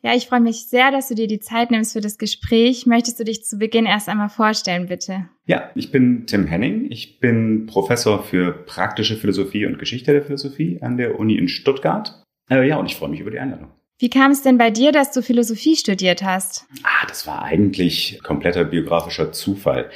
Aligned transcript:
Ja, 0.00 0.14
ich 0.14 0.26
freue 0.26 0.40
mich 0.40 0.66
sehr, 0.66 0.92
dass 0.92 1.08
du 1.08 1.16
dir 1.16 1.26
die 1.26 1.40
Zeit 1.40 1.72
nimmst 1.72 1.92
für 1.92 2.00
das 2.00 2.18
Gespräch. 2.18 2.86
Möchtest 2.86 3.18
du 3.18 3.24
dich 3.24 3.44
zu 3.44 3.58
Beginn 3.58 3.84
erst 3.84 4.08
einmal 4.08 4.28
vorstellen, 4.28 4.86
bitte? 4.86 5.28
Ja, 5.44 5.70
ich 5.74 5.90
bin 5.90 6.26
Tim 6.26 6.46
Henning. 6.46 6.86
Ich 6.90 7.18
bin 7.18 7.66
Professor 7.66 8.22
für 8.22 8.52
praktische 8.52 9.16
Philosophie 9.16 9.66
und 9.66 9.78
Geschichte 9.78 10.12
der 10.12 10.22
Philosophie 10.22 10.78
an 10.82 10.98
der 10.98 11.18
Uni 11.18 11.36
in 11.36 11.48
Stuttgart. 11.48 12.22
Äh, 12.48 12.68
ja, 12.68 12.76
und 12.76 12.86
ich 12.86 12.96
freue 12.96 13.08
mich 13.08 13.20
über 13.20 13.32
die 13.32 13.40
Einladung. 13.40 13.72
Wie 13.98 14.10
kam 14.10 14.30
es 14.30 14.42
denn 14.42 14.58
bei 14.58 14.70
dir, 14.70 14.92
dass 14.92 15.10
du 15.10 15.22
Philosophie 15.22 15.74
studiert 15.74 16.22
hast? 16.22 16.66
Ah, 16.84 17.04
das 17.08 17.26
war 17.26 17.42
eigentlich 17.42 18.20
kompletter 18.22 18.64
biografischer 18.64 19.32
Zufall. 19.32 19.90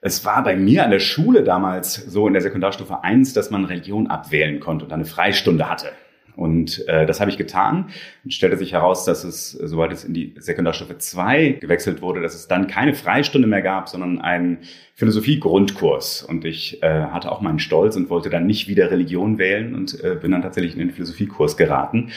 Es 0.00 0.24
war 0.24 0.44
bei 0.44 0.54
mir 0.54 0.84
an 0.84 0.92
der 0.92 1.00
Schule 1.00 1.42
damals 1.42 1.94
so 1.94 2.28
in 2.28 2.32
der 2.32 2.42
Sekundarstufe 2.42 3.02
1, 3.02 3.32
dass 3.32 3.50
man 3.50 3.64
Religion 3.64 4.06
abwählen 4.06 4.60
konnte 4.60 4.84
und 4.84 4.92
eine 4.92 5.04
Freistunde 5.04 5.68
hatte. 5.68 5.92
Und 6.36 6.86
äh, 6.88 7.06
das 7.06 7.20
habe 7.20 7.30
ich 7.30 7.36
getan. 7.36 7.90
Und 8.24 8.32
stellte 8.32 8.56
sich 8.56 8.72
heraus, 8.72 9.04
dass 9.04 9.24
es, 9.24 9.50
sobald 9.50 9.92
es 9.92 10.04
in 10.04 10.14
die 10.14 10.34
Sekundarstufe 10.38 10.98
2 10.98 11.58
gewechselt 11.60 12.02
wurde, 12.02 12.22
dass 12.22 12.34
es 12.34 12.48
dann 12.48 12.66
keine 12.66 12.94
Freistunde 12.94 13.48
mehr 13.48 13.62
gab, 13.62 13.88
sondern 13.88 14.20
einen 14.20 14.58
Philosophie-Grundkurs. 14.94 16.22
Und 16.22 16.44
ich 16.44 16.82
äh, 16.82 17.04
hatte 17.04 17.32
auch 17.32 17.40
meinen 17.40 17.58
Stolz 17.58 17.96
und 17.96 18.10
wollte 18.10 18.30
dann 18.30 18.46
nicht 18.46 18.68
wieder 18.68 18.90
Religion 18.90 19.38
wählen 19.38 19.74
und 19.74 20.02
äh, 20.02 20.16
bin 20.20 20.32
dann 20.32 20.42
tatsächlich 20.42 20.74
in 20.74 20.80
den 20.80 20.90
Philosophiekurs 20.90 21.56
geraten. 21.56 22.10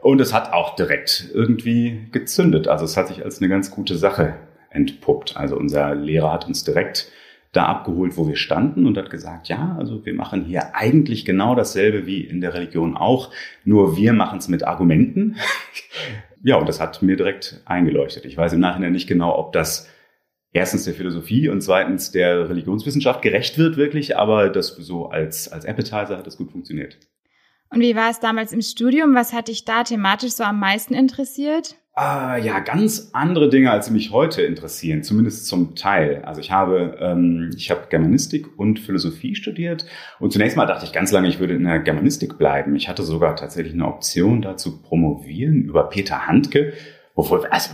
Und 0.00 0.20
es 0.20 0.32
hat 0.32 0.52
auch 0.52 0.76
direkt 0.76 1.30
irgendwie 1.34 2.06
gezündet. 2.12 2.68
Also 2.68 2.84
es 2.84 2.96
hat 2.96 3.08
sich 3.08 3.24
als 3.24 3.40
eine 3.40 3.48
ganz 3.48 3.70
gute 3.70 3.96
Sache 3.96 4.36
entpuppt. 4.70 5.36
Also 5.36 5.56
unser 5.56 5.94
Lehrer 5.94 6.32
hat 6.32 6.46
uns 6.46 6.64
direkt 6.64 7.10
da 7.52 7.64
abgeholt, 7.66 8.16
wo 8.16 8.28
wir 8.28 8.36
standen 8.36 8.86
und 8.86 8.96
hat 8.96 9.10
gesagt, 9.10 9.48
ja, 9.48 9.76
also 9.78 10.04
wir 10.04 10.14
machen 10.14 10.44
hier 10.44 10.74
eigentlich 10.76 11.24
genau 11.24 11.54
dasselbe 11.54 12.06
wie 12.06 12.20
in 12.20 12.40
der 12.40 12.54
Religion 12.54 12.96
auch, 12.96 13.32
nur 13.64 13.96
wir 13.96 14.12
machen 14.12 14.38
es 14.38 14.48
mit 14.48 14.62
Argumenten. 14.62 15.36
ja, 16.44 16.56
und 16.56 16.68
das 16.68 16.80
hat 16.80 17.02
mir 17.02 17.16
direkt 17.16 17.60
eingeleuchtet. 17.64 18.24
Ich 18.24 18.36
weiß 18.36 18.52
im 18.52 18.60
Nachhinein 18.60 18.92
nicht 18.92 19.08
genau, 19.08 19.36
ob 19.36 19.52
das 19.52 19.88
erstens 20.52 20.84
der 20.84 20.94
Philosophie 20.94 21.48
und 21.48 21.60
zweitens 21.60 22.12
der 22.12 22.48
Religionswissenschaft 22.48 23.22
gerecht 23.22 23.58
wird 23.58 23.76
wirklich, 23.76 24.16
aber 24.16 24.48
das 24.48 24.68
so 24.68 25.08
als, 25.08 25.48
als 25.48 25.64
Appetizer 25.64 26.18
hat 26.18 26.26
das 26.26 26.36
gut 26.36 26.52
funktioniert. 26.52 26.98
Und 27.70 27.80
wie 27.80 27.94
war 27.94 28.10
es 28.10 28.20
damals 28.20 28.52
im 28.52 28.62
Studium? 28.62 29.14
Was 29.14 29.32
hat 29.32 29.48
dich 29.48 29.64
da 29.64 29.84
thematisch 29.84 30.32
so 30.32 30.42
am 30.42 30.58
meisten 30.58 30.94
interessiert? 30.94 31.76
Ah, 31.92 32.36
ja, 32.36 32.60
ganz 32.60 33.10
andere 33.12 33.50
Dinge, 33.50 33.70
als 33.70 33.90
mich 33.90 34.12
heute 34.12 34.42
interessieren, 34.42 35.02
zumindest 35.02 35.46
zum 35.46 35.74
Teil. 35.74 36.22
Also 36.24 36.40
ich 36.40 36.50
habe, 36.50 36.96
ähm, 37.00 37.50
ich 37.56 37.70
habe 37.70 37.88
Germanistik 37.90 38.58
und 38.58 38.78
Philosophie 38.78 39.34
studiert 39.34 39.84
und 40.20 40.32
zunächst 40.32 40.56
mal 40.56 40.66
dachte 40.66 40.86
ich 40.86 40.92
ganz 40.92 41.10
lange, 41.10 41.28
ich 41.28 41.40
würde 41.40 41.54
in 41.54 41.64
der 41.64 41.80
Germanistik 41.80 42.38
bleiben. 42.38 42.76
Ich 42.76 42.88
hatte 42.88 43.02
sogar 43.02 43.34
tatsächlich 43.34 43.74
eine 43.74 43.86
Option 43.86 44.40
dazu 44.40 44.80
promovieren 44.80 45.64
über 45.64 45.88
Peter 45.90 46.26
Handke, 46.28 46.74
wovor, 47.16 47.52
also 47.52 47.70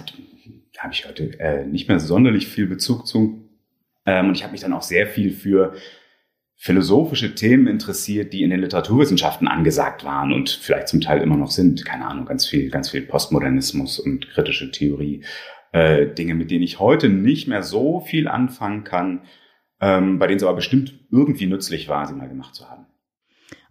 habe 0.79 0.93
ich 0.93 1.07
heute 1.07 1.39
äh, 1.39 1.67
nicht 1.67 1.89
mehr 1.89 2.01
sonderlich 2.01 2.49
viel 2.49 2.67
Bezug 2.67 3.07
zu. 3.07 3.49
Ähm, 4.07 4.29
und 4.29 4.37
ich 4.37 4.43
habe 4.43 4.53
mich 4.53 4.63
dann 4.63 4.73
auch 4.73 4.83
sehr 4.83 5.07
viel 5.07 5.31
für 5.31 5.75
philosophische 6.57 7.35
Themen 7.35 7.67
interessiert, 7.67 8.33
die 8.33 8.43
in 8.43 8.51
den 8.51 8.61
Literaturwissenschaften 8.61 9.47
angesagt 9.47 10.05
waren 10.05 10.33
und 10.33 10.49
vielleicht 10.51 10.89
zum 10.89 11.01
Teil 11.01 11.21
immer 11.21 11.37
noch 11.37 11.51
sind. 11.51 11.85
Keine 11.85 12.07
Ahnung, 12.07 12.25
ganz 12.25 12.47
viel, 12.47 12.71
ganz 12.71 12.91
viel 12.91 13.03
Postmodernismus 13.03 13.99
und 13.99 14.29
kritische 14.31 14.71
Theorie. 14.71 15.25
Äh, 15.73 16.07
Dinge, 16.07 16.35
mit 16.35 16.51
denen 16.51 16.63
ich 16.63 16.81
heute 16.81 17.09
nicht 17.09 17.47
mehr 17.49 17.63
so 17.63 18.01
viel 18.01 18.29
anfangen 18.29 18.85
kann, 18.85 19.23
ähm, 19.81 20.19
bei 20.19 20.27
denen 20.27 20.39
es 20.39 20.43
aber 20.43 20.57
bestimmt 20.57 20.99
irgendwie 21.11 21.47
nützlich 21.47 21.89
war, 21.89 22.07
sie 22.07 22.15
mal 22.15 22.29
gemacht 22.29 22.55
zu 22.55 22.69
haben. 22.69 22.87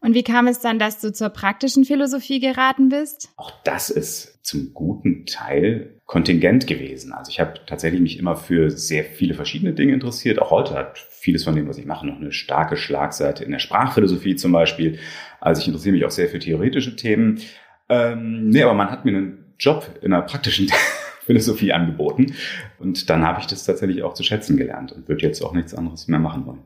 Und 0.01 0.13
wie 0.13 0.23
kam 0.23 0.45
es 0.45 0.59
dann, 0.59 0.77
dass 0.77 1.01
du 1.01 1.11
zur 1.11 1.29
praktischen 1.29 1.83
Philosophie 1.83 2.39
geraten 2.39 2.89
bist? 2.89 3.29
Auch 3.37 3.51
das 3.63 3.89
ist 3.89 4.45
zum 4.45 4.73
guten 4.73 5.25
Teil 5.25 5.94
kontingent 6.05 6.67
gewesen. 6.67 7.13
Also 7.13 7.31
ich 7.31 7.39
habe 7.39 7.59
tatsächlich 7.65 7.99
mich 7.99 8.19
immer 8.19 8.35
für 8.35 8.69
sehr 8.69 9.03
viele 9.03 9.33
verschiedene 9.33 9.73
Dinge 9.73 9.93
interessiert. 9.93 10.39
Auch 10.39 10.51
heute 10.51 10.75
hat 10.75 10.97
vieles 10.97 11.43
von 11.43 11.55
dem, 11.55 11.67
was 11.67 11.77
ich 11.77 11.85
mache, 11.85 12.05
noch 12.05 12.17
eine 12.17 12.31
starke 12.31 12.77
Schlagseite 12.77 13.43
in 13.43 13.51
der 13.51 13.59
Sprachphilosophie 13.59 14.35
zum 14.35 14.51
Beispiel. 14.51 14.99
Also 15.39 15.61
ich 15.61 15.67
interessiere 15.67 15.93
mich 15.93 16.05
auch 16.05 16.11
sehr 16.11 16.29
für 16.29 16.39
theoretische 16.39 16.95
Themen. 16.95 17.41
Ähm, 17.89 18.49
nee, 18.49 18.61
aber 18.61 18.75
man 18.75 18.91
hat 18.91 19.05
mir 19.05 19.17
einen 19.17 19.55
Job 19.57 19.89
in 20.01 20.13
einer 20.13 20.23
praktischen 20.23 20.71
Philosophie 21.25 21.73
angeboten. 21.73 22.35
Und 22.77 23.09
dann 23.09 23.25
habe 23.25 23.39
ich 23.39 23.47
das 23.47 23.65
tatsächlich 23.65 24.03
auch 24.03 24.13
zu 24.13 24.23
schätzen 24.23 24.57
gelernt 24.57 24.91
und 24.91 25.07
würde 25.07 25.23
jetzt 25.23 25.41
auch 25.41 25.53
nichts 25.53 25.73
anderes 25.73 26.07
mehr 26.07 26.19
machen 26.19 26.45
wollen. 26.45 26.61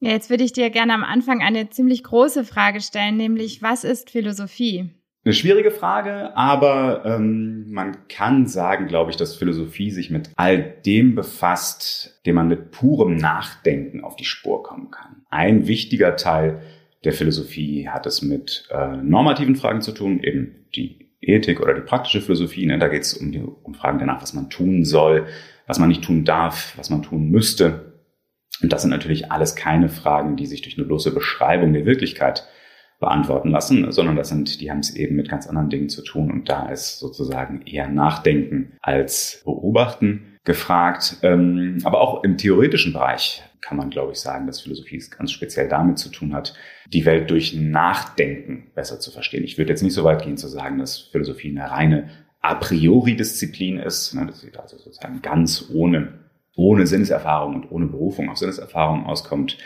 Ja, 0.00 0.12
jetzt 0.12 0.30
würde 0.30 0.44
ich 0.44 0.54
dir 0.54 0.70
gerne 0.70 0.94
am 0.94 1.04
Anfang 1.04 1.42
eine 1.42 1.68
ziemlich 1.68 2.02
große 2.02 2.44
Frage 2.44 2.80
stellen, 2.80 3.18
nämlich 3.18 3.60
was 3.60 3.84
ist 3.84 4.08
Philosophie? 4.08 4.88
Eine 5.22 5.34
schwierige 5.34 5.70
Frage, 5.70 6.34
aber 6.34 7.04
ähm, 7.04 7.70
man 7.70 8.08
kann 8.08 8.46
sagen, 8.46 8.86
glaube 8.86 9.10
ich, 9.10 9.18
dass 9.18 9.36
Philosophie 9.36 9.90
sich 9.90 10.08
mit 10.10 10.30
all 10.36 10.62
dem 10.86 11.14
befasst, 11.14 12.22
dem 12.24 12.36
man 12.36 12.48
mit 12.48 12.70
purem 12.70 13.16
Nachdenken 13.16 14.02
auf 14.02 14.16
die 14.16 14.24
Spur 14.24 14.62
kommen 14.62 14.90
kann. 14.90 15.22
Ein 15.28 15.66
wichtiger 15.66 16.16
Teil 16.16 16.62
der 17.04 17.12
Philosophie 17.12 17.88
hat 17.88 18.06
es 18.06 18.22
mit 18.22 18.66
äh, 18.70 18.96
normativen 18.96 19.56
Fragen 19.56 19.82
zu 19.82 19.92
tun, 19.92 20.20
eben 20.22 20.66
die 20.74 21.10
Ethik 21.20 21.60
oder 21.60 21.74
die 21.74 21.82
praktische 21.82 22.22
Philosophie. 22.22 22.64
Ne? 22.64 22.78
Da 22.78 22.88
geht 22.88 23.02
es 23.02 23.12
um, 23.12 23.30
die, 23.30 23.40
um 23.40 23.74
Fragen 23.74 23.98
danach, 23.98 24.22
was 24.22 24.32
man 24.32 24.48
tun 24.48 24.86
soll, 24.86 25.26
was 25.66 25.78
man 25.78 25.90
nicht 25.90 26.02
tun 26.02 26.24
darf, 26.24 26.72
was 26.78 26.88
man 26.88 27.02
tun 27.02 27.28
müsste. 27.28 27.92
Und 28.62 28.72
das 28.72 28.82
sind 28.82 28.90
natürlich 28.90 29.30
alles 29.30 29.54
keine 29.54 29.90
Fragen, 29.90 30.36
die 30.36 30.46
sich 30.46 30.62
durch 30.62 30.78
eine 30.78 30.86
bloße 30.86 31.12
Beschreibung 31.12 31.74
der 31.74 31.86
Wirklichkeit 31.86 32.46
beantworten 33.00 33.48
lassen, 33.48 33.90
sondern 33.90 34.14
das 34.14 34.28
sind, 34.28 34.60
die 34.60 34.70
haben 34.70 34.80
es 34.80 34.94
eben 34.94 35.16
mit 35.16 35.28
ganz 35.28 35.46
anderen 35.46 35.70
Dingen 35.70 35.88
zu 35.88 36.02
tun 36.02 36.30
und 36.30 36.48
da 36.48 36.68
ist 36.68 36.98
sozusagen 36.98 37.62
eher 37.62 37.88
Nachdenken 37.88 38.72
als 38.82 39.42
Beobachten 39.44 40.38
gefragt. 40.44 41.16
Ähm, 41.22 41.78
aber 41.84 42.00
auch 42.00 42.22
im 42.22 42.36
theoretischen 42.36 42.92
Bereich 42.92 43.42
kann 43.62 43.78
man, 43.78 43.90
glaube 43.90 44.12
ich, 44.12 44.20
sagen, 44.20 44.46
dass 44.46 44.60
Philosophie 44.60 44.96
es 44.96 45.10
ganz 45.10 45.32
speziell 45.32 45.68
damit 45.68 45.98
zu 45.98 46.10
tun 46.10 46.34
hat, 46.34 46.54
die 46.92 47.04
Welt 47.06 47.30
durch 47.30 47.54
Nachdenken 47.54 48.70
besser 48.74 49.00
zu 49.00 49.10
verstehen. 49.10 49.44
Ich 49.44 49.58
würde 49.58 49.70
jetzt 49.70 49.82
nicht 49.82 49.94
so 49.94 50.04
weit 50.04 50.22
gehen 50.22 50.36
zu 50.36 50.48
sagen, 50.48 50.78
dass 50.78 50.98
Philosophie 50.98 51.50
eine 51.50 51.70
reine 51.70 52.10
a 52.42 52.54
priori 52.54 53.16
Disziplin 53.16 53.78
ist, 53.78 54.14
ne, 54.14 54.26
dass 54.26 54.40
sie 54.40 54.50
also 54.56 54.76
sozusagen 54.78 55.22
ganz 55.22 55.70
ohne 55.72 56.20
ohne 56.56 56.86
Sinneserfahrung 56.86 57.54
und 57.54 57.70
ohne 57.70 57.86
Berufung 57.86 58.28
auf 58.28 58.36
Sinneserfahrung 58.36 59.06
auskommt. 59.06 59.56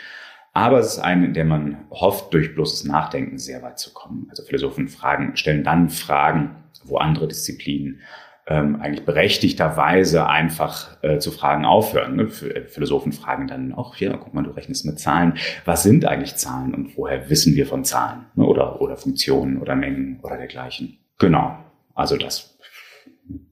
Aber 0.55 0.79
es 0.79 0.93
ist 0.93 0.99
eine, 0.99 1.25
in 1.25 1.33
der 1.33 1.43
man 1.43 1.79
hofft, 1.91 2.33
durch 2.33 2.55
bloßes 2.55 2.85
Nachdenken 2.85 3.37
sehr 3.37 3.61
weit 3.61 3.77
zu 3.77 3.91
kommen. 3.91 4.27
Also 4.29 4.41
Philosophen 4.43 4.87
fragen, 4.87 5.35
stellen 5.35 5.65
dann 5.65 5.89
Fragen, 5.89 6.55
wo 6.85 6.95
andere 6.95 7.27
Disziplinen 7.27 7.99
ähm, 8.47 8.77
eigentlich 8.77 9.05
berechtigterweise 9.05 10.27
einfach 10.27 10.95
äh, 11.03 11.19
zu 11.19 11.31
fragen 11.31 11.65
aufhören. 11.65 12.15
Ne? 12.15 12.23
Äh, 12.23 12.67
Philosophen 12.69 13.11
fragen 13.11 13.47
dann 13.47 13.73
auch, 13.73 13.97
ja, 13.97 14.15
guck 14.15 14.33
mal, 14.33 14.43
du 14.43 14.51
rechnest 14.51 14.85
mit 14.85 14.97
Zahlen. 14.97 15.33
Was 15.65 15.83
sind 15.83 16.05
eigentlich 16.05 16.37
Zahlen 16.37 16.73
und 16.73 16.95
woher 16.95 17.29
wissen 17.29 17.55
wir 17.55 17.67
von 17.67 17.83
Zahlen? 17.83 18.21
Ne? 18.35 18.45
Oder, 18.45 18.81
oder 18.81 18.95
Funktionen 18.95 19.57
oder 19.57 19.75
Mengen 19.75 20.21
oder 20.23 20.37
dergleichen. 20.37 20.99
Genau. 21.19 21.57
Also 21.95 22.15
das 22.15 22.57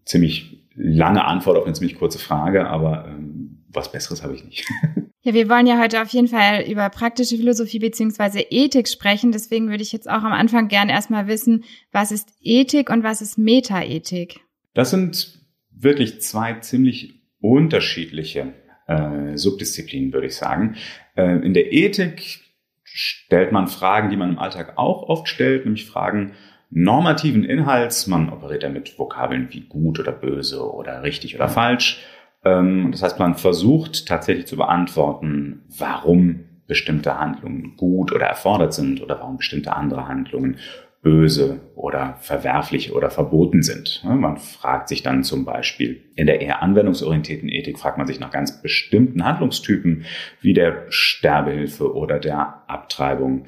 ziemlich 0.06 0.66
lange 0.74 1.26
Antwort 1.26 1.58
auf 1.58 1.66
eine 1.66 1.74
ziemlich 1.74 2.00
kurze 2.00 2.20
Frage, 2.20 2.66
aber 2.66 3.10
ähm, 3.10 3.43
was 3.74 3.92
Besseres 3.92 4.24
habe 4.24 4.36
ich 4.36 4.44
nicht. 4.44 4.66
Ja, 5.26 5.34
wir 5.34 5.48
wollen 5.48 5.68
ja 5.68 5.80
heute 5.80 6.02
auf 6.02 6.10
jeden 6.10 6.28
Fall 6.28 6.66
über 6.70 6.90
praktische 6.90 7.38
Philosophie 7.38 7.80
beziehungsweise 7.80 8.42
Ethik 8.42 8.90
sprechen. 8.90 9.32
Deswegen 9.32 9.70
würde 9.70 9.82
ich 9.82 9.94
jetzt 9.94 10.10
auch 10.10 10.22
am 10.24 10.34
Anfang 10.34 10.68
gern 10.68 10.90
erstmal 10.90 11.28
wissen, 11.28 11.64
was 11.94 12.12
ist 12.12 12.28
Ethik 12.42 12.90
und 12.90 13.04
was 13.04 13.22
ist 13.22 13.38
Metaethik? 13.38 14.42
Das 14.74 14.90
sind 14.90 15.40
wirklich 15.72 16.20
zwei 16.20 16.56
ziemlich 16.56 17.22
unterschiedliche 17.40 18.54
äh, 18.88 19.38
Subdisziplinen, 19.38 20.12
würde 20.12 20.28
ich 20.28 20.36
sagen. 20.36 20.76
Äh, 21.16 21.38
in 21.46 21.54
der 21.54 21.72
Ethik 21.72 22.42
stellt 22.84 23.54
man 23.54 23.68
Fragen, 23.68 24.10
die 24.10 24.18
man 24.18 24.32
im 24.32 24.40
Alltag 24.40 24.74
auch 24.78 25.04
oft 25.04 25.30
stellt, 25.30 25.64
nämlich 25.64 25.86
Fragen, 25.86 26.34
normativen 26.70 27.46
Inhalts. 27.46 28.08
Man 28.08 28.30
operiert 28.30 28.64
damit 28.64 29.00
Vokabeln 29.00 29.48
wie 29.52 29.62
gut 29.62 30.00
oder 30.00 30.12
böse 30.12 30.70
oder 30.70 31.04
richtig 31.04 31.36
oder 31.36 31.48
falsch. 31.48 32.04
Ähm, 32.44 32.92
das 32.92 33.04
heißt, 33.04 33.20
man 33.20 33.36
versucht 33.36 34.08
tatsächlich 34.08 34.48
zu 34.48 34.58
beantworten, 34.58 35.64
warum 35.78 36.46
bestimmte 36.68 37.20
Handlungen 37.20 37.76
gut 37.78 38.12
oder 38.12 38.26
erfordert 38.26 38.74
sind 38.74 39.02
oder 39.02 39.20
warum 39.20 39.38
bestimmte 39.38 39.76
andere 39.76 40.08
Handlungen 40.08 40.58
böse 41.04 41.60
oder 41.76 42.16
verwerflich 42.22 42.96
oder 42.96 43.12
verboten 43.12 43.62
sind. 43.62 44.02
Man 44.06 44.38
fragt 44.38 44.88
sich 44.88 45.04
dann 45.04 45.24
zum 45.24 45.44
Beispiel, 45.44 46.02
in 46.16 46.28
der 46.28 46.40
eher 46.40 46.64
anwendungsorientierten 46.64 47.50
Ethik 47.50 47.78
fragt 47.78 47.98
man 47.98 48.08
sich 48.08 48.22
nach 48.22 48.32
ganz 48.32 48.62
bestimmten 48.62 49.26
Handlungstypen 49.26 50.06
wie 50.40 50.54
der 50.54 50.86
Sterbehilfe 50.88 51.94
oder 51.94 52.20
der 52.20 52.64
Abtreibung. 52.68 53.46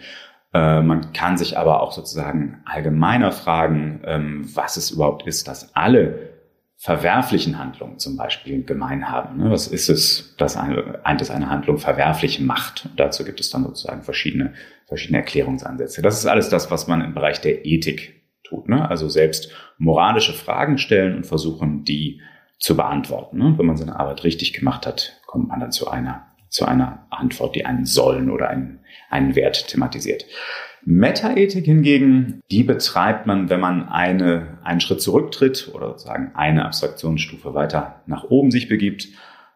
Äh, 0.53 0.81
man 0.81 1.13
kann 1.13 1.37
sich 1.37 1.57
aber 1.57 1.81
auch 1.81 1.93
sozusagen 1.93 2.61
allgemeiner 2.65 3.31
fragen, 3.31 4.01
ähm, 4.03 4.49
was 4.53 4.75
es 4.75 4.91
überhaupt 4.91 5.25
ist, 5.25 5.47
dass 5.47 5.73
alle 5.77 6.34
verwerflichen 6.77 7.57
Handlungen 7.57 7.99
zum 7.99 8.17
Beispiel 8.17 8.63
gemein 8.63 9.09
haben. 9.09 9.37
Ne? 9.37 9.49
Was 9.49 9.67
ist 9.67 9.89
es, 9.89 10.35
dass 10.37 10.57
eine, 10.57 10.99
das 11.17 11.31
eine 11.31 11.49
Handlung 11.49 11.77
verwerflich 11.77 12.39
macht? 12.39 12.85
Und 12.85 12.99
dazu 12.99 13.23
gibt 13.23 13.39
es 13.39 13.49
dann 13.49 13.63
sozusagen 13.63 14.03
verschiedene, 14.03 14.53
verschiedene 14.87 15.19
Erklärungsansätze. 15.19 16.01
Das 16.01 16.19
ist 16.19 16.25
alles 16.25 16.49
das, 16.49 16.69
was 16.71 16.87
man 16.87 17.01
im 17.01 17.13
Bereich 17.13 17.41
der 17.41 17.65
Ethik 17.65 18.23
tut. 18.43 18.69
Ne? 18.69 18.87
Also 18.89 19.09
selbst 19.09 19.51
moralische 19.77 20.33
Fragen 20.33 20.77
stellen 20.77 21.15
und 21.15 21.25
versuchen, 21.25 21.83
die 21.83 22.21
zu 22.59 22.75
beantworten. 22.75 23.37
Ne? 23.37 23.57
Wenn 23.57 23.65
man 23.65 23.77
seine 23.77 23.99
Arbeit 23.99 24.23
richtig 24.23 24.53
gemacht 24.53 24.85
hat, 24.85 25.21
kommt 25.25 25.47
man 25.47 25.59
dann 25.59 25.71
zu 25.71 25.89
einer, 25.89 26.27
zu 26.49 26.65
einer 26.65 27.07
Antwort, 27.09 27.55
die 27.55 27.65
einen 27.65 27.85
Sollen 27.85 28.29
oder 28.29 28.49
einen, 28.49 28.81
einen 29.09 29.35
Wert 29.35 29.67
thematisiert. 29.67 30.25
Metaethik 30.85 31.65
hingegen, 31.65 32.41
die 32.51 32.63
betreibt 32.63 33.25
man, 33.25 33.49
wenn 33.49 33.59
man 33.59 33.89
eine, 33.89 34.59
einen 34.63 34.79
Schritt 34.79 35.01
zurücktritt 35.01 35.71
oder 35.73 35.89
sozusagen 35.89 36.31
eine 36.35 36.65
Abstraktionsstufe 36.65 37.55
weiter 37.55 38.03
nach 38.05 38.25
oben 38.25 38.51
sich 38.51 38.69
begibt 38.69 39.07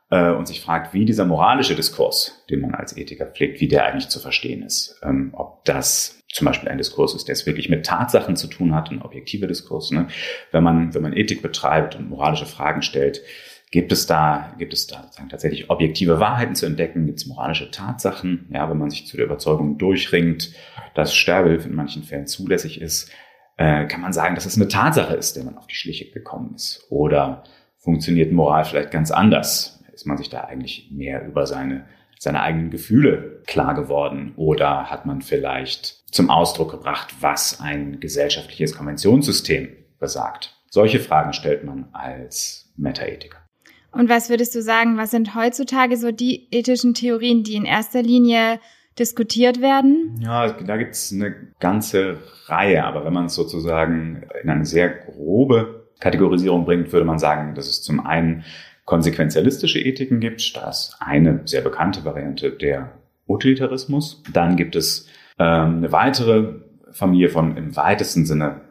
äh, 0.10 0.32
und 0.32 0.48
sich 0.48 0.62
fragt, 0.62 0.94
wie 0.96 1.06
dieser 1.06 1.26
moralische 1.26 1.76
Diskurs, 1.76 2.44
den 2.50 2.62
man 2.62 2.74
als 2.74 2.98
Ethiker 2.98 3.28
pflegt, 3.28 3.62
wie 3.62 3.68
der 3.68 3.86
eigentlich 3.86 4.10
zu 4.10 4.20
verstehen 4.20 4.64
ist. 4.64 5.00
Ähm, 5.04 5.30
ob 5.34 5.64
das 5.66 6.24
zum 6.32 6.46
Beispiel 6.46 6.70
ein 6.70 6.80
Diskurs 6.80 7.14
ist, 7.14 7.28
der 7.28 7.34
es 7.34 7.46
wirklich 7.46 7.70
mit 7.70 7.86
Tatsachen 7.86 8.36
zu 8.36 8.48
tun 8.48 8.74
hat, 8.74 8.90
ein 8.90 9.02
objektiver 9.02 9.48
Diskurs. 9.48 9.92
Ne? 9.92 10.08
Wenn 10.52 10.64
man, 10.64 10.96
wenn 10.96 11.04
man 11.04 11.14
Ethik 11.14 11.44
betreibt 11.44 11.96
und 11.96 12.10
moralische 12.10 12.46
Fragen 12.48 12.82
stellt, 12.82 13.22
Gibt 13.72 13.92
es 13.92 14.08
da, 14.08 14.56
gibt 14.58 14.74
es 14.74 14.88
da 14.88 15.04
sozusagen 15.04 15.30
tatsächlich 15.30 15.70
objektive 15.70 16.20
Wahrheiten 16.20 16.56
zu 16.56 16.66
entdecken? 16.66 17.06
Gibt 17.06 17.20
es 17.20 17.28
moralische 17.28 17.70
Tatsachen? 17.70 18.48
Ja, 18.52 18.68
wenn 18.70 18.80
man 18.80 18.90
sich 18.90 19.06
zu 19.06 19.16
der 19.16 19.28
Überzeugung 19.28 19.78
durchringt, 19.78 20.54
dass 20.96 21.14
Sterbehilfe 21.14 21.70
in 21.70 21.76
manchen 21.76 22.04
Fällen 22.04 22.26
zulässig 22.26 22.82
ist, 22.82 23.12
äh, 23.58 23.86
kann 23.86 24.02
man 24.02 24.12
sagen, 24.12 24.34
dass 24.34 24.48
es 24.48 24.56
eine 24.56 24.70
Tatsache 24.70 25.14
ist, 25.14 25.36
der 25.36 25.44
man 25.44 25.58
auf 25.58 25.68
die 25.68 25.76
Schliche 25.76 26.10
gekommen 26.10 26.56
ist. 26.56 26.88
Oder 26.90 27.44
funktioniert 27.78 28.32
Moral 28.32 28.66
vielleicht 28.66 28.90
ganz 28.90 29.12
anders? 29.12 29.84
Ist 29.94 30.08
man 30.08 30.18
sich 30.18 30.30
da 30.30 30.46
eigentlich 30.46 30.90
mehr 30.92 31.28
über 31.28 31.46
seine, 31.46 31.86
seine 32.18 32.42
eigenen 32.42 32.72
Gefühle 32.72 33.44
klar 33.46 33.76
geworden? 33.76 34.34
Oder 34.36 34.90
hat 34.90 35.06
man 35.06 35.22
vielleicht 35.22 36.06
zum 36.12 36.32
Ausdruck 36.32 36.72
gebracht, 36.72 37.14
was 37.20 37.60
ein 37.60 38.00
gesellschaftliches 38.00 38.76
Konventionssystem 38.76 39.70
besagt? 40.00 40.56
Solche 40.72 41.00
Fragen 41.00 41.34
stellt 41.34 41.64
man 41.64 41.90
als 41.92 42.72
Metaethiker. 42.78 43.49
Und 43.92 44.10
was 44.10 44.30
würdest 44.30 44.54
du 44.56 44.62
sagen, 44.62 44.98
was 44.98 45.12
sind 45.12 45.36
heutzutage 45.36 45.98
so 45.98 46.12
die 46.12 46.48
ethischen 46.52 46.94
Theorien, 46.94 47.44
die 47.44 47.56
in 47.56 47.66
erster 47.66 48.02
Linie 48.02 48.60
diskutiert 48.98 49.62
werden? 49.62 50.20
Ja, 50.22 50.52
da 50.52 50.78
gibt 50.78 50.94
es 50.94 51.12
eine 51.12 51.34
ganze 51.60 52.18
Reihe, 52.46 52.84
aber 52.84 53.06
wenn 53.06 53.14
man 53.14 53.26
es 53.26 53.36
sozusagen 53.36 54.24
in 54.44 54.50
eine 54.50 54.66
sehr 54.66 54.90
grobe 54.90 55.88
Kategorisierung 56.00 56.66
bringt, 56.66 56.92
würde 56.92 57.06
man 57.06 57.20
sagen, 57.20 57.56
dass 57.56 57.68
es 57.68 57.82
zum 57.82 58.06
einen 58.06 58.44
konsequenzialistische 58.86 59.80
Ethiken 59.80 60.20
gibt. 60.20 60.56
Das 60.56 60.90
ist 60.90 60.98
eine 61.00 61.42
sehr 61.46 61.62
bekannte 61.62 62.06
Variante 62.06 62.52
der 62.52 62.92
Utilitarismus. 63.28 64.24
Dann 64.34 64.56
gibt 64.56 64.76
es 64.76 65.08
ähm, 65.38 65.78
eine 65.78 65.92
weitere 65.92 66.56
Familie 66.92 67.30
von 67.30 67.56
im 67.56 67.76
weitesten 67.76 68.26
Sinne 68.26 68.62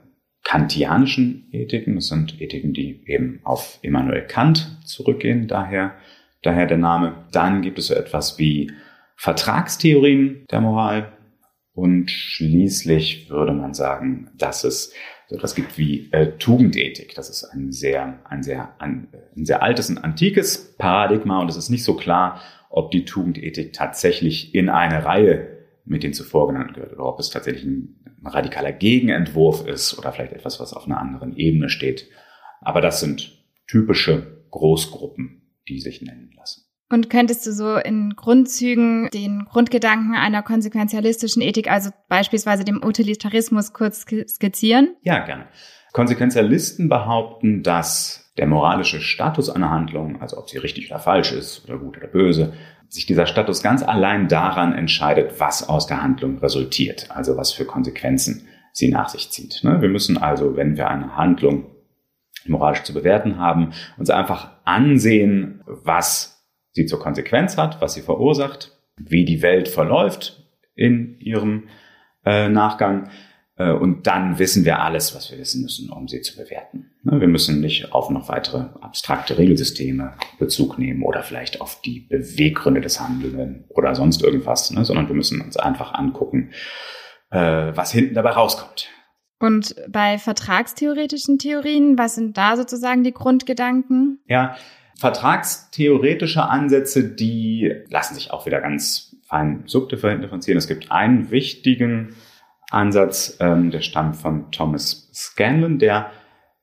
kantianischen 0.48 1.46
Ethiken. 1.52 1.96
Das 1.96 2.08
sind 2.08 2.40
Ethiken, 2.40 2.72
die 2.72 3.02
eben 3.04 3.40
auf 3.44 3.78
Immanuel 3.82 4.22
Kant 4.26 4.78
zurückgehen, 4.82 5.46
daher, 5.46 5.96
daher 6.42 6.66
der 6.66 6.78
Name. 6.78 7.26
Dann 7.32 7.60
gibt 7.60 7.78
es 7.78 7.88
so 7.88 7.94
etwas 7.94 8.38
wie 8.38 8.72
Vertragstheorien 9.14 10.46
der 10.50 10.62
Moral. 10.62 11.12
Und 11.74 12.10
schließlich 12.10 13.28
würde 13.28 13.52
man 13.52 13.74
sagen, 13.74 14.30
dass 14.38 14.64
es 14.64 14.94
so 15.28 15.36
etwas 15.36 15.54
gibt 15.54 15.76
wie 15.76 16.08
äh, 16.12 16.38
Tugendethik. 16.38 17.14
Das 17.14 17.28
ist 17.28 17.44
ein 17.44 17.70
sehr, 17.70 18.18
ein 18.24 18.42
sehr, 18.42 18.74
ein, 18.78 19.08
ein 19.36 19.44
sehr 19.44 19.62
altes 19.62 19.90
und 19.90 19.98
antikes 19.98 20.74
Paradigma 20.78 21.40
und 21.40 21.50
es 21.50 21.58
ist 21.58 21.68
nicht 21.68 21.84
so 21.84 21.94
klar, 21.94 22.40
ob 22.70 22.90
die 22.90 23.04
Tugendethik 23.04 23.74
tatsächlich 23.74 24.54
in 24.54 24.70
eine 24.70 25.04
Reihe 25.04 25.58
mit 25.84 26.02
den 26.02 26.14
zuvor 26.14 26.48
genannten 26.48 26.74
gehört 26.74 26.94
oder 26.94 27.04
ob 27.04 27.20
es 27.20 27.28
tatsächlich 27.28 27.64
ein 27.64 27.97
ein 28.22 28.26
radikaler 28.26 28.72
Gegenentwurf 28.72 29.66
ist 29.66 29.98
oder 29.98 30.12
vielleicht 30.12 30.32
etwas, 30.32 30.60
was 30.60 30.72
auf 30.72 30.86
einer 30.86 31.00
anderen 31.00 31.36
Ebene 31.36 31.68
steht. 31.68 32.08
Aber 32.60 32.80
das 32.80 33.00
sind 33.00 33.44
typische 33.66 34.44
Großgruppen, 34.50 35.42
die 35.68 35.80
sich 35.80 36.02
nennen 36.02 36.32
lassen. 36.36 36.64
Und 36.90 37.10
könntest 37.10 37.46
du 37.46 37.52
so 37.52 37.76
in 37.76 38.14
Grundzügen 38.16 39.10
den 39.12 39.44
Grundgedanken 39.44 40.14
einer 40.14 40.42
konsequenzialistischen 40.42 41.42
Ethik, 41.42 41.70
also 41.70 41.90
beispielsweise 42.08 42.64
dem 42.64 42.82
Utilitarismus, 42.82 43.74
kurz 43.74 44.06
skizzieren? 44.26 44.96
Ja, 45.02 45.24
gerne. 45.24 45.48
Konsequenzialisten 45.92 46.88
behaupten, 46.88 47.62
dass 47.62 48.32
der 48.38 48.46
moralische 48.46 49.00
Status 49.00 49.50
einer 49.50 49.70
Handlung, 49.70 50.22
also 50.22 50.38
ob 50.38 50.48
sie 50.48 50.58
richtig 50.58 50.90
oder 50.90 51.00
falsch 51.00 51.32
ist 51.32 51.64
oder 51.68 51.78
gut 51.78 51.98
oder 51.98 52.06
böse, 52.06 52.54
sich 52.88 53.06
dieser 53.06 53.26
Status 53.26 53.62
ganz 53.62 53.82
allein 53.82 54.28
daran 54.28 54.72
entscheidet, 54.74 55.40
was 55.40 55.68
aus 55.68 55.86
der 55.86 56.02
Handlung 56.02 56.38
resultiert, 56.38 57.10
also 57.10 57.36
was 57.36 57.52
für 57.52 57.64
Konsequenzen 57.64 58.48
sie 58.72 58.88
nach 58.88 59.08
sich 59.08 59.30
zieht. 59.30 59.60
Ne? 59.62 59.82
Wir 59.82 59.88
müssen 59.88 60.16
also, 60.16 60.56
wenn 60.56 60.76
wir 60.76 60.88
eine 60.88 61.16
Handlung 61.16 61.66
moralisch 62.46 62.82
zu 62.84 62.94
bewerten 62.94 63.38
haben, 63.38 63.72
uns 63.98 64.10
einfach 64.10 64.52
ansehen, 64.64 65.62
was 65.66 66.46
sie 66.72 66.86
zur 66.86 67.00
Konsequenz 67.00 67.56
hat, 67.56 67.80
was 67.80 67.94
sie 67.94 68.02
verursacht, 68.02 68.78
wie 68.96 69.24
die 69.24 69.42
Welt 69.42 69.68
verläuft 69.68 70.44
in 70.74 71.18
ihrem 71.20 71.68
äh, 72.24 72.48
Nachgang 72.48 73.10
und 73.64 74.06
dann 74.06 74.38
wissen 74.38 74.64
wir 74.64 74.80
alles, 74.80 75.14
was 75.14 75.30
wir 75.30 75.38
wissen 75.38 75.62
müssen, 75.62 75.90
um 75.90 76.06
sie 76.06 76.20
zu 76.20 76.36
bewerten. 76.36 76.90
Ne, 77.02 77.20
wir 77.20 77.28
müssen 77.28 77.60
nicht 77.60 77.92
auf 77.92 78.08
noch 78.10 78.28
weitere 78.28 78.66
abstrakte 78.80 79.36
Regelsysteme 79.36 80.14
Bezug 80.38 80.78
nehmen 80.78 81.02
oder 81.02 81.22
vielleicht 81.22 81.60
auf 81.60 81.80
die 81.82 82.00
Beweggründe 82.00 82.80
des 82.80 83.00
Handelnden 83.00 83.64
oder 83.68 83.94
sonst 83.94 84.22
irgendwas, 84.22 84.70
ne, 84.70 84.84
sondern 84.84 85.08
wir 85.08 85.16
müssen 85.16 85.40
uns 85.40 85.56
einfach 85.56 85.94
angucken, 85.94 86.52
äh, 87.30 87.72
was 87.74 87.90
hinten 87.90 88.14
dabei 88.14 88.30
rauskommt. 88.30 88.88
Und 89.40 89.74
bei 89.88 90.18
vertragstheoretischen 90.18 91.38
Theorien, 91.38 91.96
was 91.98 92.16
sind 92.16 92.36
da 92.36 92.56
sozusagen 92.56 93.04
die 93.04 93.12
Grundgedanken? 93.12 94.20
Ja, 94.26 94.56
vertragstheoretische 94.98 96.42
Ansätze, 96.42 97.04
die 97.04 97.72
lassen 97.88 98.14
sich 98.14 98.32
auch 98.32 98.46
wieder 98.46 98.60
ganz 98.60 99.16
fein 99.28 99.62
subdifferenzieren. 99.66 100.58
Es 100.58 100.66
gibt 100.66 100.90
einen 100.90 101.30
wichtigen 101.30 102.16
Ansatz, 102.70 103.36
ähm, 103.40 103.70
der 103.70 103.80
stammt 103.80 104.16
von 104.16 104.50
Thomas 104.50 105.10
Scanlon, 105.12 105.78
der 105.78 106.10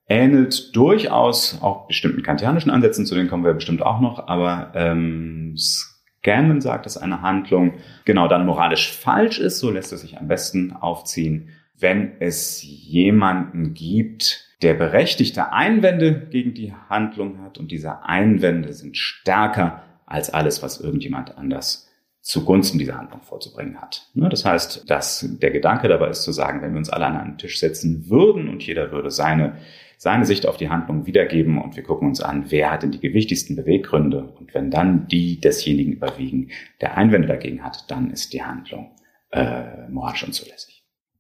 ähnelt 0.08 0.76
durchaus 0.76 1.62
auch 1.62 1.88
bestimmten 1.88 2.22
kantianischen 2.22 2.70
Ansätzen, 2.70 3.06
zu 3.06 3.16
denen 3.16 3.30
kommen 3.30 3.44
wir 3.44 3.54
bestimmt 3.54 3.82
auch 3.82 4.00
noch, 4.00 4.28
aber 4.28 4.72
ähm, 4.76 5.56
Scanlon 5.58 6.62
sagt, 6.62 6.86
dass 6.86 6.98
eine 6.98 7.22
Handlung 7.22 7.74
genau 8.06 8.28
dann 8.28 8.46
moralisch 8.46 8.92
falsch 8.92 9.40
ist, 9.40 9.60
so 9.60 9.72
lässt 9.72 9.94
es 9.94 10.02
sich 10.02 10.18
am 10.18 10.28
besten 10.28 10.74
aufziehen, 10.74 11.50
wenn 11.78 12.14
es 12.20 12.62
jemanden 12.64 13.74
gibt, 13.74 14.46
der 14.62 14.76
berechtigte 14.76 15.52
Einwände 15.52 16.28
gegen 16.30 16.54
die 16.54 16.74
Handlung 16.90 17.42
hat 17.42 17.58
und 17.58 17.72
diese 17.72 18.04
Einwände 18.04 18.74
sind 18.74 18.98
stärker 18.98 19.84
als 20.06 20.30
alles, 20.30 20.64
was 20.64 20.80
irgendjemand 20.80 21.38
anders 21.38 21.85
zugunsten 22.25 22.79
dieser 22.79 22.98
Handlung 22.98 23.22
vorzubringen 23.22 23.79
hat. 23.79 24.10
Ne, 24.15 24.29
das 24.29 24.46
heißt, 24.46 24.89
dass 24.89 25.27
der 25.39 25.51
Gedanke 25.51 25.88
dabei 25.88 26.10
ist 26.10 26.24
zu 26.24 26.32
sagen, 26.32 26.63
wenn 26.63 26.72
wir 26.72 26.79
uns 26.79 26.89
alle 26.89 27.05
an 27.05 27.17
einen 27.17 27.38
Tisch 27.38 27.60
setzen 27.60 28.10
würden 28.10 28.50
und 28.50 28.65
jeder 28.65 28.91
würde 28.91 29.12
seine, 29.12 29.58
seine 30.00 30.25
Sicht 30.25 30.48
auf 30.48 30.58
die 30.58 30.70
Handlung 30.70 31.05
wiedergeben 31.05 31.62
und 31.62 31.75
wir 31.75 31.84
gucken 31.84 32.08
uns 32.08 32.22
an, 32.22 32.46
wer 32.50 32.72
hat 32.72 32.82
denn 32.82 32.89
die 32.89 33.00
gewichtigsten 33.00 33.55
Beweggründe 33.55 34.34
und 34.39 34.55
wenn 34.55 34.72
dann 34.72 35.08
die 35.08 35.39
desjenigen 35.39 35.94
überwiegen, 35.94 36.50
der 36.82 36.98
Einwände 36.98 37.27
dagegen 37.27 37.63
hat, 37.63 37.86
dann 37.91 38.10
ist 38.10 38.34
die 38.34 38.41
Handlung 38.41 38.89
äh, 39.29 39.88
moralisch 39.89 40.24
unzulässig. 40.24 40.75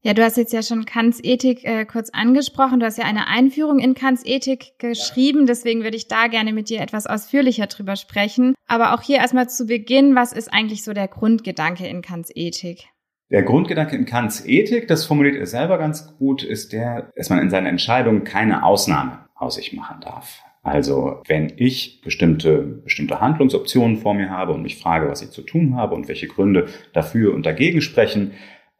Ja, 0.05 0.13
du 0.13 0.23
hast 0.23 0.37
jetzt 0.37 0.53
ja 0.53 0.61
schon 0.61 0.85
Kants 0.85 1.19
Ethik 1.23 1.63
äh, 1.63 1.83
kurz 1.83 2.11
angesprochen. 2.11 2.79
Du 2.79 2.85
hast 2.85 2.99
ja 2.99 3.05
eine 3.05 3.27
Einführung 3.27 3.79
in 3.79 3.95
Kants 3.95 4.23
Ethik 4.23 4.77
geschrieben. 4.77 5.47
Deswegen 5.47 5.81
würde 5.81 5.97
ich 5.97 6.07
da 6.07 6.27
gerne 6.27 6.53
mit 6.53 6.69
dir 6.69 6.79
etwas 6.79 7.07
ausführlicher 7.07 7.65
drüber 7.65 7.95
sprechen. 7.95 8.53
Aber 8.67 8.93
auch 8.93 9.01
hier 9.01 9.17
erstmal 9.17 9.49
zu 9.49 9.65
Beginn, 9.65 10.13
was 10.13 10.31
ist 10.31 10.53
eigentlich 10.53 10.83
so 10.83 10.93
der 10.93 11.07
Grundgedanke 11.07 11.87
in 11.87 12.03
Kants 12.03 12.29
Ethik? 12.35 12.83
Der 13.31 13.41
Grundgedanke 13.41 13.95
in 13.95 14.05
Kants 14.05 14.45
Ethik, 14.45 14.87
das 14.87 15.05
formuliert 15.05 15.37
er 15.37 15.47
selber 15.47 15.79
ganz 15.79 16.15
gut, 16.19 16.43
ist 16.43 16.71
der, 16.71 17.11
dass 17.15 17.31
man 17.31 17.39
in 17.39 17.49
seinen 17.49 17.65
Entscheidungen 17.65 18.23
keine 18.23 18.63
Ausnahme 18.63 19.25
aus 19.33 19.55
sich 19.55 19.73
machen 19.73 20.01
darf. 20.01 20.39
Also 20.61 21.21
wenn 21.27 21.53
ich 21.57 22.01
bestimmte, 22.01 22.59
bestimmte 22.59 23.21
Handlungsoptionen 23.21 23.97
vor 23.97 24.13
mir 24.13 24.29
habe 24.29 24.53
und 24.53 24.61
mich 24.61 24.77
frage, 24.77 25.09
was 25.09 25.23
ich 25.23 25.31
zu 25.31 25.41
tun 25.41 25.75
habe 25.75 25.95
und 25.95 26.07
welche 26.07 26.27
Gründe 26.27 26.67
dafür 26.93 27.33
und 27.33 27.45
dagegen 27.45 27.81
sprechen, 27.81 28.33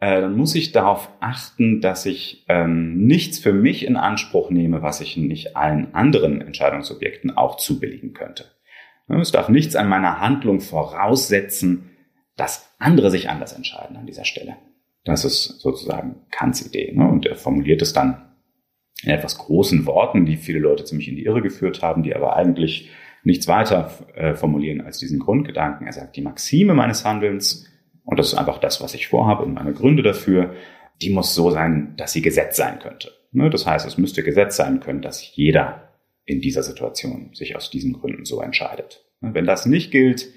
äh, 0.05 0.21
dann 0.21 0.37
muss 0.37 0.53
ich 0.53 0.71
darauf 0.71 1.09
achten, 1.19 1.81
dass 1.81 2.05
ich 2.05 2.45
ähm, 2.47 3.07
nichts 3.07 3.39
für 3.39 3.53
mich 3.53 3.87
in 3.87 3.95
Anspruch 3.95 4.51
nehme, 4.51 4.83
was 4.83 5.01
ich 5.01 5.17
nicht 5.17 5.57
allen 5.57 5.95
anderen 5.95 6.41
Entscheidungsobjekten 6.41 7.35
auch 7.35 7.57
zubilligen 7.57 8.13
könnte. 8.13 8.45
Es 9.07 9.31
darf 9.31 9.49
nichts 9.49 9.75
an 9.75 9.89
meiner 9.89 10.19
Handlung 10.19 10.59
voraussetzen, 10.61 11.89
dass 12.37 12.71
andere 12.77 13.09
sich 13.09 13.29
anders 13.29 13.53
entscheiden 13.53 13.97
an 13.97 14.05
dieser 14.05 14.25
Stelle. 14.25 14.57
Das 15.05 15.25
ist 15.25 15.59
sozusagen 15.61 16.17
Kants 16.29 16.63
Idee. 16.63 16.91
Ne? 16.95 17.07
Und 17.09 17.25
er 17.25 17.35
formuliert 17.35 17.81
es 17.81 17.93
dann 17.93 18.29
in 19.01 19.09
etwas 19.09 19.39
großen 19.39 19.87
Worten, 19.87 20.27
die 20.27 20.37
viele 20.37 20.59
Leute 20.59 20.85
ziemlich 20.85 21.07
in 21.07 21.15
die 21.15 21.25
Irre 21.25 21.41
geführt 21.41 21.81
haben, 21.81 22.03
die 22.03 22.15
aber 22.15 22.35
eigentlich 22.35 22.91
nichts 23.23 23.47
weiter 23.47 23.91
äh, 24.13 24.35
formulieren 24.35 24.81
als 24.81 24.99
diesen 24.99 25.17
Grundgedanken. 25.17 25.87
Er 25.87 25.93
sagt, 25.93 26.15
die 26.15 26.21
Maxime 26.21 26.75
meines 26.75 27.05
Handelns, 27.05 27.67
und 28.05 28.17
das 28.17 28.27
ist 28.27 28.35
einfach 28.35 28.59
das, 28.59 28.81
was 28.81 28.93
ich 28.93 29.07
vorhabe 29.07 29.43
und 29.43 29.53
meine 29.53 29.73
Gründe 29.73 30.03
dafür, 30.03 30.55
die 31.01 31.09
muss 31.09 31.33
so 31.33 31.51
sein, 31.51 31.95
dass 31.97 32.13
sie 32.13 32.21
Gesetz 32.21 32.55
sein 32.55 32.79
könnte. 32.79 33.11
Ne? 33.31 33.49
Das 33.49 33.65
heißt, 33.65 33.85
es 33.85 33.97
müsste 33.97 34.23
Gesetz 34.23 34.55
sein 34.55 34.79
können, 34.79 35.01
dass 35.01 35.35
jeder 35.35 35.89
in 36.23 36.39
dieser 36.39 36.63
Situation 36.63 37.31
sich 37.33 37.55
aus 37.55 37.69
diesen 37.69 37.93
Gründen 37.93 38.25
so 38.25 38.41
entscheidet. 38.41 39.03
Ne? 39.21 39.33
Wenn 39.33 39.45
das 39.45 39.65
nicht 39.65 39.91
gilt, 39.91 40.27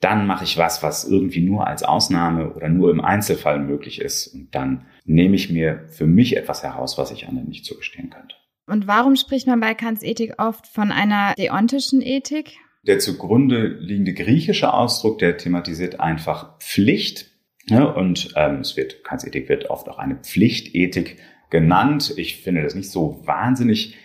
dann 0.00 0.26
mache 0.26 0.44
ich 0.44 0.56
was, 0.56 0.82
was 0.82 1.04
irgendwie 1.04 1.42
nur 1.42 1.66
als 1.66 1.82
Ausnahme 1.82 2.54
oder 2.54 2.68
nur 2.68 2.90
im 2.90 3.02
Einzelfall 3.02 3.58
möglich 3.58 4.00
ist. 4.00 4.28
Und 4.28 4.54
dann 4.54 4.86
nehme 5.04 5.36
ich 5.36 5.50
mir 5.50 5.84
für 5.88 6.06
mich 6.06 6.36
etwas 6.36 6.62
heraus, 6.62 6.96
was 6.96 7.10
ich 7.10 7.28
anderen 7.28 7.48
nicht 7.48 7.66
zugestehen 7.66 8.08
könnte. 8.08 8.34
Und 8.66 8.86
warum 8.86 9.16
spricht 9.16 9.46
man 9.46 9.60
bei 9.60 9.74
Kants 9.74 10.02
Ethik 10.02 10.34
oft 10.38 10.66
von 10.66 10.90
einer 10.90 11.34
deontischen 11.36 12.00
Ethik? 12.00 12.56
Der 12.82 12.98
zugrunde 12.98 13.66
liegende 13.66 14.14
griechische 14.14 14.72
Ausdruck, 14.72 15.18
der 15.18 15.36
thematisiert 15.36 16.00
einfach 16.00 16.58
Pflicht. 16.58 17.26
Ja, 17.66 17.84
und 17.84 18.32
ähm, 18.36 18.60
es 18.60 18.76
wird, 18.76 19.04
Kants 19.04 19.24
Ethik 19.24 19.48
wird 19.48 19.68
oft 19.68 19.88
auch 19.88 19.98
eine 19.98 20.16
Pflichtethik 20.16 21.18
genannt. 21.50 22.14
Ich 22.16 22.42
finde 22.42 22.62
das 22.62 22.74
nicht 22.74 22.90
so 22.90 23.20
wahnsinnig 23.26 23.96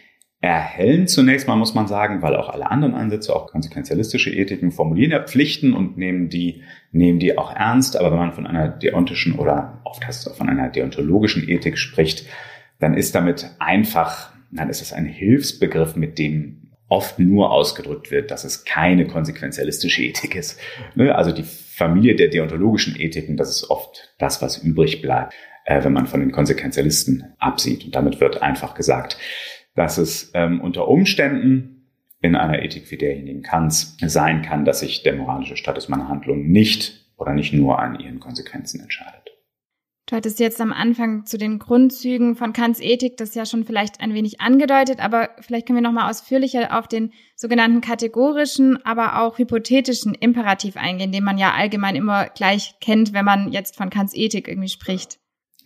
erhellen 0.42 1.08
zunächst 1.08 1.48
mal, 1.48 1.56
muss 1.56 1.74
man 1.74 1.88
sagen, 1.88 2.22
weil 2.22 2.36
auch 2.36 2.50
alle 2.50 2.70
anderen 2.70 2.94
Ansätze, 2.94 3.36
auch 3.36 3.48
konsequenzialistische 3.48 4.30
Ethiken, 4.30 4.72
formulieren 4.72 5.12
ja 5.12 5.24
Pflichten 5.24 5.74
und 5.74 5.98
nehmen 5.98 6.30
die, 6.30 6.62
nehmen 6.92 7.18
die 7.18 7.38
auch 7.38 7.56
ernst. 7.56 7.98
Aber 7.98 8.12
wenn 8.12 8.20
man 8.20 8.34
von 8.34 8.46
einer 8.46 8.68
deontischen 8.68 9.40
oder 9.40 9.82
oft 9.86 10.06
heißt 10.06 10.22
es 10.22 10.32
auch 10.32 10.38
von 10.38 10.50
einer 10.50 10.70
deontologischen 10.70 11.50
Ethik 11.50 11.78
spricht, 11.78 12.28
dann 12.80 12.96
ist 12.96 13.16
damit 13.16 13.56
einfach, 13.58 14.34
dann 14.52 14.70
ist 14.70 14.82
es 14.82 14.94
ein 14.94 15.06
Hilfsbegriff, 15.06 15.96
mit 15.96 16.20
dem 16.20 16.65
oft 16.88 17.20
nur 17.20 17.52
ausgedrückt 17.52 18.12
wird, 18.12 18.32
dass 18.32 18.44
es 18.44 18.64
keine 18.64 19.08
konsequenzialistische 19.08 20.04
Ethik 20.04 20.36
ist. 20.36 20.60
Ne? 20.94 21.16
Also 21.16 21.32
die 21.32 21.44
Familie 21.44 22.16
der 22.16 22.28
deontologischen 22.28 23.00
Ethiken, 23.00 23.38
das 23.38 23.50
ist 23.50 23.70
oft 23.70 24.14
das, 24.20 24.42
was 24.42 24.58
übrig 24.58 25.02
bleibt, 25.02 25.34
äh, 25.66 25.84
wenn 25.84 25.94
man 25.94 26.08
von 26.08 26.20
den 26.20 26.32
Konsequenzialisten 26.32 27.34
absieht. 27.40 27.86
Und 27.86 27.96
damit 27.96 28.20
wird 28.20 28.42
einfach 28.42 28.76
gesagt, 28.76 29.18
dass 29.76 29.98
es 29.98 30.32
ähm, 30.34 30.62
unter 30.62 30.88
Umständen 30.88 31.90
in 32.22 32.36
einer 32.36 32.62
Ethik 32.62 32.90
wie 32.92 32.98
derjenigen 32.98 33.42
Kants 33.42 33.98
sein 34.02 34.42
kann, 34.42 34.66
dass 34.66 34.80
sich 34.80 35.04
der 35.04 35.16
moralische 35.16 35.58
Status 35.58 35.90
meiner 35.90 36.08
Handlung 36.08 36.48
nicht 36.48 37.06
oder 37.18 37.34
nicht 37.34 37.54
nur 37.54 37.80
an 37.80 38.00
ihren 38.00 38.20
Konsequenzen 38.20 38.80
entscheidet. 38.80 39.35
Du 40.08 40.16
hattest 40.16 40.40
jetzt 40.40 40.62
am 40.62 40.72
Anfang 40.72 41.26
zu 41.26 41.40
den 41.40 41.58
Grundzügen 41.58 42.36
von 42.36 42.54
Kants 42.54 42.80
Ethik 42.80 43.18
das 43.18 43.34
ja 43.34 43.44
schon 43.44 43.64
vielleicht 43.64 44.02
ein 44.02 44.14
wenig 44.14 44.40
angedeutet, 44.40 45.00
aber 45.00 45.30
vielleicht 45.40 45.66
können 45.66 45.78
wir 45.78 45.82
noch 45.82 45.92
mal 45.92 46.12
ausführlicher 46.12 46.78
auf 46.78 46.88
den 46.88 47.12
sogenannten 47.36 47.82
kategorischen, 47.82 48.86
aber 48.86 49.20
auch 49.22 49.40
hypothetischen 49.40 50.14
Imperativ 50.14 50.78
eingehen, 50.78 51.12
den 51.12 51.24
man 51.24 51.40
ja 51.40 51.54
allgemein 51.54 51.96
immer 51.96 52.30
gleich 52.30 52.76
kennt, 52.82 53.14
wenn 53.14 53.26
man 53.26 53.52
jetzt 53.52 53.78
von 53.78 53.90
Kants 53.90 54.16
Ethik 54.16 54.48
irgendwie 54.48 54.70
spricht. 54.70 55.18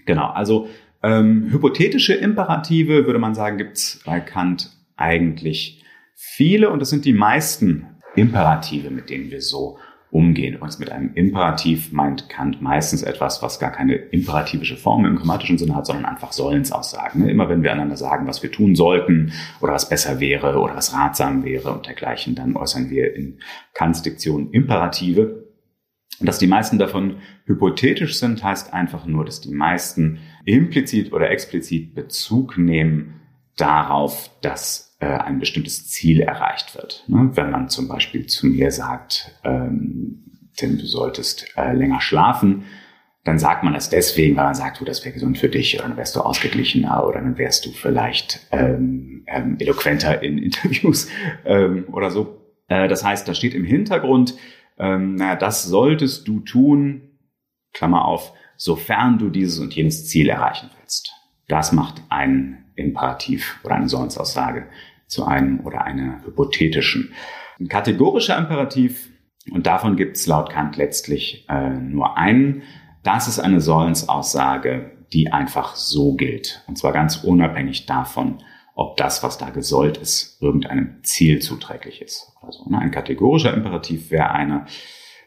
Genau, 0.05 0.27
also 0.27 0.69
ähm, 1.03 1.49
hypothetische 1.51 2.13
Imperative, 2.13 3.05
würde 3.05 3.19
man 3.19 3.35
sagen, 3.35 3.57
gibt 3.57 3.75
es 3.75 4.01
bei 4.05 4.21
Kant 4.21 4.71
eigentlich 4.95 5.83
viele 6.15 6.69
und 6.69 6.79
das 6.79 6.89
sind 6.89 7.03
die 7.03 7.13
meisten 7.13 7.97
Imperative, 8.15 8.89
mit 8.89 9.09
denen 9.09 9.31
wir 9.31 9.41
so 9.41 9.79
umgehen. 10.11 10.55
Und 10.55 10.79
mit 10.79 10.91
einem 10.91 11.13
Imperativ 11.13 11.91
meint 11.91 12.29
Kant 12.29 12.61
meistens 12.61 13.03
etwas, 13.03 13.43
was 13.43 13.59
gar 13.59 13.71
keine 13.71 13.95
imperativische 13.95 14.75
Form 14.75 15.05
im 15.05 15.15
grammatischen 15.15 15.57
Sinne 15.57 15.75
hat, 15.75 15.85
sondern 15.85 16.05
einfach 16.05 16.31
Sollensaussagen. 16.31 17.27
Immer 17.27 17.47
wenn 17.49 17.61
wir 17.61 17.71
einander 17.71 17.97
sagen, 17.97 18.27
was 18.27 18.41
wir 18.41 18.51
tun 18.51 18.75
sollten 18.75 19.33
oder 19.61 19.73
was 19.73 19.87
besser 19.87 20.19
wäre 20.19 20.59
oder 20.59 20.75
was 20.75 20.93
ratsam 20.93 21.43
wäre 21.43 21.71
und 21.71 21.85
dergleichen, 21.85 22.33
dann 22.35 22.55
äußern 22.55 22.89
wir 22.89 23.15
in 23.15 23.39
Kants 23.73 24.01
Diktion 24.01 24.51
Imperative. 24.51 25.45
Und 26.19 26.25
dass 26.25 26.39
die 26.39 26.47
meisten 26.47 26.79
davon 26.79 27.17
hypothetisch 27.45 28.19
sind, 28.19 28.43
heißt 28.43 28.73
einfach 28.73 29.05
nur, 29.05 29.25
dass 29.25 29.41
die 29.41 29.53
meisten 29.53 30.19
implizit 30.43 31.13
oder 31.13 31.29
explizit 31.29 31.93
Bezug 31.93 32.57
nehmen 32.57 33.21
darauf, 33.55 34.31
dass 34.41 34.88
äh, 34.99 35.07
ein 35.07 35.39
bestimmtes 35.39 35.87
Ziel 35.87 36.21
erreicht 36.21 36.75
wird. 36.75 37.03
Ne? 37.07 37.31
Wenn 37.33 37.51
man 37.51 37.69
zum 37.69 37.87
Beispiel 37.87 38.27
zu 38.27 38.47
mir 38.47 38.71
sagt, 38.71 39.31
ähm, 39.43 40.23
denn 40.61 40.77
du 40.77 40.85
solltest 40.85 41.53
äh, 41.57 41.73
länger 41.73 42.01
schlafen, 42.01 42.65
dann 43.23 43.37
sagt 43.37 43.63
man 43.63 43.73
das 43.73 43.89
deswegen, 43.89 44.35
weil 44.35 44.45
man 44.45 44.55
sagt, 44.55 44.79
du, 44.79 44.85
das 44.85 45.03
wäre 45.03 45.13
gesund 45.13 45.37
für 45.37 45.49
dich, 45.49 45.75
oder 45.77 45.87
dann 45.87 45.97
wärst 45.97 46.15
du 46.15 46.21
ausgeglichener, 46.21 47.05
oder 47.05 47.21
dann 47.21 47.37
wärst 47.37 47.65
du 47.65 47.71
vielleicht 47.71 48.47
ähm, 48.51 49.23
ähm, 49.27 49.57
eloquenter 49.59 50.23
in 50.23 50.37
Interviews 50.43 51.09
ähm, 51.45 51.85
oder 51.91 52.11
so. 52.11 52.37
Äh, 52.67 52.87
das 52.87 53.03
heißt, 53.03 53.27
da 53.27 53.33
steht 53.33 53.53
im 53.53 53.65
Hintergrund, 53.65 54.35
ähm, 54.77 55.15
naja, 55.15 55.35
das 55.35 55.65
solltest 55.65 56.27
du 56.27 56.39
tun, 56.39 57.09
Klammer 57.73 58.05
auf, 58.05 58.33
sofern 58.55 59.17
du 59.19 59.29
dieses 59.29 59.59
und 59.59 59.73
jenes 59.75 60.07
Ziel 60.07 60.29
erreichen 60.29 60.69
willst. 60.79 61.13
Das 61.47 61.71
macht 61.71 62.01
ein 62.09 62.65
Imperativ 62.79 63.59
oder 63.63 63.75
eine 63.75 63.89
Sollensaussage 63.89 64.67
zu 65.07 65.25
einem 65.25 65.61
oder 65.61 65.83
einer 65.83 66.23
hypothetischen. 66.25 67.13
Ein 67.59 67.67
kategorischer 67.67 68.37
Imperativ, 68.37 69.09
und 69.51 69.65
davon 69.65 69.95
gibt 69.95 70.17
es 70.17 70.27
laut 70.27 70.49
Kant 70.49 70.77
letztlich 70.77 71.45
äh, 71.49 71.69
nur 71.69 72.17
einen, 72.17 72.63
das 73.03 73.27
ist 73.27 73.39
eine 73.39 73.61
Sollensaussage, 73.61 74.91
die 75.13 75.31
einfach 75.31 75.75
so 75.75 76.13
gilt. 76.13 76.63
Und 76.67 76.77
zwar 76.77 76.93
ganz 76.93 77.23
unabhängig 77.23 77.85
davon, 77.85 78.39
ob 78.75 78.97
das, 78.97 79.23
was 79.23 79.37
da 79.37 79.49
gesollt 79.49 79.97
ist, 79.97 80.41
irgendeinem 80.41 81.03
Ziel 81.03 81.39
zuträglich 81.39 82.01
ist. 82.01 82.33
Also 82.41 82.69
ne, 82.69 82.79
ein 82.79 82.91
kategorischer 82.91 83.53
Imperativ 83.53 84.11
wäre 84.11 84.31
einer, 84.31 84.65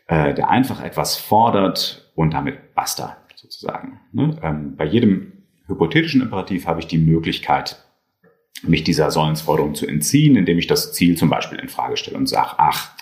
äh, 0.07 0.33
der 0.35 0.49
einfach 0.49 0.83
etwas 0.83 1.17
fordert 1.17 2.11
und 2.15 2.33
damit 2.33 2.75
basta 2.75 3.17
sozusagen. 3.35 4.01
Ne? 4.13 4.39
Ähm, 4.43 4.77
bei 4.77 4.85
jedem 4.85 5.42
hypothetischen 5.67 6.23
Imperativ 6.23 6.67
habe 6.67 6.81
ich 6.81 6.87
die 6.87 6.99
Möglichkeit, 6.99 7.83
mich 8.63 8.85
dieser 8.85 9.11
Sollensforderung 9.11 9.75
zu 9.75 9.87
entziehen, 9.87 10.37
indem 10.37 10.59
ich 10.59 10.67
das 10.67 10.93
Ziel 10.93 11.17
zum 11.17 11.31
Beispiel 11.31 11.59
in 11.59 11.69
Frage 11.69 11.97
stelle 11.97 12.17
und 12.17 12.29
sage, 12.29 12.55
ach, 12.59 12.93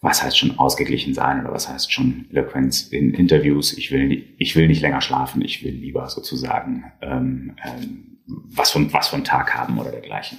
was 0.00 0.22
heißt 0.22 0.36
schon 0.36 0.58
ausgeglichen 0.58 1.14
sein 1.14 1.40
oder 1.40 1.52
was 1.52 1.68
heißt 1.68 1.90
schon 1.90 2.26
Eloquenz 2.30 2.82
in 2.88 3.14
Interviews? 3.14 3.72
Ich 3.76 3.90
will, 3.90 4.34
ich 4.36 4.54
will 4.54 4.66
nicht 4.66 4.82
länger 4.82 5.00
schlafen, 5.00 5.40
ich 5.42 5.64
will 5.64 5.72
lieber 5.72 6.08
sozusagen 6.10 6.92
ähm, 7.00 7.56
ähm, 7.64 8.18
was 8.26 8.70
von 8.70 8.92
was 8.92 9.08
von 9.08 9.24
Tag 9.24 9.54
haben 9.54 9.78
oder 9.78 9.90
dergleichen. 9.90 10.38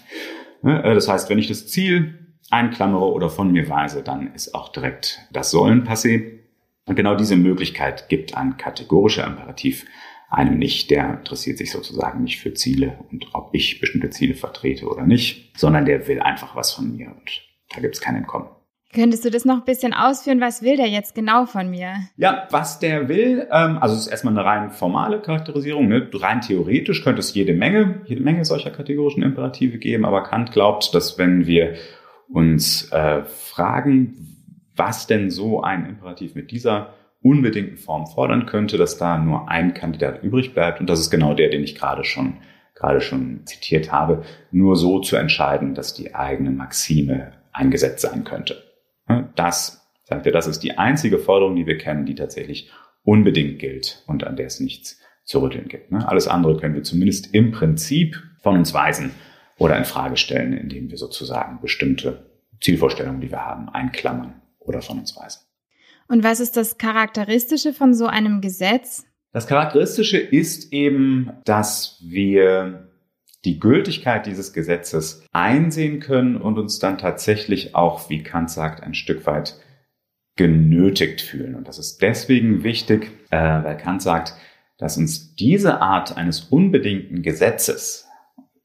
Ne, 0.61 0.83
äh, 0.83 0.93
das 0.93 1.07
heißt, 1.07 1.29
wenn 1.29 1.39
ich 1.39 1.47
das 1.47 1.67
Ziel 1.67 2.37
einklammere 2.51 3.11
oder 3.11 3.29
von 3.29 3.51
mir 3.51 3.67
weise, 3.67 4.03
dann 4.03 4.33
ist 4.33 4.53
auch 4.53 4.69
direkt 4.69 5.19
das 5.31 5.49
Sollen 5.49 5.83
passé. 5.83 6.39
Und 6.85 6.95
genau 6.95 7.15
diese 7.15 7.35
Möglichkeit 7.35 8.07
gibt 8.09 8.37
ein 8.37 8.57
kategorischer 8.57 9.25
Imperativ 9.25 9.85
einem 10.29 10.57
nicht. 10.57 10.89
Der 10.91 11.19
interessiert 11.19 11.57
sich 11.57 11.71
sozusagen 11.71 12.23
nicht 12.23 12.39
für 12.39 12.53
Ziele 12.53 12.99
und 13.11 13.27
ob 13.33 13.49
ich 13.53 13.79
bestimmte 13.79 14.09
Ziele 14.09 14.35
vertrete 14.35 14.87
oder 14.87 15.05
nicht, 15.05 15.57
sondern 15.57 15.85
der 15.85 16.07
will 16.07 16.19
einfach 16.19 16.55
was 16.55 16.73
von 16.73 16.95
mir 16.95 17.07
und 17.07 17.41
da 17.73 17.81
gibt 17.81 17.95
es 17.95 18.01
kein 18.01 18.15
Entkommen. 18.15 18.49
Könntest 18.93 19.25
du 19.25 19.29
das 19.29 19.43
noch 19.43 19.57
ein 19.57 19.65
bisschen 19.65 19.93
ausführen? 19.93 20.39
Was 20.39 20.61
will 20.61 20.77
der 20.77 20.87
jetzt 20.87 21.15
genau 21.15 21.45
von 21.45 21.69
mir? 21.69 21.95
Ja, 22.15 22.47
was 22.51 22.79
der 22.79 23.09
will, 23.09 23.45
ähm, 23.51 23.77
also 23.79 23.93
es 23.93 24.03
ist 24.03 24.07
erstmal 24.07 24.33
eine 24.37 24.45
rein 24.45 24.71
formale 24.71 25.21
Charakterisierung. 25.21 25.89
Ne? 25.89 26.09
Rein 26.13 26.39
theoretisch 26.39 27.03
könnte 27.03 27.19
es 27.19 27.33
jede 27.33 27.53
Menge, 27.53 28.01
jede 28.05 28.21
Menge 28.21 28.45
solcher 28.45 28.71
kategorischen 28.71 29.21
Imperative 29.21 29.79
geben, 29.79 30.05
aber 30.05 30.23
Kant 30.23 30.53
glaubt, 30.53 30.95
dass 30.95 31.17
wenn 31.17 31.45
wir 31.45 31.75
uns 32.29 32.89
äh, 32.93 33.23
fragen, 33.25 34.35
was 34.77 35.07
denn 35.07 35.29
so 35.29 35.61
ein 35.61 35.85
Imperativ 35.85 36.35
mit 36.35 36.51
dieser 36.51 36.93
unbedingten 37.25 37.77
Form 37.77 38.05
fordern 38.05 38.45
könnte, 38.45 38.77
dass 38.77 38.97
da 38.99 39.17
nur 39.17 39.49
ein 39.49 39.73
Kandidat 39.73 40.21
übrig 40.21 40.53
bleibt 40.53 40.79
und 40.79 40.87
das 40.87 40.99
ist 40.99 41.09
genau 41.09 41.33
der, 41.33 41.49
den 41.49 41.63
ich 41.63 41.75
gerade 41.75 42.03
schon 42.03 42.37
gerade 42.75 43.01
schon 43.01 43.45
zitiert 43.45 43.91
habe, 43.91 44.23
nur 44.51 44.75
so 44.75 44.99
zu 44.99 45.15
entscheiden, 45.15 45.73
dass 45.73 45.93
die 45.93 46.13
eigene 46.13 46.51
Maxime 46.51 47.31
eingesetzt 47.53 48.01
sein 48.01 48.25
könnte. 48.25 48.61
Das, 49.35 49.89
sagt 50.03 50.25
er, 50.25 50.33
das 50.33 50.45
ist 50.45 50.59
die 50.59 50.77
einzige 50.77 51.17
Forderung, 51.17 51.55
die 51.55 51.65
wir 51.65 51.77
kennen, 51.77 52.05
die 52.05 52.15
tatsächlich 52.15 52.69
unbedingt 53.03 53.59
gilt 53.59 54.03
und 54.07 54.25
an 54.25 54.35
der 54.35 54.47
es 54.47 54.59
nichts 54.59 54.99
zu 55.23 55.39
rütteln 55.39 55.69
gibt. 55.69 55.91
Ne? 55.91 56.07
Alles 56.07 56.27
andere 56.27 56.57
können 56.57 56.75
wir 56.75 56.83
zumindest 56.83 57.33
im 57.33 57.51
Prinzip 57.51 58.21
von 58.41 58.57
uns 58.57 58.73
weisen 58.73 59.11
oder 59.57 59.77
in 59.77 59.85
Frage 59.85 60.17
stellen, 60.17 60.53
indem 60.53 60.91
wir 60.91 60.97
sozusagen 60.97 61.61
bestimmte 61.61 62.29
Zielvorstellungen, 62.61 63.21
die 63.21 63.31
wir 63.31 63.45
haben, 63.45 63.69
einklammern 63.69 64.41
oder 64.59 64.81
von 64.81 64.99
uns 64.99 65.15
weisen. 65.15 65.44
Und 66.07 66.23
was 66.23 66.39
ist 66.39 66.57
das 66.57 66.77
Charakteristische 66.77 67.73
von 67.73 67.93
so 67.93 68.05
einem 68.07 68.41
Gesetz? 68.41 69.05
Das 69.31 69.47
Charakteristische 69.47 70.17
ist 70.17 70.71
eben, 70.71 71.31
dass 71.43 71.99
wir 72.01 72.89
die 73.43 73.59
Gültigkeit 73.59 74.25
dieses 74.25 74.53
Gesetzes 74.53 75.25
einsehen 75.31 75.99
können 75.99 76.35
und 76.37 76.57
uns 76.57 76.79
dann 76.79 76.97
tatsächlich 76.97 77.75
auch, 77.75 78.09
wie 78.09 78.23
Kant 78.23 78.49
sagt, 78.49 78.81
ein 78.81 78.93
Stück 78.93 79.25
weit 79.25 79.59
genötigt 80.35 81.21
fühlen. 81.21 81.55
Und 81.55 81.67
das 81.67 81.79
ist 81.79 82.01
deswegen 82.01 82.63
wichtig, 82.63 83.11
äh, 83.29 83.37
weil 83.37 83.77
Kant 83.77 84.01
sagt, 84.01 84.33
dass 84.77 84.97
uns 84.97 85.35
diese 85.35 85.81
Art 85.81 86.17
eines 86.17 86.41
unbedingten 86.41 87.21
Gesetzes, 87.21 88.07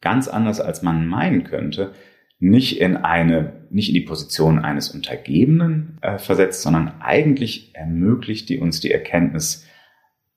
ganz 0.00 0.28
anders 0.28 0.61
als 0.61 0.82
man 0.82 1.06
meinen 1.06 1.44
könnte, 1.44 1.94
nicht 2.40 2.80
in 2.80 2.97
eine, 2.97 3.66
nicht 3.70 3.88
in 3.88 3.94
die 3.94 4.00
Position 4.00 4.59
eines 4.59 4.90
Untergebenen 4.90 5.99
äh, 6.00 6.18
versetzt, 6.18 6.62
sondern 6.62 7.00
eigentlich 7.00 7.75
ermöglicht 7.75 8.49
die 8.49 8.59
uns 8.59 8.80
die 8.80 8.90
Erkenntnis, 8.90 9.66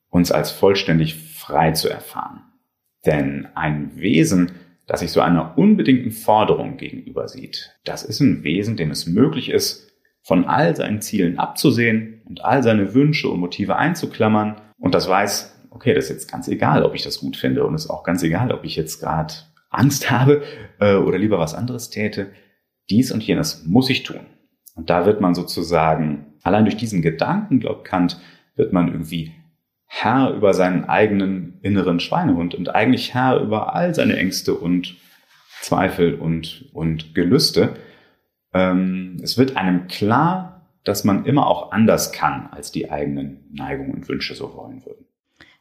uns 0.10 0.32
als 0.32 0.52
vollständig 0.52 1.16
frei 1.16 1.72
zu 1.72 1.90
erfahren. 1.90 2.42
Denn 3.06 3.48
ein 3.56 3.96
Wesen, 3.96 4.52
das 4.86 5.00
sich 5.00 5.12
so 5.12 5.22
einer 5.22 5.58
unbedingten 5.58 6.12
Forderung 6.12 6.76
gegenüber 6.78 7.30
sieht, 7.30 7.80
das 7.86 8.04
ist 8.04 8.20
ein 8.20 8.44
Wesen, 8.44 8.76
dem 8.76 8.92
es 8.92 9.08
möglich 9.08 9.50
ist, 9.50 9.90
von 10.22 10.46
all 10.46 10.76
seinen 10.76 11.02
Zielen 11.02 11.40
abzusehen 11.40 12.22
und 12.26 12.44
all 12.44 12.64
seine 12.64 12.94
Wünsche 12.94 13.30
und 13.30 13.40
Motive 13.40 13.78
einzuklammern 13.78 14.62
und 14.78 14.94
das 14.94 15.08
weiß, 15.08 15.68
okay, 15.70 15.94
das 15.94 16.06
ist 16.06 16.12
jetzt 16.12 16.32
ganz 16.32 16.48
egal, 16.50 16.84
ob 16.84 16.96
ich 16.96 17.04
das 17.04 17.20
gut 17.20 17.38
finde 17.38 17.66
und 17.66 17.76
es 17.76 17.86
ist 17.86 17.90
auch 17.90 18.04
ganz 18.04 18.24
egal, 18.24 18.52
ob 18.52 18.64
ich 18.66 18.76
jetzt 18.76 19.00
gerade 19.00 19.34
Angst 19.74 20.10
habe 20.12 20.44
äh, 20.80 20.96
oder 20.96 21.18
lieber 21.18 21.40
was 21.40 21.54
anderes 21.54 21.90
täte. 21.90 22.32
Dies 22.90 23.12
und 23.12 23.24
jenes 23.24 23.66
muss 23.66 23.90
ich 23.90 24.04
tun. 24.04 24.26
Und 24.76 24.90
da 24.90 25.06
wird 25.06 25.22
man 25.22 25.36
sozusagen, 25.36 26.34
allein 26.44 26.66
durch 26.66 26.78
diesen 26.78 27.02
Gedanken, 27.02 27.60
glaubt 27.60 27.86
Kant, 27.86 28.20
wird 28.56 28.74
man 28.74 28.88
irgendwie 28.88 29.34
Herr 29.86 30.32
über 30.34 30.54
seinen 30.54 30.86
eigenen 30.86 31.60
inneren 31.62 32.00
Schweinehund 32.00 32.56
und 32.56 32.74
eigentlich 32.74 33.14
Herr 33.14 33.40
über 33.40 33.76
all 33.76 33.94
seine 33.94 34.18
Ängste 34.18 34.56
und 34.56 34.96
Zweifel 35.62 36.16
und, 36.16 36.70
und 36.74 37.14
Gelüste. 37.14 37.76
Ähm, 38.54 39.20
es 39.22 39.38
wird 39.38 39.56
einem 39.56 39.88
klar, 39.88 40.68
dass 40.84 41.04
man 41.04 41.26
immer 41.26 41.48
auch 41.48 41.72
anders 41.72 42.12
kann, 42.12 42.48
als 42.52 42.72
die 42.72 42.92
eigenen 42.92 43.50
Neigungen 43.54 43.94
und 43.94 44.10
Wünsche 44.10 44.36
so 44.36 44.56
wollen 44.56 44.84
würden. 44.86 45.06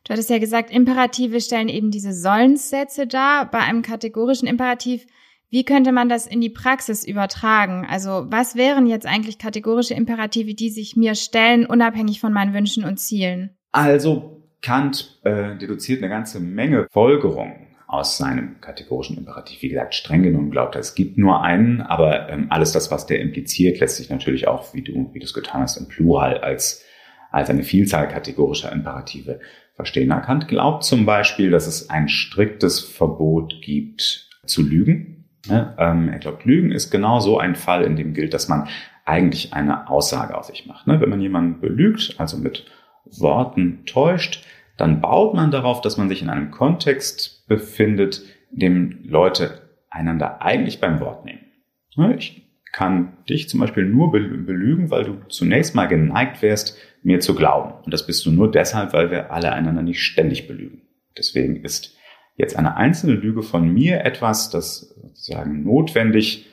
Du 0.04 0.12
hattest 0.12 0.30
ja 0.30 0.38
gesagt, 0.38 0.70
Imperative 0.70 1.40
stellen 1.40 1.68
eben 1.68 1.90
diese 1.90 2.12
Sollenssätze 2.12 3.06
dar. 3.06 3.50
Bei 3.50 3.60
einem 3.60 3.82
kategorischen 3.82 4.48
Imperativ, 4.48 5.06
wie 5.48 5.64
könnte 5.64 5.92
man 5.92 6.08
das 6.08 6.26
in 6.26 6.40
die 6.40 6.50
Praxis 6.50 7.04
übertragen? 7.04 7.86
Also 7.88 8.26
was 8.28 8.56
wären 8.56 8.86
jetzt 8.86 9.06
eigentlich 9.06 9.38
kategorische 9.38 9.94
Imperative, 9.94 10.54
die 10.54 10.70
sich 10.70 10.96
mir 10.96 11.14
stellen, 11.14 11.66
unabhängig 11.66 12.20
von 12.20 12.32
meinen 12.32 12.54
Wünschen 12.54 12.84
und 12.84 12.98
Zielen? 12.98 13.50
Also 13.70 14.42
Kant 14.62 15.20
äh, 15.24 15.56
deduziert 15.58 16.02
eine 16.02 16.08
ganze 16.08 16.40
Menge 16.40 16.86
Folgerungen 16.90 17.76
aus 17.86 18.16
seinem 18.16 18.60
kategorischen 18.62 19.18
Imperativ. 19.18 19.60
Wie 19.60 19.68
gesagt, 19.68 19.94
streng 19.94 20.22
genommen 20.22 20.50
glaubt 20.50 20.74
er, 20.74 20.80
es 20.80 20.94
gibt 20.94 21.18
nur 21.18 21.42
einen, 21.42 21.82
aber 21.82 22.30
ähm, 22.30 22.46
alles 22.48 22.72
das, 22.72 22.90
was 22.90 23.06
der 23.06 23.20
impliziert, 23.20 23.80
lässt 23.80 23.98
sich 23.98 24.08
natürlich 24.08 24.48
auch, 24.48 24.72
wie 24.72 24.82
du, 24.82 25.10
wie 25.12 25.18
du 25.18 25.26
es 25.26 25.34
getan 25.34 25.60
hast, 25.60 25.76
im 25.76 25.88
Plural 25.88 26.38
als, 26.38 26.82
als 27.32 27.50
eine 27.50 27.64
Vielzahl 27.64 28.08
kategorischer 28.08 28.70
Imperative 28.70 29.40
verstehen. 29.74 30.10
Kant 30.10 30.48
glaubt 30.48 30.84
zum 30.84 31.06
Beispiel, 31.06 31.50
dass 31.50 31.66
es 31.66 31.90
ein 31.90 32.08
striktes 32.08 32.80
Verbot 32.80 33.54
gibt 33.62 34.28
zu 34.46 34.62
lügen. 34.62 35.24
Ähm, 35.50 36.08
er 36.08 36.18
glaubt, 36.18 36.44
Lügen 36.44 36.70
ist 36.70 36.90
genau 36.90 37.18
so 37.18 37.38
ein 37.38 37.56
Fall, 37.56 37.82
in 37.82 37.96
dem 37.96 38.14
gilt, 38.14 38.32
dass 38.32 38.48
man 38.48 38.68
eigentlich 39.04 39.52
eine 39.52 39.88
Aussage 39.88 40.36
aus 40.36 40.46
sich 40.46 40.66
macht. 40.66 40.86
Ne? 40.86 41.00
Wenn 41.00 41.08
man 41.10 41.20
jemanden 41.20 41.60
belügt, 41.60 42.14
also 42.18 42.36
mit 42.36 42.66
Worten 43.04 43.84
täuscht, 43.86 44.44
dann 44.76 45.00
baut 45.00 45.34
man 45.34 45.50
darauf, 45.50 45.80
dass 45.80 45.96
man 45.96 46.08
sich 46.08 46.22
in 46.22 46.30
einem 46.30 46.50
Kontext 46.50 47.46
befindet, 47.48 48.22
in 48.52 48.58
dem 48.58 48.98
Leute 49.04 49.70
einander 49.90 50.42
eigentlich 50.42 50.80
beim 50.80 51.00
Wort 51.00 51.24
nehmen. 51.24 51.40
Ne? 51.96 52.14
Ich 52.16 52.48
kann 52.72 53.18
dich 53.28 53.48
zum 53.48 53.60
Beispiel 53.60 53.84
nur 53.84 54.12
belügen, 54.12 54.90
weil 54.90 55.04
du 55.04 55.18
zunächst 55.28 55.74
mal 55.74 55.86
geneigt 55.86 56.40
wärst, 56.40 56.78
mir 57.02 57.20
zu 57.20 57.34
glauben. 57.34 57.72
Und 57.84 57.92
das 57.92 58.06
bist 58.06 58.24
du 58.26 58.30
nur 58.30 58.50
deshalb, 58.50 58.92
weil 58.92 59.10
wir 59.10 59.32
alle 59.32 59.52
einander 59.52 59.82
nicht 59.82 60.02
ständig 60.02 60.46
belügen. 60.46 60.82
Deswegen 61.16 61.56
ist 61.56 61.96
jetzt 62.36 62.56
eine 62.56 62.76
einzelne 62.76 63.14
Lüge 63.14 63.42
von 63.42 63.72
mir 63.72 64.04
etwas, 64.04 64.50
das 64.50 64.94
sozusagen 65.02 65.64
notwendig 65.64 66.46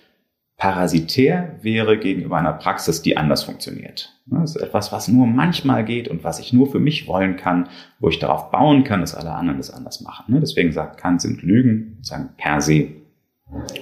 parasitär 0.58 1.58
wäre 1.62 1.98
gegenüber 1.98 2.38
einer 2.38 2.52
Praxis, 2.54 3.02
die 3.02 3.16
anders 3.16 3.44
funktioniert. 3.44 4.14
Das 4.26 4.56
ist 4.56 4.62
etwas, 4.62 4.92
was 4.92 5.08
nur 5.08 5.26
manchmal 5.26 5.86
geht 5.86 6.10
und 6.10 6.24
was 6.26 6.40
ich 6.40 6.52
nur 6.52 6.70
für 6.70 6.80
mich 6.80 7.08
wollen 7.08 7.38
kann, 7.38 7.70
wo 8.00 8.10
ich 8.10 8.20
darauf 8.20 8.52
bauen 8.52 8.84
kann, 8.84 9.00
dass 9.00 9.16
alle 9.16 9.32
anderen 9.32 9.58
das 9.58 9.72
anders 9.72 10.02
machen. 10.02 10.38
Deswegen 10.42 10.74
sagt 10.74 11.00
Kant, 11.00 11.22
sind 11.22 11.42
Lügen 11.42 11.96
sozusagen 11.98 12.30
per 12.36 12.60
se 12.60 12.90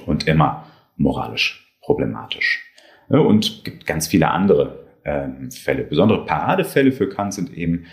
und 0.05 0.27
immer 0.27 0.67
moralisch 0.97 1.75
problematisch. 1.81 2.63
Und 3.09 3.63
gibt 3.63 3.87
ganz 3.87 4.07
viele 4.07 4.29
andere 4.29 4.86
ähm, 5.07 5.49
Fälle. 5.51 5.83
Besondere 5.83 6.25
Paradefälle 6.25 6.91
für 6.91 7.09
Kant 7.09 7.33
sind 7.33 7.53
eben 7.53 7.85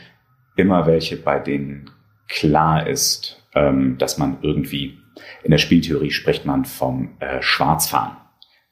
immer 0.56 0.86
welche, 0.86 1.16
bei 1.16 1.38
denen 1.38 1.90
klar 2.28 2.86
ist, 2.86 3.42
ähm, 3.54 3.96
dass 3.98 4.18
man 4.18 4.38
irgendwie, 4.42 4.98
in 5.42 5.50
der 5.50 5.58
Spieltheorie 5.58 6.10
spricht 6.10 6.44
man 6.44 6.64
vom 6.64 7.10
äh, 7.20 7.40
Schwarzfahren. 7.40 8.16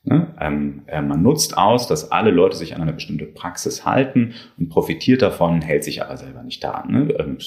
Ne? 0.04 0.34
Ähm, 0.40 0.82
äh, 0.86 1.00
man 1.00 1.22
nutzt 1.22 1.56
aus, 1.56 1.86
dass 1.86 2.10
alle 2.10 2.32
Leute 2.32 2.56
sich 2.56 2.74
an 2.74 2.82
eine 2.82 2.92
bestimmte 2.92 3.26
Praxis 3.26 3.86
halten 3.86 4.34
und 4.58 4.68
profitiert 4.68 5.22
davon, 5.22 5.62
hält 5.62 5.84
sich 5.84 6.02
aber 6.02 6.16
selber 6.16 6.42
nicht 6.42 6.62
daran. 6.64 6.90
Ne? 6.90 7.38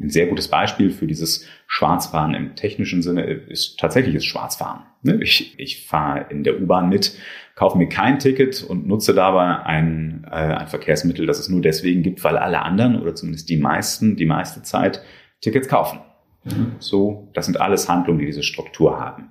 Ein 0.00 0.10
sehr 0.10 0.26
gutes 0.26 0.48
Beispiel 0.48 0.90
für 0.90 1.06
dieses 1.06 1.46
Schwarzfahren 1.66 2.34
im 2.34 2.56
technischen 2.56 3.02
Sinne 3.02 3.22
ist 3.24 3.78
tatsächlich 3.78 4.14
das 4.14 4.24
Schwarzfahren. 4.24 4.82
Ne? 5.02 5.20
Ich, 5.22 5.58
ich 5.58 5.86
fahre 5.86 6.26
in 6.30 6.42
der 6.42 6.60
U-Bahn 6.60 6.88
mit, 6.88 7.16
kaufe 7.54 7.78
mir 7.78 7.88
kein 7.88 8.18
Ticket 8.18 8.64
und 8.64 8.86
nutze 8.86 9.14
dabei 9.14 9.64
ein, 9.64 10.26
äh, 10.28 10.34
ein 10.34 10.66
Verkehrsmittel, 10.66 11.26
das 11.26 11.38
es 11.38 11.48
nur 11.48 11.62
deswegen 11.62 12.02
gibt, 12.02 12.24
weil 12.24 12.36
alle 12.36 12.62
anderen 12.62 13.00
oder 13.00 13.14
zumindest 13.14 13.48
die 13.48 13.56
meisten 13.56 14.16
die 14.16 14.26
meiste 14.26 14.62
Zeit 14.62 15.02
Tickets 15.40 15.68
kaufen. 15.68 16.00
Mhm. 16.44 16.76
So, 16.78 17.30
das 17.34 17.46
sind 17.46 17.60
alles 17.60 17.88
Handlungen, 17.88 18.18
die 18.18 18.26
diese 18.26 18.42
Struktur 18.42 18.98
haben, 18.98 19.30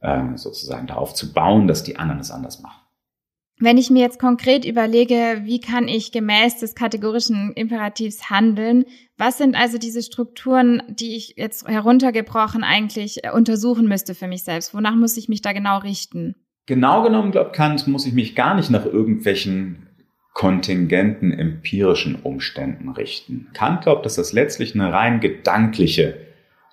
äh, 0.00 0.36
sozusagen 0.36 0.86
darauf 0.86 1.14
zu 1.14 1.32
bauen, 1.32 1.66
dass 1.66 1.82
die 1.82 1.96
anderen 1.96 2.20
es 2.20 2.30
anders 2.30 2.60
machen. 2.60 2.81
Wenn 3.58 3.78
ich 3.78 3.90
mir 3.90 4.00
jetzt 4.00 4.18
konkret 4.18 4.64
überlege, 4.64 5.42
wie 5.44 5.60
kann 5.60 5.86
ich 5.86 6.10
gemäß 6.10 6.58
des 6.58 6.74
kategorischen 6.74 7.52
Imperativs 7.52 8.28
handeln, 8.28 8.84
was 9.16 9.38
sind 9.38 9.54
also 9.54 9.78
diese 9.78 10.02
Strukturen, 10.02 10.82
die 10.88 11.14
ich 11.16 11.34
jetzt 11.36 11.68
heruntergebrochen 11.68 12.64
eigentlich 12.64 13.24
äh, 13.24 13.30
untersuchen 13.30 13.86
müsste 13.86 14.14
für 14.14 14.26
mich 14.26 14.42
selbst? 14.42 14.74
Wonach 14.74 14.96
muss 14.96 15.16
ich 15.16 15.28
mich 15.28 15.42
da 15.42 15.52
genau 15.52 15.78
richten? 15.78 16.34
Genau 16.66 17.02
genommen, 17.02 17.30
glaubt 17.32 17.54
Kant, 17.54 17.86
muss 17.86 18.06
ich 18.06 18.14
mich 18.14 18.34
gar 18.34 18.54
nicht 18.54 18.70
nach 18.70 18.84
irgendwelchen 18.84 19.88
kontingenten 20.32 21.32
empirischen 21.32 22.16
Umständen 22.16 22.88
richten. 22.88 23.48
Kant 23.52 23.82
glaubt, 23.82 24.06
dass 24.06 24.16
das 24.16 24.32
letztlich 24.32 24.74
eine 24.74 24.92
rein 24.92 25.20
gedankliche 25.20 26.31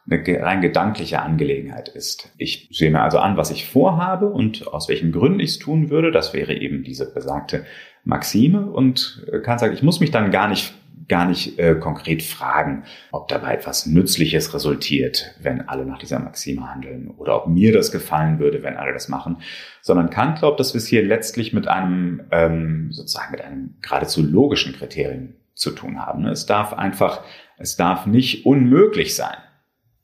eine 0.10 0.41
rein 0.41 0.62
gedankliche 0.62 1.22
Angelegenheit 1.22 1.89
ist. 1.89 2.32
Ich 2.38 2.69
sehe 2.72 2.91
mir 2.91 3.02
also 3.02 3.19
an, 3.19 3.38
was 3.38 3.52
ich 3.52 3.69
vorhabe 3.69 4.28
und 4.28 4.67
aus 4.67 4.89
welchen 4.89 5.12
Gründen 5.12 5.39
ich 5.39 5.52
es 5.52 5.60
tun 5.60 5.89
würde. 5.89 6.12
Das 6.12 6.34
wäre 6.34 6.54
eben 6.54 6.84
diese 6.84 7.12
besagte 7.13 7.65
Maxime 8.04 8.65
und 8.65 9.26
kann 9.43 9.60
sagen, 9.60 9.74
ich 9.74 9.84
muss 9.84 10.00
mich 10.00 10.12
dann 10.12 10.32
gar 10.32 10.48
nicht 10.48 10.74
gar 11.10 11.26
nicht 11.26 11.60
äh, 11.60 11.76
konkret 11.76 12.24
fragen, 12.24 12.84
ob 13.12 13.28
dabei 13.28 13.56
etwas 13.56 13.86
Nützliches 13.86 14.54
resultiert, 14.54 15.36
wenn 15.41 15.67
alle 15.67 15.86
nach 15.86 15.98
dieser 15.98 16.19
Maxime 16.19 16.72
handeln 16.72 17.10
oder 17.17 17.36
ob 17.36 17.48
mir 17.48 17.74
das 17.74 17.91
gefallen 17.91 18.39
würde, 18.39 18.63
wenn 18.63 18.78
alle 18.78 18.93
das 18.93 19.10
machen, 19.10 19.38
sondern 19.82 20.12
Kant 20.12 20.39
glaubt, 20.39 20.60
dass 20.60 20.74
wir 20.74 20.78
es 20.78 20.88
hier 20.88 21.04
letztlich 21.04 21.52
mit 21.52 21.67
einem 21.67 22.22
ähm, 22.32 22.91
sozusagen 22.91 23.32
mit 23.32 23.41
einem 23.41 23.76
geradezu 23.82 24.22
logischen 24.22 24.74
Kriterium 24.74 25.34
zu 25.56 25.72
tun 25.72 26.00
haben. 26.00 26.26
Es 26.26 26.45
darf 26.45 26.74
einfach, 26.74 27.24
es 27.58 27.76
darf 27.76 28.06
nicht 28.06 28.45
unmöglich 28.45 29.15
sein, 29.15 29.38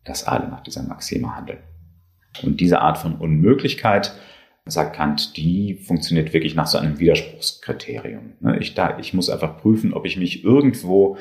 dass 0.05 0.25
alle 0.25 0.47
nach 0.47 0.61
dieser 0.61 0.83
Maxime 0.83 1.35
handeln. 1.35 1.59
Und 2.43 2.61
diese 2.61 2.81
Art 2.81 2.97
von 2.97 3.15
Unmöglichkeit, 3.15 4.13
sagt 4.65 4.95
Kant, 4.95 5.37
die 5.37 5.75
funktioniert 5.75 6.33
wirklich 6.33 6.55
nach 6.55 6.67
so 6.67 6.77
einem 6.77 6.99
Widerspruchskriterium. 6.99 8.33
Ne, 8.39 8.57
ich, 8.59 8.73
da, 8.73 8.97
ich 8.97 9.13
muss 9.13 9.29
einfach 9.29 9.57
prüfen, 9.57 9.93
ob 9.93 10.05
ich 10.05 10.17
mich 10.17 10.43
irgendwo 10.43 11.17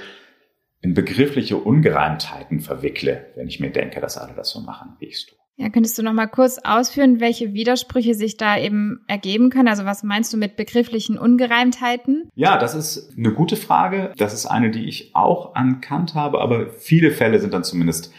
in 0.81 0.95
begriffliche 0.95 1.57
Ungereimtheiten 1.57 2.61
verwickle, 2.61 3.27
wenn 3.37 3.49
ich 3.49 3.61
mir 3.61 3.71
denke, 3.71 4.01
dass 4.01 4.19
alle 4.19 4.35
das 4.35 4.51
so 4.51 4.61
machen, 4.61 4.97
wie 4.99 5.07
ich 5.07 5.15
es 5.15 5.27
tue. 5.27 5.39
Ja, 5.57 5.69
könntest 5.69 5.97
du 5.97 6.03
noch 6.03 6.13
mal 6.13 6.27
kurz 6.27 6.59
ausführen, 6.59 7.21
welche 7.21 7.55
Widersprüche 7.55 8.15
sich 8.15 8.37
da 8.37 8.59
eben 8.59 9.05
ergeben 9.07 9.51
können? 9.51 9.69
Also 9.69 9.85
was 9.85 10.03
meinst 10.03 10.33
du 10.33 10.37
mit 10.37 10.57
begrifflichen 10.57 11.17
Ungereimtheiten? 11.17 12.29
Ja, 12.35 12.59
das 12.59 12.75
ist 12.75 13.17
eine 13.17 13.33
gute 13.33 13.55
Frage. 13.55 14.13
Das 14.17 14.35
ist 14.35 14.47
eine, 14.47 14.71
die 14.71 14.89
ich 14.89 15.15
auch 15.15 15.55
an 15.55 15.81
Kant 15.81 16.15
habe, 16.15 16.41
aber 16.41 16.71
viele 16.71 17.13
Fälle 17.13 17.39
sind 17.39 17.55
dann 17.55 17.63
zumindest 17.63 18.13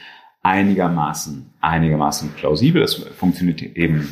einigermaßen, 0.45 1.53
einigermaßen 1.59 2.33
plausibel. 2.33 2.83
Es 2.83 2.93
funktioniert 2.93 3.63
eben, 3.63 4.07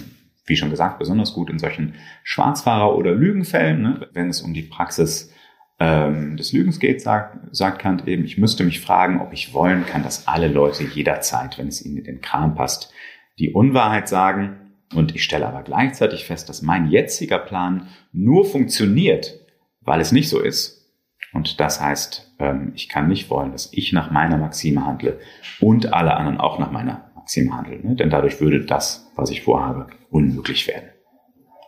wie 0.47 0.57
schon 0.57 0.71
gesagt, 0.71 0.97
besonders 0.97 1.33
gut 1.33 1.51
in 1.51 1.59
solchen 1.59 1.93
Schwarzfahrer- 2.23 2.95
oder 2.95 3.13
Lügenfällen, 3.13 3.81
ne, 3.83 4.07
wenn 4.13 4.29
es 4.29 4.41
um 4.41 4.55
die 4.55 4.63
Praxis, 4.63 5.31
ähm, 5.79 6.35
des 6.37 6.51
Lügens 6.51 6.79
geht, 6.79 7.01
sagt, 7.01 7.37
sagt 7.55 7.79
Kant 7.79 8.07
eben, 8.07 8.25
ich 8.25 8.37
müsste 8.39 8.63
mich 8.63 8.81
fragen, 8.81 9.21
ob 9.21 9.31
ich 9.31 9.53
wollen 9.53 9.85
kann, 9.85 10.03
dass 10.03 10.27
alle 10.27 10.47
Leute 10.47 10.83
jederzeit, 10.83 11.57
wenn 11.59 11.67
es 11.67 11.85
ihnen 11.85 11.97
in 11.97 12.03
den 12.03 12.21
Kram 12.21 12.55
passt, 12.55 12.91
die 13.37 13.51
Unwahrheit 13.51 14.07
sagen. 14.07 14.59
Und 14.95 15.15
ich 15.15 15.23
stelle 15.23 15.47
aber 15.47 15.63
gleichzeitig 15.63 16.25
fest, 16.25 16.49
dass 16.49 16.61
mein 16.61 16.89
jetziger 16.89 17.39
Plan 17.39 17.87
nur 18.11 18.45
funktioniert, 18.45 19.39
weil 19.81 19.99
es 19.99 20.11
nicht 20.11 20.29
so 20.29 20.39
ist. 20.39 20.82
Und 21.33 21.59
das 21.59 21.81
heißt, 21.81 22.35
ähm, 22.39 22.71
ich 22.75 22.89
kann 22.89 23.07
nicht 23.07 23.29
wollen, 23.29 23.51
dass 23.51 23.71
ich 23.73 23.91
nach 23.91 24.11
meiner 24.11 24.37
Maxime 24.37 24.85
handle 24.85 25.19
und 25.59 25.93
alle 25.93 26.15
anderen 26.15 26.39
auch 26.39 26.59
nach 26.59 26.71
meiner 26.71 27.11
Maxime 27.15 27.55
handeln. 27.55 27.87
Ne? 27.87 27.95
Denn 27.95 28.09
dadurch 28.09 28.39
würde 28.39 28.65
das, 28.65 29.11
was 29.15 29.31
ich 29.31 29.41
vorhabe, 29.41 29.87
unmöglich 30.09 30.67
werden. 30.67 30.89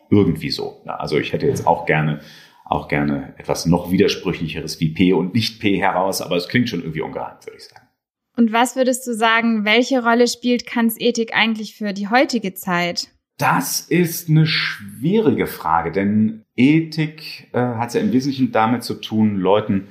Irgendwie 0.10 0.52
so. 0.52 0.82
Also 0.86 1.18
ich 1.18 1.34
hätte 1.34 1.48
jetzt 1.48 1.66
auch 1.66 1.86
gerne 1.86 2.22
auch 2.66 2.88
gerne 2.88 3.36
etwas 3.38 3.68
noch 3.68 3.92
widersprüchlicheres 3.92 4.80
wie 4.80 4.90
P 4.90 5.14
und 5.14 5.34
nicht 5.34 5.62
P 5.62 5.78
heraus, 5.78 6.22
aber 6.22 6.36
es 6.36 6.48
klingt 6.48 6.68
schon 6.68 6.82
irgendwie 6.82 7.02
ungeheim, 7.02 7.38
würde 7.44 7.58
ich 7.58 7.66
sagen. 7.66 7.88
Und 8.36 8.52
was 8.52 8.76
würdest 8.76 9.08
du 9.08 9.14
sagen, 9.14 9.64
welche 9.64 10.04
Rolle 10.04 10.28
spielt 10.28 10.66
Kants 10.66 10.96
Ethik 11.00 11.34
eigentlich 11.34 11.76
für 11.76 11.94
die 11.94 12.10
heutige 12.10 12.54
Zeit? 12.54 13.08
Das 13.38 13.82
ist 13.82 14.30
eine 14.30 14.46
schwierige 14.46 15.48
Frage, 15.48 15.92
denn 15.92 16.46
Ethik 16.56 17.50
äh, 17.54 17.60
hat 17.60 17.94
ja 17.94 18.00
im 18.00 18.14
Wesentlichen 18.14 18.52
damit 18.52 18.84
zu 18.84 18.94
tun, 18.96 19.36
Leuten 19.36 19.88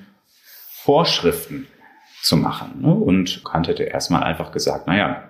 Vorschriften 0.71 1.67
zu 2.23 2.39
machen. 2.39 2.81
Ne? 2.81 2.95
Und 2.95 3.45
Kant 3.45 3.69
hätte 3.69 3.83
erstmal 3.83 4.23
einfach 4.23 4.51
gesagt, 4.51 4.87
naja, 4.87 5.29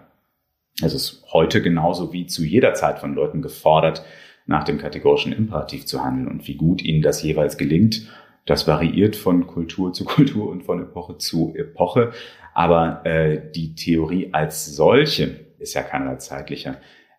es 0.82 0.94
ist 0.94 1.24
heute 1.32 1.60
genauso 1.60 2.12
wie 2.12 2.26
zu 2.26 2.44
jeder 2.44 2.74
Zeit 2.74 3.00
von 3.00 3.14
Leuten 3.14 3.42
gefordert, 3.42 4.04
nach 4.46 4.64
dem 4.64 4.78
kategorischen 4.78 5.32
Imperativ 5.32 5.86
zu 5.86 6.04
handeln. 6.04 6.28
Und 6.28 6.46
wie 6.46 6.56
gut 6.56 6.82
ihnen 6.82 7.02
das 7.02 7.22
jeweils 7.22 7.56
gelingt, 7.56 8.08
das 8.46 8.68
variiert 8.68 9.16
von 9.16 9.46
Kultur 9.46 9.92
zu 9.92 10.04
Kultur 10.04 10.50
und 10.50 10.62
von 10.62 10.82
Epoche 10.82 11.18
zu 11.18 11.52
Epoche. 11.56 12.12
Aber 12.52 13.04
äh, 13.04 13.50
die 13.52 13.74
Theorie 13.74 14.30
als 14.32 14.66
solche 14.66 15.46
ist 15.58 15.74
ja 15.74 15.82
keiner 15.82 16.18
zeitlicher 16.18 16.76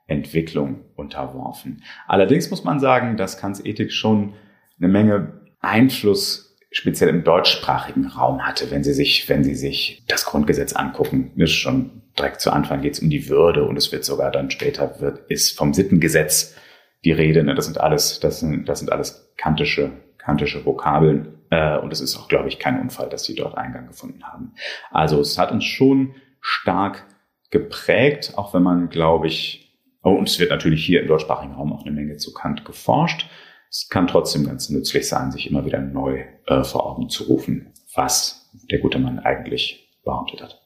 Entwicklung 0.08 0.86
unterworfen. 0.96 1.84
Allerdings 2.08 2.50
muss 2.50 2.63
man 2.63 2.80
sagen, 2.80 3.18
dass 3.18 3.38
Kants 3.38 3.63
Ethik 3.63 3.91
schon 3.91 4.34
eine 4.80 4.88
Menge 4.88 5.41
Einfluss 5.62 6.58
speziell 6.72 7.10
im 7.10 7.24
deutschsprachigen 7.24 8.06
Raum 8.06 8.46
hatte, 8.46 8.70
wenn 8.70 8.84
Sie 8.84 8.94
sich, 8.94 9.28
wenn 9.30 9.44
Sie 9.44 9.56
sich 9.56 10.04
das 10.08 10.26
Grundgesetz 10.26 10.74
angucken. 10.74 11.32
Ist 11.38 11.54
schon 11.54 12.02
direkt 12.18 12.41
zu 12.41 12.52
Anfang 12.52 12.82
geht 12.82 12.94
es 12.94 13.00
um 13.00 13.10
die 13.10 13.30
Würde 13.30 13.65
und 13.65 13.78
es 13.78 13.91
wird 13.91 14.04
sogar 14.04 14.32
dann 14.32 14.52
später 14.52 15.00
wird, 15.00 15.30
ist 15.30 15.58
vom 15.58 15.74
Sittengesetz 15.74 16.56
die 17.04 17.12
Rede. 17.12 17.44
Ne? 17.44 17.56
Das 17.56 17.65
sind 17.65 17.80
alles, 17.80 18.20
das 18.20 18.39
sind, 18.39 18.68
das 18.68 18.80
sind 18.80 18.91
alles 18.91 19.34
kantische, 19.38 19.91
kantische 20.18 20.65
Vokabeln. 20.65 21.39
Äh, 21.50 21.78
und 21.78 21.94
es 21.94 22.02
ist 22.02 22.18
auch, 22.18 22.28
glaube 22.28 22.50
ich, 22.50 22.60
kein 22.60 22.80
Unfall, 22.80 23.10
dass 23.10 23.24
die 23.24 23.36
dort 23.36 23.58
Eingang 23.58 23.88
gefunden 23.88 24.24
haben. 24.24 24.54
Also 24.91 25.20
es 25.20 25.38
hat 25.38 25.52
uns 25.52 25.63
schon 25.63 26.15
stark 26.41 27.06
geprägt, 27.52 28.34
auch 28.36 28.54
wenn 28.54 28.63
man, 28.63 28.89
glaube 28.89 29.28
ich, 29.28 29.64
und 30.12 30.30
es 30.30 30.39
wird 30.39 30.52
natürlich 30.52 30.86
hier 30.86 31.02
im 31.02 31.08
deutschsprachigen 31.08 31.54
Raum 31.54 31.74
auch 31.74 31.86
eine 31.86 31.91
Menge 31.96 32.18
zu 32.18 32.34
Kant 32.34 32.65
geforscht. 32.65 33.28
Es 33.70 33.89
kann 33.89 34.08
trotzdem 34.08 34.46
ganz 34.46 34.70
nützlich 34.70 35.08
sein, 35.08 35.32
sich 35.32 35.50
immer 35.50 35.65
wieder 35.65 35.82
neu 35.82 36.24
äh, 36.46 36.63
vor 36.63 36.86
Augen 36.86 37.10
zu 37.10 37.24
rufen, 37.24 37.74
was 37.94 38.52
der 38.72 38.80
gute 38.80 39.00
Mann 39.00 39.20
eigentlich 39.20 40.00
behauptet 40.04 40.41
hat. 40.41 40.62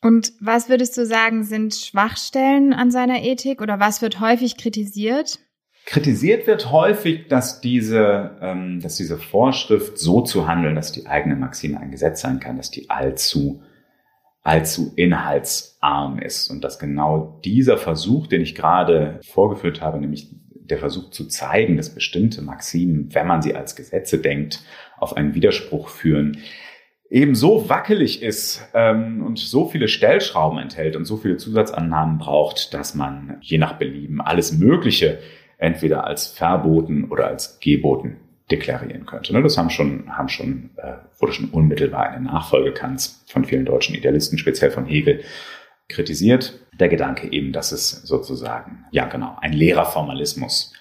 Und 0.00 0.32
was 0.40 0.68
würdest 0.68 0.96
du 0.98 1.06
sagen, 1.06 1.44
sind 1.44 1.74
Schwachstellen 1.74 2.72
an 2.72 2.90
seiner 2.90 3.22
Ethik 3.22 3.60
oder 3.60 3.78
was 3.78 4.02
wird 4.02 4.20
häufig 4.20 4.56
kritisiert? 4.56 5.38
Kritisiert 5.84 6.46
wird 6.46 6.70
häufig, 6.70 7.28
dass 7.28 7.60
diese, 7.60 8.38
ähm, 8.40 8.80
dass 8.80 8.96
diese 8.96 9.18
Vorschrift 9.18 9.98
so 9.98 10.22
zu 10.22 10.48
handeln, 10.48 10.74
dass 10.74 10.92
die 10.92 11.06
eigene 11.06 11.36
Maxime 11.36 11.78
ein 11.78 11.90
Gesetz 11.90 12.20
sein 12.20 12.40
kann, 12.40 12.56
dass 12.56 12.70
die 12.70 12.90
allzu, 12.90 13.62
allzu 14.42 14.92
inhaltsarm 14.96 16.18
ist. 16.18 16.50
Und 16.50 16.64
dass 16.64 16.78
genau 16.78 17.40
dieser 17.44 17.78
Versuch, 17.78 18.26
den 18.26 18.40
ich 18.40 18.54
gerade 18.54 19.20
vorgeführt 19.22 19.80
habe, 19.80 19.98
nämlich 19.98 20.28
der 20.50 20.78
Versuch 20.78 21.10
zu 21.10 21.26
zeigen, 21.26 21.76
dass 21.76 21.94
bestimmte 21.94 22.42
Maximen, 22.42 23.14
wenn 23.14 23.26
man 23.26 23.42
sie 23.42 23.54
als 23.54 23.76
Gesetze 23.76 24.18
denkt, 24.18 24.62
auf 24.98 25.16
einen 25.16 25.34
Widerspruch 25.34 25.88
führen, 25.88 26.38
eben 27.10 27.34
so 27.34 27.68
wackelig 27.68 28.22
ist 28.22 28.66
ähm, 28.74 29.22
und 29.22 29.38
so 29.38 29.68
viele 29.68 29.86
Stellschrauben 29.86 30.58
enthält 30.58 30.96
und 30.96 31.04
so 31.04 31.18
viele 31.18 31.36
Zusatzannahmen 31.36 32.18
braucht, 32.18 32.72
dass 32.72 32.94
man 32.94 33.36
je 33.42 33.58
nach 33.58 33.74
Belieben 33.74 34.20
alles 34.20 34.52
Mögliche 34.52 35.18
entweder 35.58 36.06
als 36.06 36.26
Verboten 36.26 37.04
oder 37.04 37.26
als 37.26 37.60
Geboten 37.60 38.16
deklarieren 38.52 39.06
könnte. 39.06 39.32
Ne, 39.32 39.42
das 39.42 39.58
haben 39.58 39.70
schon, 39.70 40.16
haben 40.16 40.28
schon, 40.28 40.70
äh, 40.76 40.94
wurde 41.18 41.32
schon 41.32 41.50
unmittelbar 41.50 42.14
in 42.14 42.24
der 42.24 42.32
Nachfolge 42.32 42.72
Kants 42.72 43.24
von 43.26 43.44
vielen 43.44 43.64
deutschen 43.64 43.94
Idealisten, 43.94 44.38
speziell 44.38 44.70
von 44.70 44.86
Hegel, 44.86 45.22
kritisiert. 45.88 46.60
Der 46.78 46.88
Gedanke 46.88 47.30
eben, 47.32 47.52
dass 47.52 47.72
es 47.72 47.90
sozusagen, 47.90 48.84
ja 48.92 49.06
genau, 49.06 49.36
ein 49.40 49.52
leerer 49.52 49.86
Formalismus 49.86 50.72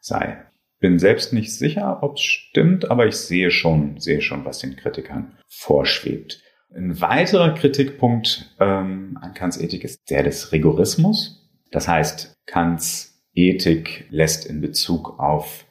sei. 0.00 0.44
Bin 0.80 0.98
selbst 0.98 1.32
nicht 1.32 1.52
sicher, 1.52 2.02
ob 2.02 2.16
es 2.16 2.22
stimmt, 2.22 2.90
aber 2.90 3.06
ich 3.06 3.16
sehe 3.16 3.50
schon, 3.50 4.00
sehe 4.00 4.22
schon, 4.22 4.44
was 4.44 4.58
den 4.58 4.76
Kritikern 4.76 5.36
vorschwebt. 5.46 6.42
Ein 6.74 7.00
weiterer 7.00 7.54
Kritikpunkt 7.54 8.54
ähm, 8.60 9.18
an 9.20 9.34
Kants 9.34 9.60
Ethik 9.60 9.84
ist 9.84 10.08
der 10.08 10.22
des 10.22 10.52
Rigorismus. 10.52 11.50
Das 11.70 11.88
heißt, 11.88 12.34
Kants 12.46 13.22
Ethik 13.34 14.06
lässt 14.10 14.46
in 14.46 14.60
Bezug 14.60 15.18
auf 15.18 15.66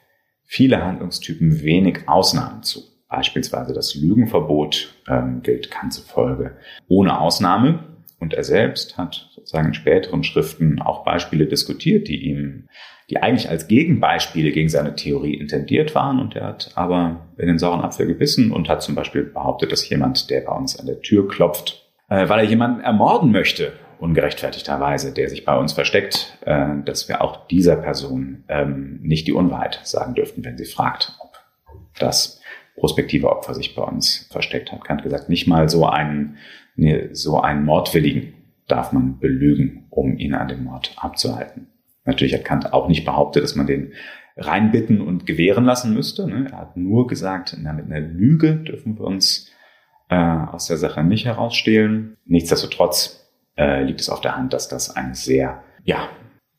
viele 0.50 0.84
Handlungstypen 0.84 1.62
wenig 1.62 2.10
Ausnahmen 2.10 2.64
zu. 2.64 2.82
Beispielsweise 3.08 3.72
das 3.72 3.94
Lügenverbot 3.94 4.96
ähm, 5.08 5.42
gilt 5.44 5.70
Kant 5.70 5.94
zufolge 5.94 6.58
ohne 6.88 7.20
Ausnahme. 7.20 7.84
Und 8.20 8.34
er 8.34 8.44
selbst 8.44 8.98
hat 8.98 9.30
sozusagen 9.36 9.68
in 9.68 9.74
späteren 9.76 10.24
Schriften 10.24 10.82
auch 10.82 11.06
Beispiele 11.06 11.46
diskutiert, 11.46 12.08
die 12.08 12.28
ihm, 12.28 12.68
die 13.12 13.18
eigentlich 13.18 13.50
als 13.50 13.68
Gegenbeispiele 13.68 14.52
gegen 14.52 14.70
seine 14.70 14.96
Theorie 14.96 15.36
intendiert 15.36 15.94
waren. 15.94 16.20
Und 16.20 16.36
er 16.36 16.48
hat 16.48 16.72
aber 16.74 17.28
in 17.38 17.48
den 17.48 17.60
sauren 17.60 17.82
Apfel 17.82 18.08
gebissen 18.08 18.52
und 18.52 18.70
hat 18.70 18.82
zum 18.82 18.96
Beispiel 18.96 19.24
behauptet, 19.24 19.72
dass 19.72 19.88
jemand, 19.88 20.32
der 20.32 20.42
bei 20.42 20.52
uns 20.52 20.80
an 20.80 20.88
der 20.88 21.02
Tür 21.02 21.28
klopft, 21.28 21.88
äh, 22.10 22.28
weil 22.28 22.40
er 22.40 22.50
jemanden 22.50 22.82
ermorden 22.82 23.32
möchte, 23.32 23.74
ungerechtfertigterweise, 24.00 25.14
der 25.14 25.30
sich 25.30 25.46
bei 25.46 25.58
uns 25.58 25.74
versteckt, 25.74 26.38
äh, 26.46 26.68
dass 26.86 27.08
wir 27.10 27.22
auch 27.22 27.48
dieser 27.48 27.76
Person 27.76 28.44
ähm, 28.48 29.00
nicht 29.02 29.28
die 29.28 29.34
Unwahrheit 29.34 29.82
sagen 29.84 30.16
dürften, 30.16 30.44
wenn 30.44 30.58
sie 30.58 30.66
fragt, 30.66 31.18
ob 31.20 31.38
das 32.00 32.42
prospektive 32.76 33.30
Opfer 33.30 33.54
sich 33.54 33.76
bei 33.76 33.84
uns 33.84 34.28
versteckt 34.32 34.72
hat. 34.72 34.86
Kant 34.86 35.04
gesagt, 35.04 35.30
nicht 35.30 35.48
mal 35.48 35.68
so 35.70 35.86
einen, 35.86 36.38
nee, 36.76 37.10
so 37.12 37.42
einen 37.42 37.66
Mordwilligen 37.66 38.34
darf 38.68 38.94
man 38.94 39.20
belügen, 39.20 39.88
um 39.90 40.18
ihn 40.18 40.34
an 40.34 40.48
dem 40.48 40.64
Mord 40.64 40.96
abzuhalten. 40.98 41.68
Natürlich 42.06 42.34
hat 42.34 42.46
Kant 42.46 42.72
auch 42.72 42.88
nicht 42.88 43.04
behauptet, 43.04 43.44
dass 43.44 43.56
man 43.56 43.68
den 43.68 43.94
reinbitten 44.38 45.02
und 45.02 45.26
gewähren 45.26 45.66
lassen 45.66 45.94
müsste. 45.94 46.26
Ne? 46.28 46.48
Er 46.52 46.60
hat 46.60 46.78
nur 46.78 47.08
gesagt, 47.08 47.58
na, 47.60 47.74
mit 47.74 47.86
einer 47.86 48.00
Lüge 48.00 48.56
dürfen 48.56 48.98
wir 48.98 49.06
uns 49.06 49.52
äh, 50.10 50.16
aus 50.16 50.68
der 50.68 50.78
Sache 50.78 51.04
nicht 51.04 51.26
herausstehlen. 51.26 52.16
Nichtsdestotrotz 52.26 53.19
äh, 53.60 53.84
liegt 53.84 54.00
es 54.00 54.10
auf 54.10 54.22
der 54.22 54.38
Hand, 54.38 54.54
dass 54.54 54.70
das 54.70 54.96
eine 54.96 55.16
sehr, 55.16 55.62
ja, 55.84 56.10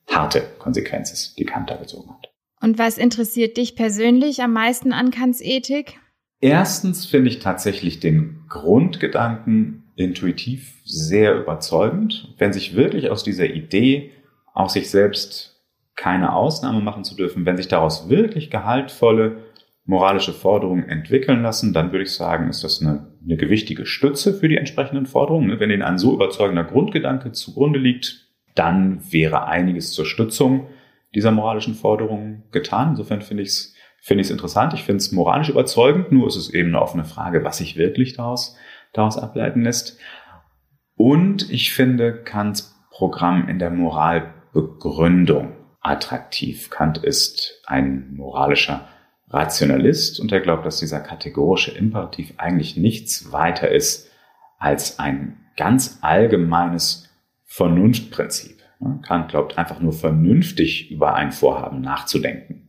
harte 0.08 0.42
Konsequenz 0.58 1.10
ist, 1.12 1.38
die 1.38 1.44
Kant 1.44 1.70
da 1.70 1.76
gezogen 1.76 2.10
hat. 2.10 2.30
Und 2.60 2.78
was 2.78 2.98
interessiert 2.98 3.56
dich 3.56 3.74
persönlich 3.74 4.42
am 4.42 4.52
meisten 4.52 4.92
an 4.92 5.10
Kants 5.10 5.40
Ethik? 5.40 5.98
Erstens 6.40 7.06
finde 7.06 7.30
ich 7.30 7.38
tatsächlich 7.38 8.00
den 8.00 8.44
Grundgedanken 8.48 9.84
intuitiv 9.96 10.80
sehr 10.84 11.38
überzeugend. 11.38 12.34
Wenn 12.38 12.52
sich 12.52 12.76
wirklich 12.76 13.10
aus 13.10 13.24
dieser 13.24 13.46
Idee, 13.46 14.12
auch 14.52 14.68
sich 14.68 14.90
selbst 14.90 15.62
keine 15.96 16.34
Ausnahme 16.34 16.80
machen 16.80 17.04
zu 17.04 17.14
dürfen, 17.14 17.46
wenn 17.46 17.56
sich 17.56 17.68
daraus 17.68 18.08
wirklich 18.08 18.50
gehaltvolle 18.50 19.44
moralische 19.84 20.32
Forderungen 20.32 20.88
entwickeln 20.88 21.42
lassen, 21.42 21.72
dann 21.72 21.92
würde 21.92 22.04
ich 22.04 22.12
sagen, 22.12 22.48
ist 22.48 22.64
das 22.64 22.80
eine, 22.80 23.09
eine 23.22 23.36
gewichtige 23.36 23.86
Stütze 23.86 24.34
für 24.34 24.48
die 24.48 24.56
entsprechenden 24.56 25.06
Forderungen. 25.06 25.48
Ne? 25.48 25.60
Wenn 25.60 25.70
ihnen 25.70 25.82
ein 25.82 25.98
so 25.98 26.14
überzeugender 26.14 26.64
Grundgedanke 26.64 27.32
zugrunde 27.32 27.78
liegt, 27.78 28.28
dann 28.54 29.00
wäre 29.12 29.46
einiges 29.46 29.92
zur 29.92 30.06
Stützung 30.06 30.66
dieser 31.14 31.30
moralischen 31.30 31.74
Forderungen 31.74 32.44
getan. 32.50 32.90
Insofern 32.90 33.22
finde 33.22 33.42
ich 33.42 33.50
es 33.50 33.74
finde 34.00 34.26
interessant. 34.26 34.72
Ich 34.74 34.84
finde 34.84 34.98
es 34.98 35.12
moralisch 35.12 35.50
überzeugend, 35.50 36.10
nur 36.10 36.26
ist 36.26 36.36
es 36.36 36.50
eben 36.50 36.70
eine 36.70 36.82
offene 36.82 37.04
Frage, 37.04 37.44
was 37.44 37.58
sich 37.58 37.76
wirklich 37.76 38.14
daraus, 38.14 38.56
daraus 38.92 39.18
ableiten 39.18 39.62
lässt. 39.62 39.98
Und 40.96 41.50
ich 41.50 41.72
finde 41.72 42.22
Kants 42.22 42.76
Programm 42.90 43.48
in 43.48 43.58
der 43.58 43.70
Moralbegründung 43.70 45.52
attraktiv. 45.80 46.70
Kant 46.70 46.98
ist 46.98 47.62
ein 47.66 48.14
moralischer 48.14 48.88
Rationalist 49.30 50.18
und 50.18 50.32
er 50.32 50.40
glaubt, 50.40 50.66
dass 50.66 50.80
dieser 50.80 51.00
kategorische 51.00 51.70
Imperativ 51.70 52.34
eigentlich 52.36 52.76
nichts 52.76 53.32
weiter 53.32 53.70
ist 53.70 54.10
als 54.58 54.98
ein 54.98 55.36
ganz 55.56 55.98
allgemeines 56.02 57.08
Vernunftprinzip. 57.44 58.58
Kant 59.02 59.30
glaubt 59.30 59.58
einfach 59.58 59.80
nur 59.80 59.92
vernünftig 59.92 60.90
über 60.90 61.14
ein 61.14 61.32
Vorhaben 61.32 61.80
nachzudenken. 61.80 62.66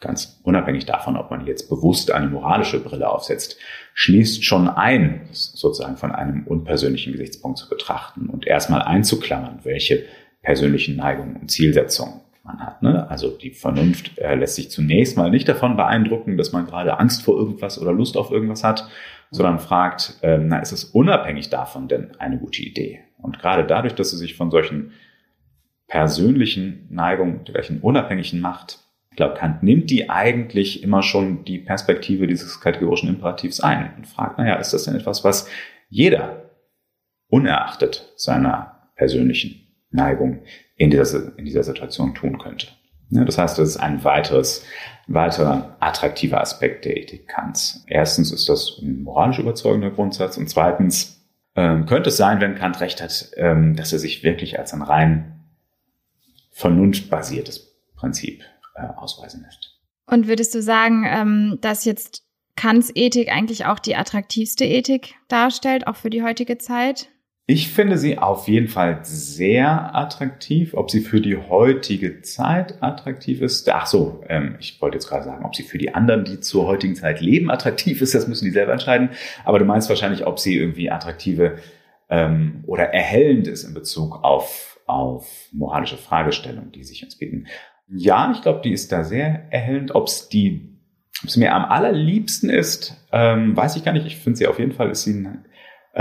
ganz 0.00 0.40
unabhängig 0.44 0.86
davon, 0.86 1.16
ob 1.16 1.30
man 1.30 1.46
jetzt 1.46 1.68
bewusst 1.68 2.12
eine 2.12 2.28
moralische 2.28 2.78
Brille 2.78 3.10
aufsetzt, 3.10 3.58
schließt 3.94 4.44
schon 4.44 4.68
ein, 4.68 5.28
sozusagen 5.32 5.96
von 5.96 6.12
einem 6.12 6.46
unpersönlichen 6.46 7.12
Gesichtspunkt 7.12 7.58
zu 7.58 7.68
betrachten 7.68 8.28
und 8.28 8.46
erstmal 8.46 8.82
einzuklammern, 8.82 9.60
welche 9.64 10.04
persönlichen 10.42 10.94
Neigungen 10.94 11.34
und 11.36 11.50
Zielsetzungen 11.50 12.20
man 12.44 12.60
hat. 12.60 12.82
Ne? 12.82 13.08
Also 13.10 13.30
die 13.30 13.50
Vernunft 13.50 14.18
äh, 14.18 14.34
lässt 14.34 14.56
sich 14.56 14.70
zunächst 14.70 15.16
mal 15.16 15.30
nicht 15.30 15.48
davon 15.48 15.76
beeindrucken, 15.76 16.36
dass 16.36 16.52
man 16.52 16.66
gerade 16.66 16.98
Angst 16.98 17.22
vor 17.22 17.36
irgendwas 17.36 17.80
oder 17.80 17.92
Lust 17.92 18.16
auf 18.16 18.30
irgendwas 18.30 18.64
hat, 18.64 18.88
sondern 19.30 19.58
fragt, 19.58 20.18
äh, 20.22 20.38
na, 20.38 20.58
ist 20.58 20.72
es 20.72 20.84
unabhängig 20.84 21.50
davon 21.50 21.88
denn 21.88 22.16
eine 22.18 22.38
gute 22.38 22.62
Idee? 22.62 23.00
Und 23.18 23.38
gerade 23.38 23.64
dadurch, 23.66 23.94
dass 23.94 24.10
sie 24.10 24.16
sich 24.16 24.36
von 24.36 24.50
solchen 24.50 24.92
persönlichen 25.86 26.86
Neigungen, 26.90 27.40
welchen 27.52 27.80
unabhängigen 27.80 28.40
macht, 28.40 28.78
ich 29.10 29.16
glaube, 29.16 29.34
Kant 29.34 29.64
nimmt 29.64 29.90
die 29.90 30.08
eigentlich 30.10 30.84
immer 30.84 31.02
schon 31.02 31.44
die 31.44 31.58
Perspektive 31.58 32.28
dieses 32.28 32.60
kategorischen 32.60 33.08
Imperativs 33.08 33.58
ein 33.58 33.92
und 33.96 34.06
fragt, 34.06 34.38
naja, 34.38 34.54
ist 34.54 34.72
das 34.72 34.84
denn 34.84 34.94
etwas, 34.94 35.24
was 35.24 35.48
jeder 35.88 36.50
unerachtet 37.28 38.12
seiner 38.16 38.90
persönlichen 38.94 39.66
Neigung 39.90 40.42
in 40.78 40.90
dieser, 40.90 41.36
in 41.36 41.44
dieser 41.44 41.62
Situation 41.62 42.14
tun 42.14 42.38
könnte? 42.38 42.68
Ja, 43.10 43.24
das 43.24 43.38
heißt, 43.38 43.58
das 43.58 43.68
ist 43.70 43.76
ein 43.76 44.04
weiteres, 44.04 44.64
weiterer 45.06 45.76
attraktiver 45.80 46.40
Aspekt 46.40 46.84
der 46.84 46.96
Ethik 46.96 47.28
Kants. 47.28 47.84
Erstens 47.86 48.32
ist 48.32 48.48
das 48.48 48.78
ein 48.80 49.02
moralisch 49.02 49.38
überzeugender 49.38 49.90
Grundsatz 49.90 50.36
und 50.36 50.48
zweitens 50.48 51.26
ähm, 51.56 51.86
könnte 51.86 52.10
es 52.10 52.16
sein, 52.16 52.40
wenn 52.40 52.54
Kant 52.54 52.80
recht 52.80 53.02
hat, 53.02 53.30
ähm, 53.36 53.76
dass 53.76 53.92
er 53.92 53.98
sich 53.98 54.22
wirklich 54.22 54.58
als 54.58 54.72
ein 54.72 54.82
rein 54.82 55.40
vernunftbasiertes 56.52 57.78
Prinzip 57.96 58.44
äh, 58.74 58.86
ausweisen 58.96 59.42
lässt. 59.42 59.74
Und 60.06 60.28
würdest 60.28 60.54
du 60.54 60.62
sagen, 60.62 61.04
ähm, 61.06 61.58
dass 61.60 61.84
jetzt 61.84 62.22
Kants 62.56 62.90
Ethik 62.94 63.30
eigentlich 63.30 63.66
auch 63.66 63.78
die 63.78 63.96
attraktivste 63.96 64.64
Ethik 64.64 65.14
darstellt, 65.28 65.86
auch 65.86 65.96
für 65.96 66.10
die 66.10 66.22
heutige 66.22 66.58
Zeit? 66.58 67.08
Ich 67.50 67.72
finde 67.72 67.96
sie 67.96 68.18
auf 68.18 68.46
jeden 68.46 68.68
Fall 68.68 68.98
sehr 69.04 69.96
attraktiv. 69.96 70.74
Ob 70.74 70.90
sie 70.90 71.00
für 71.00 71.22
die 71.22 71.38
heutige 71.38 72.20
Zeit 72.20 72.82
attraktiv 72.82 73.40
ist, 73.40 73.66
ach 73.70 73.86
so, 73.86 74.22
ähm, 74.28 74.56
ich 74.60 74.78
wollte 74.82 74.96
jetzt 74.96 75.08
gerade 75.08 75.24
sagen, 75.24 75.46
ob 75.46 75.56
sie 75.56 75.62
für 75.62 75.78
die 75.78 75.94
anderen, 75.94 76.26
die 76.26 76.40
zur 76.40 76.66
heutigen 76.66 76.94
Zeit 76.94 77.22
leben, 77.22 77.50
attraktiv 77.50 78.02
ist, 78.02 78.14
das 78.14 78.28
müssen 78.28 78.44
die 78.44 78.50
selber 78.50 78.72
entscheiden. 78.72 79.08
Aber 79.46 79.58
du 79.58 79.64
meinst 79.64 79.88
wahrscheinlich, 79.88 80.26
ob 80.26 80.38
sie 80.38 80.58
irgendwie 80.58 80.90
attraktive 80.90 81.56
ähm, 82.10 82.64
oder 82.66 82.92
erhellend 82.92 83.48
ist 83.48 83.64
in 83.64 83.72
Bezug 83.72 84.22
auf 84.22 84.78
auf 84.86 85.48
moralische 85.52 85.96
Fragestellungen, 85.96 86.72
die 86.72 86.84
sich 86.84 87.04
uns 87.04 87.16
bieten. 87.16 87.46
Ja, 87.88 88.30
ich 88.34 88.42
glaube, 88.42 88.60
die 88.62 88.72
ist 88.72 88.92
da 88.92 89.04
sehr 89.04 89.50
erhellend. 89.50 89.94
Ob 89.94 90.08
es 90.08 90.28
die, 90.28 90.76
ob 91.24 91.36
mir 91.36 91.54
am 91.54 91.64
allerliebsten 91.64 92.50
ist, 92.50 93.06
ähm, 93.12 93.56
weiß 93.56 93.76
ich 93.76 93.84
gar 93.84 93.92
nicht. 93.92 94.06
Ich 94.06 94.16
finde 94.16 94.38
sie 94.38 94.46
auf 94.46 94.58
jeden 94.58 94.72
Fall 94.72 94.90
ist 94.90 95.04
sie 95.04 95.14
ein, 95.14 95.46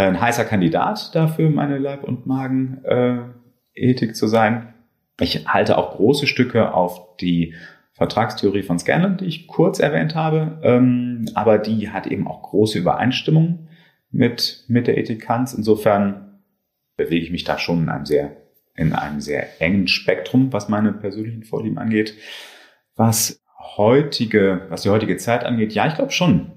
ein 0.04 0.22
heißer 0.22 0.46
Kandidat 0.46 1.16
dafür, 1.16 1.50
meine 1.50 1.78
Leib- 1.78 2.04
und 2.04 2.26
Magen-Ethik 2.26 4.16
zu 4.16 4.28
sein. 4.28 4.74
Ich 5.20 5.48
halte 5.48 5.78
auch 5.78 5.96
große 5.96 6.28
Stücke 6.28 6.74
auf 6.74 7.18
die 7.18 7.56
Vertragstheorie 7.94 8.62
von 8.62 8.78
Scanlon, 8.78 9.18
die 9.18 9.26
ich 9.26 9.48
kurz 9.48 9.80
erwähnt 9.80 10.14
habe, 10.14 10.60
ähm, 10.62 11.26
aber 11.34 11.58
die 11.58 11.90
hat 11.90 12.06
eben 12.06 12.28
auch 12.28 12.44
große 12.44 12.78
Übereinstimmung 12.78 13.68
mit, 14.12 14.66
mit 14.68 14.86
der 14.86 14.98
Ethik 14.98 15.24
Kants. 15.24 15.54
Insofern 15.54 16.42
bewege 16.96 17.26
ich 17.26 17.32
mich 17.32 17.44
da 17.44 17.58
schon 17.58 17.84
in 17.84 17.90
einem 17.90 18.06
sehr 18.06 18.38
in 18.78 18.94
einem 18.94 19.20
sehr 19.20 19.60
engen 19.60 19.88
Spektrum, 19.88 20.54
was 20.54 20.70
meine 20.70 20.94
persönlichen 20.94 21.44
Vorlieben 21.44 21.80
angeht. 21.80 22.14
Was 22.96 23.44
heutige, 23.76 24.68
was 24.70 24.84
die 24.84 24.90
heutige 24.90 25.18
Zeit 25.18 25.44
angeht, 25.44 25.74
ja, 25.74 25.88
ich 25.88 25.96
glaube 25.96 26.12
schon. 26.12 26.52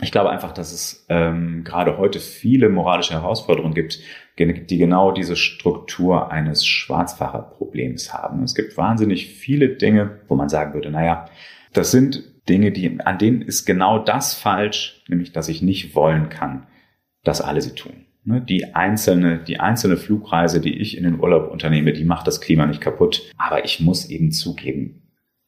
Ich 0.00 0.12
glaube 0.12 0.30
einfach, 0.30 0.52
dass 0.52 0.72
es 0.72 1.06
ähm, 1.08 1.64
gerade 1.64 1.98
heute 1.98 2.20
viele 2.20 2.68
moralische 2.68 3.14
Herausforderungen 3.14 3.74
gibt, 3.74 3.98
die 4.38 4.78
genau 4.78 5.10
diese 5.10 5.34
Struktur 5.34 6.30
eines 6.30 6.64
Schwarzfahrerproblems 6.64 8.12
haben. 8.14 8.44
Es 8.44 8.54
gibt 8.54 8.76
wahnsinnig 8.76 9.26
viele 9.26 9.70
Dinge, 9.70 10.20
wo 10.28 10.36
man 10.36 10.48
sagen 10.48 10.74
würde, 10.74 10.90
naja, 10.90 11.28
das 11.72 11.90
sind 11.90 12.22
Dinge, 12.48 12.70
die, 12.70 13.00
an 13.00 13.18
denen 13.18 13.42
ist 13.42 13.64
genau 13.64 13.98
das 13.98 14.34
falsch, 14.34 15.02
nämlich, 15.08 15.32
dass 15.32 15.48
ich 15.48 15.62
nicht 15.62 15.94
wollen 15.96 16.28
kann, 16.28 16.66
dass 17.24 17.40
alle 17.40 17.60
sie 17.60 17.74
tun. 17.74 18.06
Ne, 18.24 18.40
die 18.40 18.74
einzelne, 18.74 19.38
die 19.38 19.58
einzelne 19.58 19.96
Flugreise, 19.96 20.60
die 20.60 20.78
ich 20.78 20.96
in 20.96 21.04
den 21.04 21.18
Urlaub 21.18 21.50
unternehme, 21.50 21.92
die 21.92 22.04
macht 22.04 22.26
das 22.26 22.40
Klima 22.40 22.66
nicht 22.66 22.80
kaputt. 22.80 23.22
Aber 23.36 23.64
ich 23.64 23.80
muss 23.80 24.08
eben 24.10 24.32
zugeben, 24.32 25.02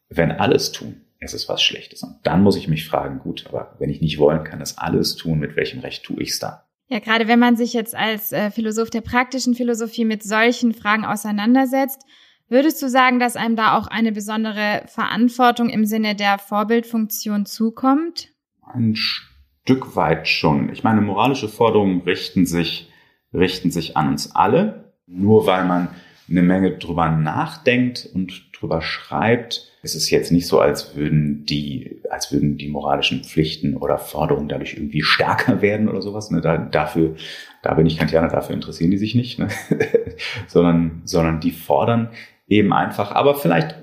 wenn 0.08 0.32
alles 0.32 0.72
tun, 0.72 1.02
es 1.20 1.34
ist 1.34 1.48
was 1.48 1.62
Schlechtes. 1.62 2.02
Und 2.02 2.16
dann 2.24 2.42
muss 2.42 2.56
ich 2.56 2.66
mich 2.66 2.88
fragen, 2.88 3.18
gut, 3.18 3.44
aber 3.46 3.76
wenn 3.78 3.90
ich 3.90 4.00
nicht 4.00 4.18
wollen 4.18 4.42
kann, 4.42 4.58
das 4.58 4.78
alles 4.78 5.16
tun, 5.16 5.38
mit 5.38 5.54
welchem 5.54 5.80
Recht 5.80 6.02
tue 6.02 6.22
ich 6.22 6.30
es 6.30 6.38
da? 6.38 6.64
Ja, 6.88 6.98
gerade 6.98 7.28
wenn 7.28 7.38
man 7.38 7.56
sich 7.56 7.72
jetzt 7.72 7.94
als 7.94 8.32
äh, 8.32 8.50
Philosoph 8.50 8.90
der 8.90 9.02
praktischen 9.02 9.54
Philosophie 9.54 10.04
mit 10.04 10.24
solchen 10.24 10.74
Fragen 10.74 11.04
auseinandersetzt, 11.04 12.04
würdest 12.48 12.82
du 12.82 12.88
sagen, 12.88 13.20
dass 13.20 13.36
einem 13.36 13.54
da 13.54 13.78
auch 13.78 13.86
eine 13.86 14.10
besondere 14.10 14.82
Verantwortung 14.86 15.68
im 15.68 15.84
Sinne 15.84 16.16
der 16.16 16.38
Vorbildfunktion 16.38 17.46
zukommt? 17.46 18.30
Ein 18.62 18.96
Stück 18.96 19.94
weit 19.94 20.26
schon. 20.26 20.72
Ich 20.72 20.82
meine, 20.82 21.00
moralische 21.00 21.48
Forderungen 21.48 22.00
richten 22.00 22.46
sich, 22.46 22.90
richten 23.32 23.70
sich 23.70 23.96
an 23.96 24.08
uns 24.08 24.34
alle. 24.34 24.94
Nur 25.06 25.46
weil 25.46 25.64
man 25.66 25.88
eine 26.30 26.42
Menge 26.42 26.78
drüber 26.78 27.10
nachdenkt 27.10 28.08
und 28.14 28.50
drüber 28.58 28.82
schreibt, 28.82 29.72
ist 29.82 29.94
es 29.94 30.10
jetzt 30.10 30.30
nicht 30.30 30.46
so, 30.46 30.60
als 30.60 30.94
würden 30.94 31.44
die, 31.44 32.00
als 32.10 32.32
würden 32.32 32.56
die 32.56 32.68
moralischen 32.68 33.24
Pflichten 33.24 33.76
oder 33.76 33.98
Forderungen 33.98 34.48
dadurch 34.48 34.74
irgendwie 34.74 35.02
stärker 35.02 35.62
werden 35.62 35.88
oder 35.88 36.02
sowas. 36.02 36.30
Ne? 36.30 36.40
Da, 36.40 36.58
dafür, 36.58 37.16
da 37.62 37.74
bin 37.74 37.86
ich 37.86 37.98
Kantianer, 37.98 38.28
dafür 38.28 38.54
interessieren 38.54 38.90
die 38.90 38.98
sich 38.98 39.14
nicht, 39.14 39.38
ne? 39.38 39.48
sondern, 40.46 41.02
sondern 41.04 41.40
die 41.40 41.50
fordern 41.50 42.10
eben 42.46 42.72
einfach. 42.72 43.12
Aber 43.12 43.34
vielleicht 43.34 43.76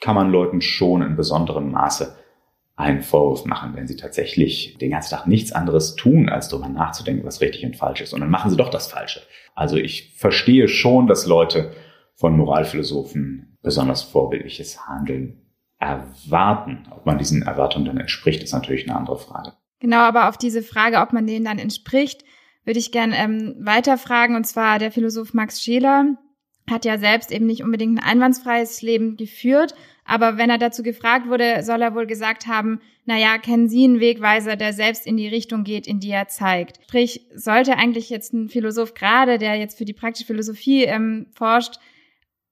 kann 0.00 0.14
man 0.14 0.30
Leuten 0.30 0.60
schon 0.60 1.02
in 1.02 1.16
besonderem 1.16 1.70
Maße 1.70 2.16
einen 2.80 3.02
Vorwurf 3.02 3.44
machen, 3.44 3.72
wenn 3.74 3.86
sie 3.86 3.96
tatsächlich 3.96 4.76
den 4.78 4.90
ganzen 4.90 5.10
Tag 5.10 5.26
nichts 5.26 5.52
anderes 5.52 5.94
tun, 5.94 6.28
als 6.28 6.48
darüber 6.48 6.68
nachzudenken, 6.68 7.24
was 7.24 7.40
richtig 7.40 7.64
und 7.64 7.76
falsch 7.76 8.00
ist. 8.00 8.12
Und 8.12 8.20
dann 8.20 8.30
machen 8.30 8.50
sie 8.50 8.56
doch 8.56 8.70
das 8.70 8.88
Falsche. 8.88 9.20
Also 9.54 9.76
ich 9.76 10.14
verstehe 10.16 10.68
schon, 10.68 11.06
dass 11.06 11.26
Leute 11.26 11.72
von 12.14 12.36
Moralphilosophen 12.36 13.58
besonders 13.62 14.02
vorbildliches 14.02 14.86
Handeln 14.86 15.40
erwarten. 15.78 16.86
Ob 16.90 17.06
man 17.06 17.18
diesen 17.18 17.42
Erwartungen 17.42 17.86
dann 17.86 17.98
entspricht, 17.98 18.42
ist 18.42 18.52
natürlich 18.52 18.88
eine 18.88 18.98
andere 18.98 19.18
Frage. 19.18 19.54
Genau, 19.80 19.98
aber 19.98 20.28
auf 20.28 20.36
diese 20.36 20.62
Frage, 20.62 20.98
ob 20.98 21.12
man 21.12 21.26
denen 21.26 21.44
dann 21.44 21.58
entspricht, 21.58 22.24
würde 22.64 22.78
ich 22.78 22.92
gerne 22.92 23.16
ähm, 23.16 23.56
weiterfragen. 23.58 24.36
Und 24.36 24.46
zwar 24.46 24.78
der 24.78 24.92
Philosoph 24.92 25.32
Max 25.32 25.62
Scheler 25.62 26.16
hat 26.70 26.84
ja 26.84 26.98
selbst 26.98 27.32
eben 27.32 27.46
nicht 27.46 27.64
unbedingt 27.64 27.98
ein 27.98 28.04
einwandfreies 28.04 28.82
Leben 28.82 29.16
geführt, 29.16 29.74
aber 30.10 30.38
wenn 30.38 30.50
er 30.50 30.58
dazu 30.58 30.82
gefragt 30.82 31.28
wurde, 31.28 31.62
soll 31.62 31.82
er 31.82 31.94
wohl 31.94 32.06
gesagt 32.06 32.48
haben, 32.48 32.80
na 33.04 33.16
ja, 33.16 33.38
kennen 33.38 33.68
Sie 33.68 33.84
einen 33.84 34.00
Wegweiser, 34.00 34.56
der 34.56 34.72
selbst 34.72 35.06
in 35.06 35.16
die 35.16 35.28
Richtung 35.28 35.62
geht, 35.62 35.86
in 35.86 36.00
die 36.00 36.10
er 36.10 36.26
zeigt? 36.26 36.80
Sprich, 36.82 37.28
sollte 37.32 37.76
eigentlich 37.76 38.10
jetzt 38.10 38.32
ein 38.32 38.48
Philosoph 38.48 38.94
gerade, 38.94 39.38
der 39.38 39.54
jetzt 39.54 39.78
für 39.78 39.84
die 39.84 39.92
praktische 39.92 40.26
Philosophie 40.26 40.82
ähm, 40.82 41.28
forscht, 41.32 41.76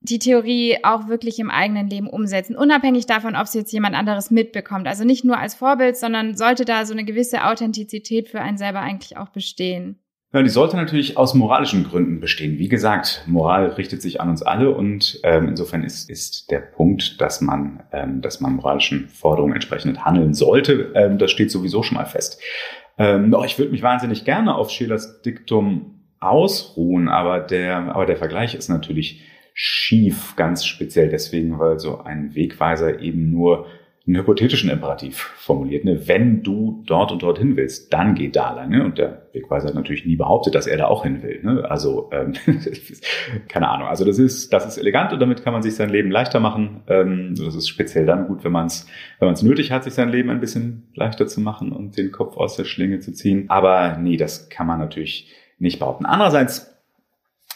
die 0.00 0.20
Theorie 0.20 0.78
auch 0.84 1.08
wirklich 1.08 1.40
im 1.40 1.50
eigenen 1.50 1.90
Leben 1.90 2.08
umsetzen, 2.08 2.54
unabhängig 2.54 3.06
davon, 3.06 3.34
ob 3.34 3.42
es 3.42 3.54
jetzt 3.54 3.72
jemand 3.72 3.96
anderes 3.96 4.30
mitbekommt. 4.30 4.86
Also 4.86 5.02
nicht 5.02 5.24
nur 5.24 5.36
als 5.36 5.56
Vorbild, 5.56 5.96
sondern 5.96 6.36
sollte 6.36 6.64
da 6.64 6.86
so 6.86 6.92
eine 6.92 7.04
gewisse 7.04 7.44
Authentizität 7.44 8.28
für 8.28 8.40
einen 8.40 8.58
selber 8.58 8.80
eigentlich 8.80 9.16
auch 9.16 9.30
bestehen. 9.30 9.98
Ja, 10.30 10.42
die 10.42 10.50
sollte 10.50 10.76
natürlich 10.76 11.16
aus 11.16 11.32
moralischen 11.32 11.84
Gründen 11.84 12.20
bestehen. 12.20 12.58
Wie 12.58 12.68
gesagt, 12.68 13.22
Moral 13.26 13.68
richtet 13.68 14.02
sich 14.02 14.20
an 14.20 14.28
uns 14.28 14.42
alle 14.42 14.74
und 14.74 15.18
ähm, 15.22 15.48
insofern 15.48 15.84
ist, 15.84 16.10
ist 16.10 16.50
der 16.50 16.58
Punkt, 16.58 17.18
dass 17.18 17.40
man, 17.40 17.82
ähm, 17.92 18.20
dass 18.20 18.40
man 18.40 18.56
moralischen 18.56 19.08
Forderungen 19.08 19.54
entsprechend 19.54 20.04
handeln 20.04 20.34
sollte, 20.34 20.92
ähm, 20.94 21.16
das 21.16 21.30
steht 21.30 21.50
sowieso 21.50 21.82
schon 21.82 21.96
mal 21.96 22.04
fest. 22.04 22.42
Ähm, 22.98 23.30
doch 23.30 23.46
ich 23.46 23.58
würde 23.58 23.72
mich 23.72 23.82
wahnsinnig 23.82 24.26
gerne 24.26 24.54
auf 24.54 24.70
Schelers 24.70 25.22
Diktum 25.22 26.02
ausruhen, 26.20 27.08
aber 27.08 27.40
der, 27.40 27.94
aber 27.94 28.04
der 28.04 28.18
Vergleich 28.18 28.54
ist 28.54 28.68
natürlich 28.68 29.22
schief, 29.54 30.36
ganz 30.36 30.66
speziell 30.66 31.08
deswegen, 31.08 31.58
weil 31.58 31.78
so 31.78 32.02
ein 32.02 32.34
Wegweiser 32.34 33.00
eben 33.00 33.30
nur 33.30 33.66
einen 34.08 34.16
hypothetischen 34.16 34.70
Imperativ 34.70 35.18
formuliert. 35.36 35.84
Ne? 35.84 36.08
Wenn 36.08 36.42
du 36.42 36.82
dort 36.86 37.12
und 37.12 37.22
dort 37.22 37.38
hin 37.38 37.56
willst, 37.56 37.92
dann 37.92 38.14
geh 38.14 38.30
da 38.30 38.52
lang. 38.52 38.70
Ne? 38.70 38.82
Und 38.82 38.96
der 38.96 39.28
Wegweiser 39.34 39.68
hat 39.68 39.74
natürlich 39.74 40.06
nie 40.06 40.16
behauptet, 40.16 40.54
dass 40.54 40.66
er 40.66 40.78
da 40.78 40.86
auch 40.86 41.02
hin 41.02 41.22
will. 41.22 41.40
Ne? 41.42 41.70
Also 41.70 42.08
ähm, 42.10 42.32
keine 43.48 43.68
Ahnung. 43.68 43.86
Also 43.86 44.06
das 44.06 44.18
ist 44.18 44.50
das 44.52 44.66
ist 44.66 44.78
elegant 44.78 45.12
und 45.12 45.20
damit 45.20 45.44
kann 45.44 45.52
man 45.52 45.62
sich 45.62 45.74
sein 45.74 45.90
Leben 45.90 46.10
leichter 46.10 46.40
machen. 46.40 46.82
Ähm, 46.88 47.34
das 47.36 47.54
ist 47.54 47.68
speziell 47.68 48.06
dann 48.06 48.26
gut, 48.26 48.44
wenn 48.44 48.52
man 48.52 48.66
es 48.66 48.86
wenn 49.18 49.26
man 49.26 49.34
es 49.34 49.42
nötig 49.42 49.72
hat, 49.72 49.84
sich 49.84 49.92
sein 49.92 50.08
Leben 50.08 50.30
ein 50.30 50.40
bisschen 50.40 50.88
leichter 50.94 51.26
zu 51.26 51.42
machen 51.42 51.72
und 51.72 51.98
den 51.98 52.10
Kopf 52.10 52.38
aus 52.38 52.56
der 52.56 52.64
Schlinge 52.64 53.00
zu 53.00 53.12
ziehen. 53.12 53.44
Aber 53.48 53.98
nee, 53.98 54.16
das 54.16 54.48
kann 54.48 54.66
man 54.66 54.78
natürlich 54.78 55.30
nicht 55.58 55.80
behaupten. 55.80 56.06
Andererseits 56.06 56.77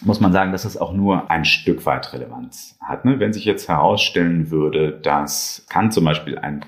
muss 0.04 0.20
man 0.20 0.32
sagen, 0.32 0.52
dass 0.52 0.64
es 0.64 0.76
auch 0.76 0.92
nur 0.92 1.30
ein 1.30 1.44
Stück 1.44 1.86
weit 1.86 2.12
Relevanz 2.12 2.78
hat. 2.80 3.04
Ne? 3.04 3.20
Wenn 3.20 3.32
sich 3.32 3.44
jetzt 3.44 3.68
herausstellen 3.68 4.50
würde, 4.50 4.92
dass 4.92 5.66
Kant 5.68 5.92
zum 5.92 6.04
Beispiel 6.04 6.38
ein, 6.38 6.64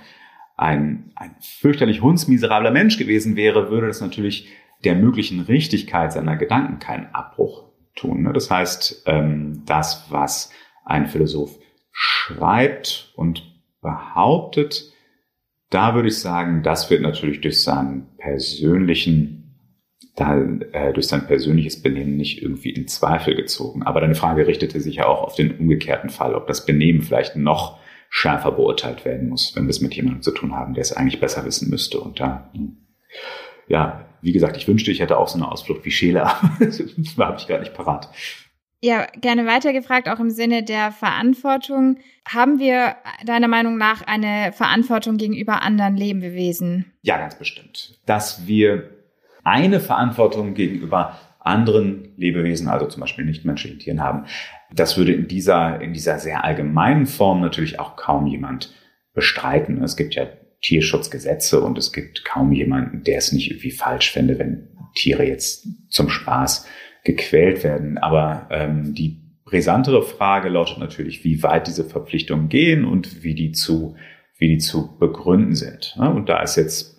ein, 0.57 1.11
ein 1.16 1.35
fürchterlich 1.40 2.03
hundsmiserabler 2.03 2.70
Mensch 2.70 2.99
gewesen 2.99 3.37
wäre, 3.37 3.70
würde 3.70 3.88
das 3.88 4.01
natürlich 4.01 4.49
der 4.85 4.94
möglichen 4.94 5.40
Richtigkeit 5.40 6.12
seiner 6.12 6.37
Gedanken 6.37 6.79
keinen 6.79 7.14
Abbruch 7.14 7.64
tun. 7.97 8.23
Ne? 8.23 8.33
Das 8.33 8.51
heißt, 8.51 9.05
ähm, 9.07 9.62
das, 9.66 10.07
was 10.11 10.51
ein 10.85 11.07
Philosoph 11.07 11.59
schreibt 11.90 13.12
und 13.16 13.42
behauptet, 13.81 14.92
da 15.70 15.94
würde 15.94 16.09
ich 16.09 16.20
sagen, 16.20 16.62
das 16.62 16.90
wird 16.90 17.03
natürlich 17.03 17.40
durch 17.40 17.62
seinen 17.62 18.16
persönlichen 18.16 19.43
da 20.16 20.38
äh, 20.38 20.92
durch 20.92 21.09
sein 21.09 21.27
persönliches 21.27 21.83
Benehmen 21.83 22.16
nicht 22.16 22.40
irgendwie 22.40 22.70
in 22.70 22.87
Zweifel 22.87 23.35
gezogen. 23.35 23.83
Aber 23.83 24.00
deine 24.00 24.14
Frage 24.14 24.46
richtete 24.46 24.81
sich 24.81 24.96
ja 24.96 25.07
auch 25.07 25.22
auf 25.22 25.35
den 25.35 25.59
umgekehrten 25.59 26.11
Fall, 26.11 26.35
ob 26.35 26.46
das 26.46 26.66
Benehmen 26.66 27.03
vielleicht 27.03 27.37
noch 27.37 27.79
schärfer 28.11 28.53
beurteilt 28.53 29.05
werden 29.05 29.29
muss, 29.29 29.57
wenn 29.57 29.64
wir 29.64 29.70
es 29.70 29.81
mit 29.81 29.94
jemandem 29.94 30.22
zu 30.22 30.31
tun 30.31 30.55
haben, 30.55 30.74
der 30.74 30.83
es 30.83 30.92
eigentlich 30.92 31.18
besser 31.18 31.44
wissen 31.44 31.68
müsste. 31.68 31.98
Und 31.98 32.20
da, 32.20 32.48
ja, 33.66 34.05
wie 34.22 34.31
gesagt, 34.31 34.57
ich 34.57 34.68
wünschte, 34.68 34.92
ich 34.92 35.00
hätte 35.00 35.18
auch 35.18 35.27
so 35.27 35.37
eine 35.37 35.50
Ausflucht 35.50 35.85
wie 35.85 35.90
Scheele, 35.90 36.24
aber 36.27 36.53
das 36.61 36.81
habe 37.18 37.37
ich 37.38 37.48
gar 37.48 37.59
nicht 37.59 37.74
parat. 37.74 38.09
Ja, 38.81 39.07
gerne 39.20 39.46
weitergefragt, 39.46 40.09
auch 40.09 40.20
im 40.20 40.31
Sinne 40.31 40.62
der 40.62 40.92
Verantwortung. 40.92 41.96
Haben 42.29 42.59
wir 42.61 42.96
deiner 43.24 43.48
Meinung 43.48 43.79
nach 43.79 44.03
eine 44.03 44.53
Verantwortung 44.53 45.16
gegenüber 45.16 45.62
anderen 45.62 45.96
Lebewesen? 45.96 46.92
Ja, 47.03 47.18
ganz 47.18 47.37
bestimmt. 47.37 47.98
Dass 48.07 48.46
wir 48.46 48.90
eine 49.44 49.80
Verantwortung 49.80 50.54
gegenüber 50.54 51.18
anderen 51.40 52.14
Lebewesen, 52.16 52.68
also 52.68 52.87
zum 52.87 53.00
Beispiel 53.00 53.24
nichtmenschlichen 53.24 53.78
Tieren 53.78 54.02
haben. 54.02 54.24
Das 54.72 54.96
würde 54.96 55.12
in 55.12 55.28
dieser, 55.28 55.80
in 55.80 55.92
dieser 55.92 56.18
sehr 56.18 56.42
allgemeinen 56.42 57.07
Form 57.07 57.40
natürlich 57.40 57.78
auch 57.78 57.96
kaum 57.96 58.26
jemand 58.26 58.74
bestreiten. 59.12 59.83
Es 59.83 59.96
gibt 59.96 60.14
ja 60.14 60.26
Tierschutzgesetze 60.62 61.61
und 61.61 61.76
es 61.76 61.92
gibt 61.92 62.24
kaum 62.24 62.52
jemanden, 62.52 63.04
der 63.04 63.18
es 63.18 63.33
nicht 63.33 63.50
irgendwie 63.50 63.70
falsch 63.70 64.11
fände, 64.11 64.38
wenn 64.38 64.68
Tiere 64.94 65.24
jetzt 65.24 65.68
zum 65.90 66.09
Spaß 66.09 66.66
gequält 67.04 67.62
werden. 67.62 67.98
Aber 67.98 68.48
ähm, 68.50 68.94
die 68.94 69.20
brisantere 69.44 70.02
Frage 70.02 70.48
lautet 70.48 70.78
natürlich, 70.78 71.22
wie 71.24 71.42
weit 71.42 71.66
diese 71.66 71.85
Verpflichtungen 71.85 72.48
gehen 72.48 72.87
und 72.87 73.22
wie 73.22 73.35
die 73.35 73.52
zu, 73.52 73.96
wie 74.38 74.48
die 74.48 74.59
zu 74.59 74.98
begründen 74.98 75.54
sind. 75.54 75.96
Und 75.98 76.30
da 76.30 76.42
ist 76.42 76.57
jetzt 76.57 76.93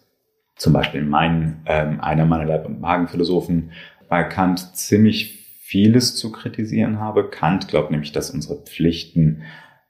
zum 0.55 0.73
Beispiel 0.73 1.03
mein, 1.03 1.61
ähm, 1.65 1.99
einer 2.01 2.25
meiner 2.25 2.45
Leib- 2.45 2.65
und 2.65 2.79
Magenphilosophen 2.79 3.71
bei 4.07 4.23
Kant 4.23 4.75
ziemlich 4.75 5.59
vieles 5.61 6.15
zu 6.15 6.31
kritisieren 6.31 6.99
habe. 6.99 7.29
Kant 7.29 7.67
glaubt 7.67 7.91
nämlich, 7.91 8.11
dass 8.11 8.31
unsere 8.31 8.61
Pflichten, 8.63 9.43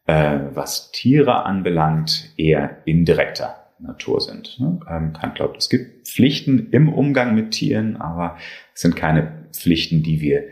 äh, 0.08 0.40
was 0.54 0.92
Tiere 0.92 1.46
anbelangt, 1.46 2.32
eher 2.38 2.82
indirekter 2.86 3.56
Natur 3.80 4.22
sind. 4.22 4.60
Ne? 4.60 4.80
Ähm, 4.90 5.14
Kant 5.14 5.36
glaubt, 5.36 5.58
es 5.58 5.70
gibt 5.70 6.08
Pflichten 6.08 6.70
im 6.72 6.92
Umgang 6.92 7.36
mit 7.36 7.52
Tieren, 7.52 7.98
aber 7.98 8.38
es 8.74 8.82
sind 8.82 8.96
keine 8.96 9.48
Pflichten, 9.52 10.02
die 10.02 10.22
wir 10.22 10.44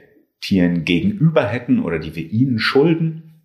Tieren 0.41 0.83
gegenüber 0.83 1.47
hätten 1.47 1.79
oder 1.79 1.99
die 1.99 2.15
wir 2.15 2.29
ihnen 2.29 2.59
schulden. 2.59 3.41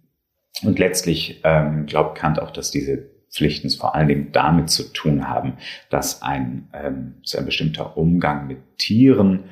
Und 0.63 0.79
letztlich 0.81 1.41
ähm, 1.45 1.87
glaubt 1.87 2.19
Kant 2.19 2.41
auch, 2.41 2.51
dass 2.51 2.73
diese 2.73 3.18
Pflichten 3.31 3.71
vor 3.71 3.95
allen 3.95 4.09
Dingen 4.09 4.29
damit 4.33 4.71
zu 4.71 4.93
tun 4.93 5.29
haben, 5.29 5.55
dass 5.91 6.23
ein, 6.23 6.69
ähm, 6.73 7.15
so 7.23 7.39
ein 7.39 7.45
bestimmter 7.45 7.97
Umgang 7.97 8.47
mit 8.47 8.79
Tieren 8.79 9.45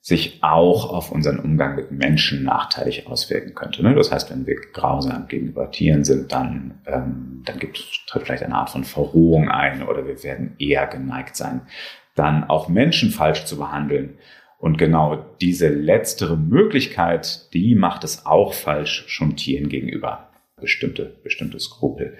sich 0.00 0.38
auch 0.42 0.90
auf 0.90 1.12
unseren 1.12 1.38
Umgang 1.38 1.76
mit 1.76 1.90
Menschen 1.90 2.44
nachteilig 2.44 3.06
auswirken 3.06 3.54
könnte. 3.54 3.82
Ne? 3.82 3.94
Das 3.94 4.10
heißt, 4.10 4.30
wenn 4.30 4.46
wir 4.46 4.56
grausam 4.72 5.28
gegenüber 5.28 5.70
Tieren 5.70 6.04
sind, 6.04 6.32
dann, 6.32 6.80
ähm, 6.86 7.42
dann 7.44 7.58
gibt 7.58 7.78
tritt 8.06 8.22
vielleicht 8.22 8.42
eine 8.42 8.54
Art 8.54 8.70
von 8.70 8.84
Verrohung 8.84 9.48
ein 9.50 9.82
oder 9.82 10.06
wir 10.06 10.22
werden 10.22 10.54
eher 10.58 10.86
geneigt 10.86 11.36
sein, 11.36 11.62
dann 12.14 12.44
auch 12.44 12.68
Menschen 12.68 13.10
falsch 13.10 13.44
zu 13.44 13.58
behandeln. 13.58 14.18
Und 14.58 14.78
genau 14.78 15.26
diese 15.40 15.68
letztere 15.68 16.36
Möglichkeit, 16.36 17.52
die 17.52 17.74
macht 17.74 18.02
es 18.02 18.24
auch 18.24 18.54
falsch, 18.54 19.04
schon 19.08 19.36
Tieren 19.36 19.68
gegenüber 19.68 20.30
bestimmte, 20.56 21.20
bestimmte 21.22 21.60
Skrupel 21.60 22.16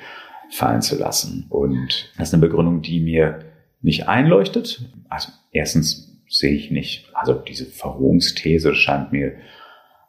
fallen 0.51 0.83
zu 0.83 0.97
lassen. 0.97 1.47
Und 1.49 2.13
das 2.17 2.29
ist 2.29 2.35
eine 2.35 2.41
Begründung, 2.41 2.83
die 2.83 3.01
mir 3.01 3.41
nicht 3.83 4.09
einleuchtet. 4.09 4.83
Also 5.09 5.31
erstens 5.53 6.21
sehe 6.29 6.53
ich 6.53 6.71
nicht, 6.71 7.11
also 7.15 7.35
diese 7.35 7.67
Verrohungsthese 7.67 8.75
scheint 8.75 9.13
mir 9.13 9.35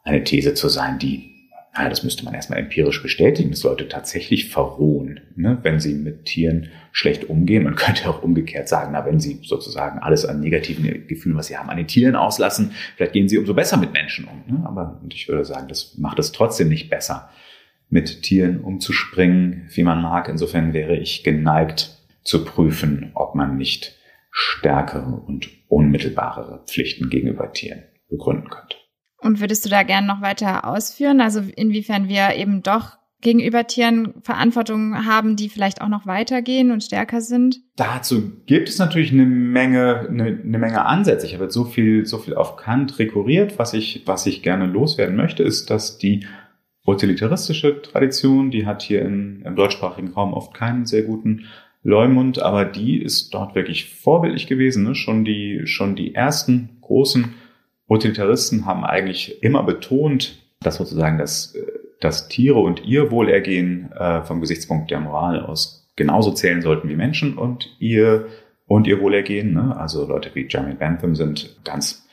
eine 0.04 0.24
These 0.24 0.54
zu 0.54 0.68
sein, 0.68 0.98
die, 0.98 1.30
naja, 1.74 1.88
das 1.88 2.02
müsste 2.02 2.24
man 2.24 2.34
erstmal 2.34 2.58
empirisch 2.58 3.02
bestätigen, 3.02 3.50
dass 3.50 3.62
Leute 3.62 3.88
tatsächlich 3.88 4.48
verrohen, 4.48 5.20
ne, 5.36 5.58
wenn 5.62 5.80
sie 5.80 5.94
mit 5.94 6.24
Tieren 6.24 6.68
schlecht 6.92 7.28
umgehen. 7.28 7.62
Man 7.62 7.76
könnte 7.76 8.08
auch 8.10 8.22
umgekehrt 8.22 8.68
sagen, 8.68 8.92
na, 8.92 9.06
wenn 9.06 9.20
sie 9.20 9.40
sozusagen 9.42 9.98
alles 9.98 10.26
an 10.26 10.40
negativen 10.40 11.06
Gefühlen, 11.06 11.36
was 11.36 11.46
sie 11.46 11.56
haben, 11.56 11.70
an 11.70 11.76
den 11.76 11.86
Tieren 11.86 12.16
auslassen, 12.16 12.72
vielleicht 12.96 13.12
gehen 13.12 13.28
sie 13.28 13.38
umso 13.38 13.54
besser 13.54 13.76
mit 13.76 13.92
Menschen 13.92 14.26
um. 14.26 14.42
Ne? 14.52 14.66
Aber 14.66 15.00
ich 15.10 15.28
würde 15.28 15.44
sagen, 15.44 15.68
das 15.68 15.96
macht 15.96 16.18
es 16.18 16.32
trotzdem 16.32 16.68
nicht 16.68 16.90
besser 16.90 17.30
mit 17.90 18.22
Tieren 18.22 18.60
umzuspringen, 18.60 19.68
wie 19.74 19.82
man 19.82 20.00
mag. 20.00 20.28
Insofern 20.28 20.72
wäre 20.72 20.96
ich 20.96 21.24
geneigt 21.24 21.98
zu 22.22 22.44
prüfen, 22.44 23.10
ob 23.14 23.34
man 23.34 23.56
nicht 23.56 23.96
stärkere 24.30 25.22
und 25.26 25.50
unmittelbarere 25.68 26.64
Pflichten 26.66 27.10
gegenüber 27.10 27.52
Tieren 27.52 27.82
begründen 28.08 28.48
könnte. 28.48 28.76
Und 29.18 29.40
würdest 29.40 29.64
du 29.64 29.68
da 29.68 29.82
gerne 29.82 30.06
noch 30.06 30.22
weiter 30.22 30.64
ausführen? 30.64 31.20
Also 31.20 31.42
inwiefern 31.56 32.08
wir 32.08 32.34
eben 32.36 32.62
doch 32.62 33.00
gegenüber 33.20 33.66
Tieren 33.66 34.14
Verantwortung 34.22 35.06
haben, 35.06 35.36
die 35.36 35.48
vielleicht 35.48 35.82
auch 35.82 35.88
noch 35.88 36.06
weitergehen 36.06 36.70
und 36.70 36.82
stärker 36.82 37.20
sind? 37.20 37.60
Dazu 37.76 38.32
gibt 38.46 38.68
es 38.68 38.78
natürlich 38.78 39.12
eine 39.12 39.26
Menge, 39.26 40.06
eine, 40.08 40.40
eine 40.42 40.58
Menge 40.58 40.86
Ansätze. 40.86 41.26
Ich 41.26 41.34
habe 41.34 41.44
jetzt 41.44 41.54
so 41.54 41.64
viel, 41.64 42.06
so 42.06 42.18
viel 42.18 42.34
auf 42.34 42.56
Kant 42.56 42.98
rekurriert. 42.98 43.58
Was 43.58 43.74
ich, 43.74 44.04
was 44.06 44.26
ich 44.26 44.42
gerne 44.42 44.66
loswerden 44.66 45.16
möchte, 45.16 45.42
ist, 45.42 45.68
dass 45.70 45.98
die 45.98 46.26
utilitaristische 46.90 47.80
Tradition, 47.82 48.50
die 48.50 48.66
hat 48.66 48.82
hier 48.82 49.02
in, 49.02 49.42
im 49.44 49.56
deutschsprachigen 49.56 50.08
Raum 50.08 50.32
oft 50.32 50.54
keinen 50.54 50.86
sehr 50.86 51.02
guten 51.02 51.46
Leumund, 51.82 52.42
aber 52.42 52.64
die 52.64 53.00
ist 53.00 53.32
dort 53.32 53.54
wirklich 53.54 53.94
vorbildlich 53.94 54.46
gewesen. 54.46 54.84
Ne? 54.84 54.94
Schon, 54.94 55.24
die, 55.24 55.62
schon 55.64 55.96
die 55.96 56.14
ersten 56.14 56.78
großen 56.82 57.34
Utilitaristen 57.88 58.66
haben 58.66 58.84
eigentlich 58.84 59.42
immer 59.42 59.62
betont, 59.62 60.38
dass 60.60 60.76
sozusagen 60.76 61.18
das, 61.18 61.56
dass 62.00 62.28
Tiere 62.28 62.58
und 62.58 62.84
ihr 62.84 63.10
Wohlergehen 63.10 63.90
äh, 63.92 64.22
vom 64.22 64.40
Gesichtspunkt 64.40 64.90
der 64.90 65.00
Moral 65.00 65.40
aus 65.40 65.88
genauso 65.96 66.32
zählen 66.32 66.62
sollten 66.62 66.88
wie 66.88 66.96
Menschen 66.96 67.38
und 67.38 67.76
ihr 67.78 68.26
und 68.66 68.86
ihr 68.86 69.00
Wohlergehen. 69.00 69.52
Ne? 69.52 69.76
Also 69.76 70.06
Leute 70.06 70.30
wie 70.34 70.46
Jeremy 70.48 70.74
Bentham 70.74 71.16
sind 71.16 71.58
ganz 71.64 72.06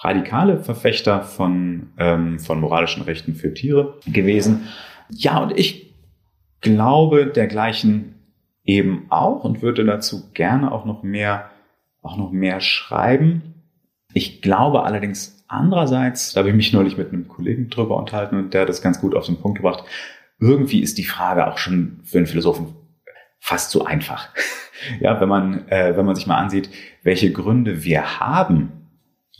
radikale 0.00 0.58
Verfechter 0.58 1.22
von, 1.22 1.90
ähm, 1.98 2.38
von 2.38 2.60
moralischen 2.60 3.02
Rechten 3.02 3.34
für 3.34 3.52
Tiere 3.52 3.98
gewesen. 4.06 4.68
Ja, 5.10 5.38
und 5.38 5.58
ich 5.58 5.94
glaube 6.60 7.26
dergleichen 7.26 8.14
eben 8.64 9.06
auch 9.10 9.44
und 9.44 9.62
würde 9.62 9.84
dazu 9.84 10.30
gerne 10.32 10.72
auch 10.72 10.84
noch 10.84 11.02
mehr, 11.02 11.50
auch 12.02 12.16
noch 12.16 12.30
mehr 12.30 12.60
schreiben. 12.60 13.54
Ich 14.12 14.42
glaube 14.42 14.84
allerdings 14.84 15.44
andererseits, 15.48 16.32
da 16.32 16.40
habe 16.40 16.50
ich 16.50 16.54
mich 16.54 16.72
neulich 16.72 16.96
mit 16.96 17.12
einem 17.12 17.28
Kollegen 17.28 17.68
drüber 17.68 17.96
unterhalten 17.96 18.36
und 18.36 18.54
der 18.54 18.62
hat 18.62 18.68
das 18.68 18.82
ganz 18.82 19.00
gut 19.00 19.14
auf 19.14 19.26
den 19.26 19.36
Punkt 19.36 19.58
gebracht. 19.58 19.84
Irgendwie 20.38 20.80
ist 20.80 20.96
die 20.96 21.04
Frage 21.04 21.46
auch 21.46 21.58
schon 21.58 22.00
für 22.04 22.18
einen 22.18 22.26
Philosophen 22.26 22.74
fast 23.38 23.70
zu 23.70 23.84
einfach. 23.84 24.28
ja, 25.00 25.20
wenn 25.20 25.28
man, 25.28 25.68
äh, 25.68 25.96
wenn 25.96 26.06
man 26.06 26.14
sich 26.14 26.26
mal 26.26 26.38
ansieht, 26.38 26.70
welche 27.02 27.32
Gründe 27.32 27.84
wir 27.84 28.20
haben, 28.20 28.79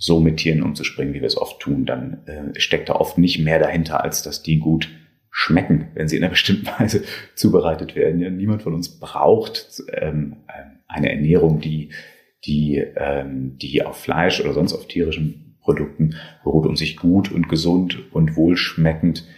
so 0.01 0.19
mit 0.19 0.39
Tieren 0.39 0.63
umzuspringen, 0.63 1.13
wie 1.13 1.21
wir 1.21 1.27
es 1.27 1.37
oft 1.37 1.61
tun, 1.61 1.85
dann 1.85 2.27
äh, 2.27 2.59
steckt 2.59 2.89
da 2.89 2.95
oft 2.95 3.19
nicht 3.19 3.39
mehr 3.39 3.59
dahinter, 3.59 4.03
als 4.03 4.23
dass 4.23 4.43
die 4.43 4.59
gut 4.59 4.89
schmecken, 5.31 5.89
wenn 5.95 6.09
sie 6.09 6.17
in 6.17 6.25
einer 6.25 6.31
bestimmten 6.31 6.67
Weise 6.67 7.05
zubereitet 7.35 7.95
werden. 7.95 8.19
Ja, 8.19 8.31
niemand 8.31 8.63
von 8.63 8.75
uns 8.75 8.99
braucht 8.99 9.83
ähm, 9.93 10.37
eine 10.89 11.13
Ernährung, 11.13 11.61
die, 11.61 11.91
die, 12.47 12.83
ähm, 12.97 13.59
die 13.59 13.85
auf 13.85 13.99
Fleisch 13.99 14.41
oder 14.41 14.55
sonst 14.55 14.73
auf 14.73 14.89
tierischen 14.89 15.59
Produkten 15.61 16.17
beruht, 16.45 16.67
um 16.67 16.77
sich 16.77 16.97
gut 16.97 17.31
und 17.31 17.51
gesund 17.51 17.99
und 18.13 18.37
wohlschmeckend 18.37 19.29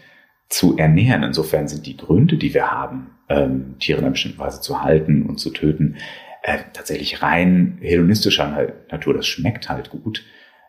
zu 0.49 0.77
ernähren. 0.77 1.25
Insofern 1.25 1.67
sind 1.67 1.87
die 1.87 1.97
Gründe, 1.97 2.37
die 2.37 2.55
wir 2.55 2.71
haben, 2.71 3.11
ähm, 3.29 3.75
Tiere 3.81 3.99
in 3.99 4.05
einer 4.05 4.13
bestimmten 4.13 4.39
Weise 4.39 4.61
zu 4.61 4.81
halten 4.81 5.27
und 5.27 5.41
zu 5.41 5.51
töten, 5.51 5.97
äh, 6.45 6.59
tatsächlich 6.73 7.21
rein 7.21 7.79
hedonistischer 7.81 8.73
Natur. 8.93 9.15
Das 9.15 9.27
schmeckt 9.27 9.69
halt 9.69 9.91
gut. 9.91 10.25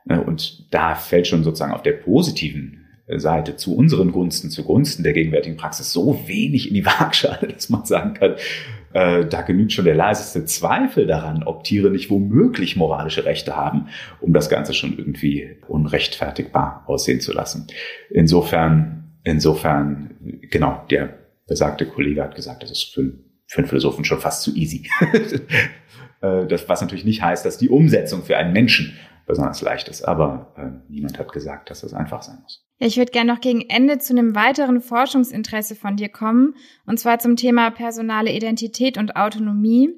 Ne, 0.05 0.21
und 0.21 0.73
da 0.73 0.95
fällt 0.95 1.27
schon 1.27 1.43
sozusagen 1.43 1.73
auf 1.73 1.83
der 1.83 1.93
positiven 1.93 2.85
Seite 3.07 3.55
zu 3.55 3.75
unseren 3.75 4.11
Gunsten, 4.11 4.49
zugunsten 4.49 5.03
der 5.03 5.13
gegenwärtigen 5.13 5.57
Praxis 5.57 5.91
so 5.91 6.27
wenig 6.27 6.67
in 6.69 6.73
die 6.73 6.85
Waagschale, 6.85 7.47
dass 7.47 7.69
man 7.69 7.85
sagen 7.85 8.13
kann, 8.13 8.35
äh, 8.93 9.25
da 9.25 9.41
genügt 9.41 9.73
schon 9.73 9.85
der 9.85 9.95
leiseste 9.95 10.45
Zweifel 10.45 11.07
daran, 11.07 11.43
ob 11.43 11.63
Tiere 11.63 11.89
nicht 11.89 12.09
womöglich 12.09 12.75
moralische 12.75 13.25
Rechte 13.25 13.55
haben, 13.55 13.87
um 14.21 14.33
das 14.33 14.49
Ganze 14.49 14.73
schon 14.73 14.97
irgendwie 14.97 15.57
unrechtfertigbar 15.67 16.83
aussehen 16.87 17.19
zu 17.19 17.33
lassen. 17.33 17.67
Insofern, 18.09 19.15
insofern, 19.23 20.39
genau, 20.49 20.85
der 20.89 21.17
besagte 21.47 21.85
Kollege 21.85 22.23
hat 22.23 22.35
gesagt, 22.35 22.63
das 22.63 22.71
ist 22.71 22.93
für, 22.93 23.13
für 23.47 23.57
einen 23.57 23.67
Philosophen 23.67 24.05
schon 24.05 24.19
fast 24.19 24.43
zu 24.43 24.55
easy. 24.55 24.87
Äh, 26.21 26.47
das, 26.47 26.69
was 26.69 26.79
natürlich 26.79 27.03
nicht 27.03 27.21
heißt, 27.21 27.45
dass 27.45 27.57
die 27.57 27.67
Umsetzung 27.67 28.23
für 28.23 28.37
einen 28.37 28.53
Menschen 28.53 28.97
besonders 29.25 29.61
leicht 29.61 29.87
ist. 29.87 30.03
Aber 30.03 30.53
äh, 30.57 30.91
niemand 30.91 31.19
hat 31.19 31.31
gesagt, 31.31 31.69
dass 31.69 31.81
das 31.81 31.93
einfach 31.93 32.21
sein 32.21 32.39
muss. 32.41 32.65
Ja, 32.79 32.87
ich 32.87 32.97
würde 32.97 33.11
gerne 33.11 33.31
noch 33.31 33.41
gegen 33.41 33.61
Ende 33.61 33.99
zu 33.99 34.13
einem 34.13 34.35
weiteren 34.35 34.81
Forschungsinteresse 34.81 35.75
von 35.75 35.95
dir 35.95 36.09
kommen, 36.09 36.55
und 36.85 36.99
zwar 36.99 37.19
zum 37.19 37.35
Thema 37.35 37.69
personale 37.71 38.31
Identität 38.31 38.97
und 38.97 39.15
Autonomie. 39.15 39.89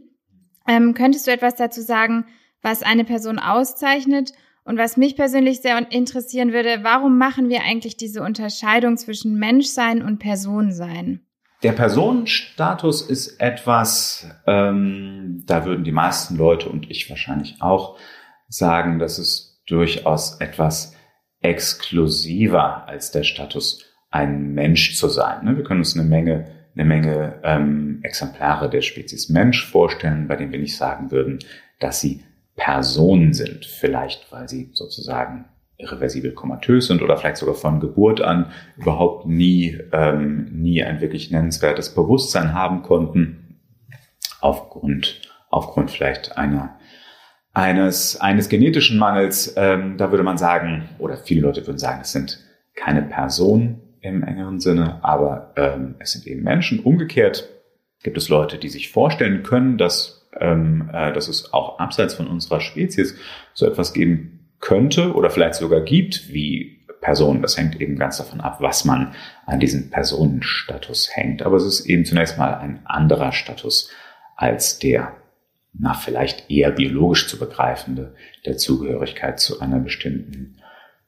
Ähm, 0.68 0.94
könntest 0.94 1.28
du 1.28 1.32
etwas 1.32 1.56
dazu 1.56 1.82
sagen, 1.82 2.26
was 2.62 2.84
eine 2.84 3.06
Person 3.06 3.40
auszeichnet? 3.40 4.34
Und 4.68 4.80
was 4.80 4.98
mich 4.98 5.16
persönlich 5.16 5.62
sehr 5.62 5.92
interessieren 5.92 6.52
würde, 6.52 6.80
warum 6.82 7.20
machen 7.20 7.50
wir 7.50 7.62
eigentlich 7.62 7.98
diese 7.98 8.24
Unterscheidung 8.24 8.98
zwischen 8.98 9.36
Menschsein 9.36 10.02
und 10.02 10.18
Personsein? 10.18 11.22
Der 11.62 11.72
Personenstatus 11.72 13.04
ist 13.04 13.40
etwas, 13.40 14.28
ähm, 14.48 15.44
da 15.46 15.66
würden 15.66 15.84
die 15.84 15.92
meisten 15.92 16.36
Leute 16.36 16.70
und 16.70 16.90
ich 16.90 17.10
wahrscheinlich 17.10 17.62
auch 17.62 17.98
sagen, 18.48 19.00
dass 19.00 19.18
es 19.18 19.62
durchaus 19.68 20.40
etwas 20.40 20.96
exklusiver 21.42 22.88
als 22.88 23.12
der 23.12 23.24
Status, 23.24 23.84
ein 24.10 24.54
Mensch 24.54 24.96
zu 24.96 25.10
sein. 25.10 25.44
Ne? 25.44 25.58
Wir 25.58 25.64
können 25.64 25.82
uns 25.82 25.98
eine 25.98 26.08
Menge, 26.08 26.46
eine 26.74 26.86
Menge 26.86 27.40
ähm, 27.44 28.00
Exemplare 28.04 28.70
der 28.70 28.82
Spezies 28.82 29.30
Mensch 29.30 29.66
vorstellen, 29.66 30.28
bei 30.28 30.38
denen 30.38 30.52
wir 30.52 30.60
nicht 30.60 30.78
sagen 30.78 31.12
würden, 31.12 31.40
dass 31.80 32.00
sie 32.00 32.24
Personen 32.56 33.34
sind. 33.34 33.66
Vielleicht, 33.66 34.32
weil 34.32 34.48
sie 34.48 34.70
sozusagen 34.74 35.46
irreversibel 35.78 36.32
komatös 36.32 36.88
sind 36.88 37.02
oder 37.02 37.18
vielleicht 37.18 37.38
sogar 37.38 37.56
von 37.56 37.82
Geburt 37.82 38.22
an 38.22 38.52
überhaupt 38.78 39.26
nie, 39.26 39.78
ähm, 39.92 40.46
nie 40.52 40.82
ein 40.82 41.02
wirklich 41.02 41.32
nennenswertes 41.32 41.94
Bewusstsein 41.94 42.54
haben 42.54 42.82
konnten, 42.82 43.60
aufgrund, 44.40 45.22
aufgrund 45.50 45.92
vielleicht 45.92 46.38
einer 46.38 46.75
eines, 47.56 48.20
eines 48.20 48.50
genetischen 48.50 49.00
Mangels, 49.00 49.54
ähm, 49.58 49.98
da 49.98 50.12
würde 50.12 50.24
man 50.24 50.38
sagen, 50.38 50.90
oder 51.00 51.18
viele 51.18 51.42
Leute 51.42 51.66
würden 51.66 51.80
sagen, 51.80 52.02
es 52.02 52.12
sind 52.12 52.40
keine 52.76 53.02
Personen 53.02 53.82
im 54.02 54.24
engeren 54.24 54.60
Sinne, 54.60 55.00
aber 55.04 55.54
ähm, 55.56 55.96
es 56.00 56.12
sind 56.12 56.28
eben 56.28 56.44
Menschen. 56.44 56.82
Umgekehrt 56.82 57.50
gibt 58.04 58.18
es 58.18 58.28
Leute, 58.28 58.58
die 58.58 58.68
sich 58.68 58.92
vorstellen 58.92 59.42
können, 59.42 59.78
dass, 59.78 60.30
ähm, 60.40 60.90
äh, 60.94 61.14
dass 61.14 61.30
es 61.30 61.54
auch 61.54 61.80
abseits 61.80 62.14
von 62.14 62.28
unserer 62.28 62.60
Spezies 62.60 63.16
so 63.54 63.66
etwas 63.66 63.94
geben 63.94 64.50
könnte 64.60 65.14
oder 65.14 65.30
vielleicht 65.30 65.56
sogar 65.56 65.80
gibt 65.80 66.34
wie 66.34 66.86
Personen. 67.00 67.42
Das 67.42 67.58
hängt 67.58 67.80
eben 67.80 67.98
ganz 67.98 68.18
davon 68.18 68.42
ab, 68.42 68.58
was 68.60 68.84
man 68.84 69.14
an 69.46 69.62
diesen 69.62 69.92
Personenstatus 69.92 71.10
hängt. 71.14 71.42
Aber 71.42 71.56
es 71.56 71.66
ist 71.66 71.86
eben 71.86 72.04
zunächst 72.04 72.38
mal 72.38 72.56
ein 72.56 72.82
anderer 72.86 73.32
Status 73.32 73.90
als 74.36 74.78
der 74.78 75.14
na, 75.78 75.94
vielleicht 75.94 76.50
eher 76.50 76.72
biologisch 76.72 77.28
zu 77.28 77.38
begreifende 77.38 78.16
der 78.46 78.58
Zugehörigkeit 78.58 79.40
zu 79.40 79.60
einer 79.60 79.80
bestimmten 79.80 80.58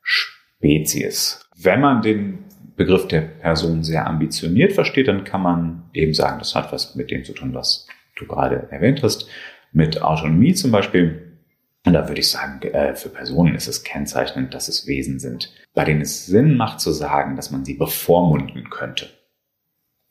Spezies. 0.01 1.39
Wenn 1.55 1.81
man 1.81 2.01
den 2.01 2.45
Begriff 2.75 3.07
der 3.07 3.21
Person 3.21 3.83
sehr 3.83 4.05
ambitioniert 4.05 4.73
versteht, 4.73 5.07
dann 5.07 5.23
kann 5.23 5.41
man 5.41 5.89
eben 5.93 6.13
sagen, 6.13 6.39
das 6.39 6.55
hat 6.55 6.71
was 6.71 6.95
mit 6.95 7.09
dem 7.09 7.23
zu 7.23 7.33
tun, 7.33 7.53
was 7.53 7.87
du 8.15 8.27
gerade 8.27 8.67
erwähnt 8.69 9.01
hast, 9.03 9.27
mit 9.71 10.01
Autonomie 10.01 10.53
zum 10.53 10.71
Beispiel. 10.71 11.39
Und 11.85 11.93
da 11.93 12.07
würde 12.07 12.19
ich 12.19 12.29
sagen, 12.29 12.61
äh, 12.61 12.95
für 12.95 13.09
Personen 13.09 13.55
ist 13.55 13.67
es 13.67 13.83
kennzeichnend, 13.83 14.53
dass 14.53 14.67
es 14.67 14.87
Wesen 14.87 15.19
sind, 15.19 15.53
bei 15.73 15.85
denen 15.85 16.01
es 16.01 16.25
Sinn 16.25 16.57
macht 16.57 16.79
zu 16.81 16.91
sagen, 16.91 17.35
dass 17.35 17.51
man 17.51 17.65
sie 17.65 17.75
bevormunden 17.75 18.69
könnte. 18.69 19.09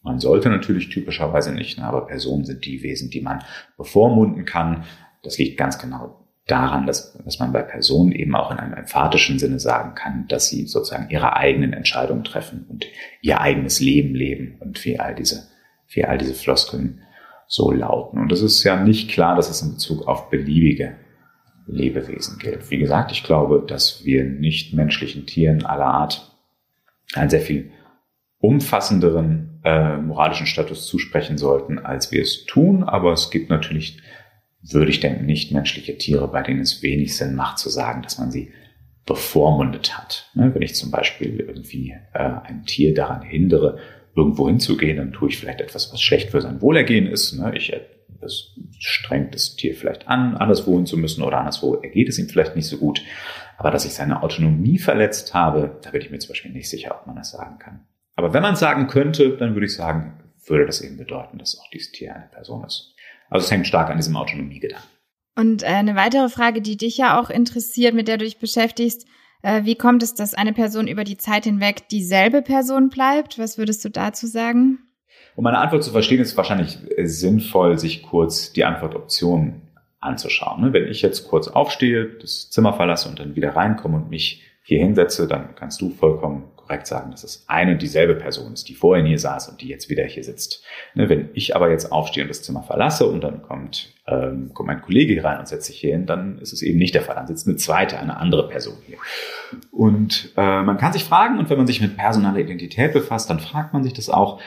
Man 0.06 0.20
sollte 0.20 0.48
natürlich 0.48 0.88
typischerweise 0.88 1.52
nicht, 1.52 1.78
ne, 1.78 1.84
aber 1.84 2.06
Personen 2.06 2.44
sind 2.44 2.64
die 2.64 2.84
Wesen, 2.84 3.10
die 3.10 3.20
man 3.20 3.42
bevormunden 3.76 4.44
kann. 4.44 4.84
Das 5.24 5.36
liegt 5.36 5.58
ganz 5.58 5.80
genau 5.80 6.24
daran, 6.46 6.86
dass, 6.86 7.18
dass 7.24 7.40
man 7.40 7.52
bei 7.52 7.62
Personen 7.62 8.12
eben 8.12 8.36
auch 8.36 8.52
in 8.52 8.58
einem 8.58 8.74
emphatischen 8.74 9.40
Sinne 9.40 9.58
sagen 9.58 9.96
kann, 9.96 10.28
dass 10.28 10.48
sie 10.48 10.68
sozusagen 10.68 11.10
ihre 11.10 11.34
eigenen 11.34 11.72
Entscheidungen 11.72 12.22
treffen 12.22 12.66
und 12.68 12.86
ihr 13.20 13.40
eigenes 13.40 13.80
Leben 13.80 14.14
leben 14.14 14.58
und 14.60 14.84
wie 14.84 15.00
all 15.00 15.16
diese, 15.16 15.48
wie 15.88 16.04
all 16.04 16.18
diese 16.18 16.34
Floskeln 16.34 17.00
so 17.48 17.72
lauten. 17.72 18.20
Und 18.20 18.30
es 18.30 18.42
ist 18.42 18.62
ja 18.62 18.80
nicht 18.80 19.10
klar, 19.10 19.34
dass 19.34 19.50
es 19.50 19.60
in 19.62 19.72
Bezug 19.72 20.06
auf 20.06 20.30
beliebige 20.30 20.94
Lebewesen 21.66 22.38
gilt. 22.38 22.70
Wie 22.70 22.78
gesagt, 22.78 23.10
ich 23.10 23.24
glaube, 23.24 23.64
dass 23.66 24.04
wir 24.04 24.22
nicht 24.22 24.72
menschlichen 24.72 25.26
Tieren 25.26 25.66
aller 25.66 25.86
Art 25.86 26.32
ein 27.14 27.28
sehr 27.28 27.40
viel 27.40 27.72
umfassenderen 28.38 29.55
äh, 29.66 29.96
moralischen 29.96 30.46
Status 30.46 30.86
zusprechen 30.86 31.38
sollten, 31.38 31.80
als 31.80 32.12
wir 32.12 32.22
es 32.22 32.44
tun. 32.44 32.84
Aber 32.84 33.12
es 33.12 33.30
gibt 33.30 33.50
natürlich, 33.50 34.00
würde 34.62 34.90
ich 34.90 35.00
denken, 35.00 35.26
nicht 35.26 35.50
menschliche 35.50 35.98
Tiere, 35.98 36.28
bei 36.28 36.42
denen 36.42 36.60
es 36.60 36.82
wenig 36.82 37.16
Sinn 37.16 37.34
macht 37.34 37.58
zu 37.58 37.68
sagen, 37.68 38.02
dass 38.02 38.18
man 38.18 38.30
sie 38.30 38.52
bevormundet 39.06 39.98
hat. 39.98 40.30
Ne? 40.34 40.54
Wenn 40.54 40.62
ich 40.62 40.76
zum 40.76 40.92
Beispiel 40.92 41.40
irgendwie 41.40 41.96
äh, 42.14 42.30
ein 42.44 42.64
Tier 42.64 42.94
daran 42.94 43.22
hindere, 43.22 43.78
irgendwo 44.14 44.46
hinzugehen, 44.46 44.98
dann 44.98 45.12
tue 45.12 45.30
ich 45.30 45.38
vielleicht 45.38 45.60
etwas, 45.60 45.92
was 45.92 46.00
schlecht 46.00 46.30
für 46.30 46.40
sein 46.40 46.62
Wohlergehen 46.62 47.08
ist. 47.08 47.32
Ne? 47.32 47.52
Ich 47.56 47.74
das 48.20 48.54
strengt 48.78 49.34
das 49.34 49.56
Tier 49.56 49.74
vielleicht 49.74 50.08
an, 50.08 50.36
anderswo 50.36 50.76
hin 50.76 50.86
zu 50.86 50.96
müssen 50.96 51.22
oder 51.22 51.38
anderswo 51.38 51.74
ergeht 51.74 52.08
es 52.08 52.18
ihm 52.18 52.28
vielleicht 52.28 52.54
nicht 52.54 52.68
so 52.68 52.78
gut. 52.78 53.02
Aber 53.58 53.70
dass 53.70 53.84
ich 53.84 53.94
seine 53.94 54.22
Autonomie 54.22 54.78
verletzt 54.78 55.34
habe, 55.34 55.78
da 55.82 55.90
bin 55.90 56.00
ich 56.00 56.10
mir 56.10 56.18
zum 56.18 56.28
Beispiel 56.28 56.52
nicht 56.52 56.70
sicher, 56.70 56.96
ob 56.98 57.06
man 57.06 57.16
das 57.16 57.32
sagen 57.32 57.58
kann. 57.58 57.80
Aber 58.16 58.32
wenn 58.32 58.42
man 58.42 58.56
sagen 58.56 58.88
könnte, 58.88 59.36
dann 59.36 59.54
würde 59.54 59.66
ich 59.66 59.74
sagen, 59.74 60.18
würde 60.46 60.66
das 60.66 60.80
eben 60.80 60.96
bedeuten, 60.96 61.38
dass 61.38 61.58
auch 61.58 61.70
dieses 61.70 61.92
Tier 61.92 62.14
eine 62.14 62.28
Person 62.32 62.64
ist. 62.64 62.94
Also 63.28 63.44
es 63.44 63.50
hängt 63.50 63.66
stark 63.66 63.90
an 63.90 63.96
diesem 63.96 64.16
Autonomiegedanken. 64.16 64.88
Und 65.36 65.62
äh, 65.62 65.66
eine 65.66 65.96
weitere 65.96 66.28
Frage, 66.28 66.62
die 66.62 66.76
dich 66.76 66.96
ja 66.96 67.20
auch 67.20 67.28
interessiert, 67.28 67.94
mit 67.94 68.08
der 68.08 68.16
du 68.16 68.24
dich 68.24 68.38
beschäftigst, 68.38 69.06
äh, 69.42 69.64
wie 69.64 69.74
kommt 69.74 70.02
es, 70.02 70.14
dass 70.14 70.34
eine 70.34 70.54
Person 70.54 70.88
über 70.88 71.04
die 71.04 71.18
Zeit 71.18 71.44
hinweg 71.44 71.88
dieselbe 71.88 72.40
Person 72.40 72.88
bleibt? 72.88 73.38
Was 73.38 73.58
würdest 73.58 73.84
du 73.84 73.90
dazu 73.90 74.26
sagen? 74.26 74.78
Um 75.34 75.44
meine 75.44 75.58
Antwort 75.58 75.84
zu 75.84 75.90
verstehen, 75.90 76.20
ist 76.20 76.30
es 76.30 76.36
wahrscheinlich 76.36 76.78
sinnvoll, 77.02 77.78
sich 77.78 78.02
kurz 78.02 78.52
die 78.52 78.64
Antwortoptionen 78.64 79.62
anzuschauen. 80.00 80.62
Ne? 80.62 80.72
Wenn 80.72 80.88
ich 80.88 81.02
jetzt 81.02 81.28
kurz 81.28 81.48
aufstehe, 81.48 82.16
das 82.20 82.48
Zimmer 82.50 82.72
verlasse 82.72 83.08
und 83.08 83.18
dann 83.18 83.36
wieder 83.36 83.54
reinkomme 83.54 83.96
und 83.96 84.08
mich 84.08 84.42
hier 84.62 84.80
hinsetze, 84.80 85.28
dann 85.28 85.54
kannst 85.54 85.82
du 85.82 85.90
vollkommen 85.90 86.44
korrekt 86.66 86.86
sagen, 86.86 87.10
dass 87.10 87.24
es 87.24 87.44
eine 87.46 87.72
und 87.72 87.82
dieselbe 87.82 88.14
Person 88.14 88.52
ist, 88.52 88.68
die 88.68 88.74
vorhin 88.74 89.06
hier 89.06 89.18
saß 89.18 89.48
und 89.48 89.60
die 89.60 89.68
jetzt 89.68 89.88
wieder 89.88 90.04
hier 90.04 90.24
sitzt. 90.24 90.64
Ne, 90.94 91.08
wenn 91.08 91.30
ich 91.34 91.54
aber 91.54 91.70
jetzt 91.70 91.92
aufstehe 91.92 92.24
und 92.24 92.28
das 92.28 92.42
Zimmer 92.42 92.62
verlasse 92.62 93.06
und 93.06 93.22
dann 93.22 93.42
kommt, 93.42 93.94
ähm, 94.06 94.50
kommt 94.52 94.66
mein 94.66 94.82
Kollege 94.82 95.12
hier 95.12 95.24
rein 95.24 95.38
und 95.38 95.48
setzt 95.48 95.66
sich 95.66 95.78
hier 95.78 95.92
hin, 95.92 96.06
dann 96.06 96.38
ist 96.38 96.52
es 96.52 96.62
eben 96.62 96.78
nicht 96.78 96.94
der 96.94 97.02
Fall. 97.02 97.14
Dann 97.14 97.26
sitzt 97.26 97.46
eine 97.46 97.56
zweite, 97.56 97.98
eine 97.98 98.16
andere 98.16 98.48
Person 98.48 98.76
hier. 98.86 98.98
Und 99.70 100.32
äh, 100.36 100.62
man 100.62 100.76
kann 100.78 100.92
sich 100.92 101.04
fragen, 101.04 101.38
und 101.38 101.48
wenn 101.50 101.58
man 101.58 101.66
sich 101.66 101.80
mit 101.80 101.96
personaler 101.96 102.38
Identität 102.38 102.92
befasst, 102.92 103.30
dann 103.30 103.40
fragt 103.40 103.72
man 103.72 103.84
sich 103.84 103.92
das 103.92 104.10
auch, 104.10 104.40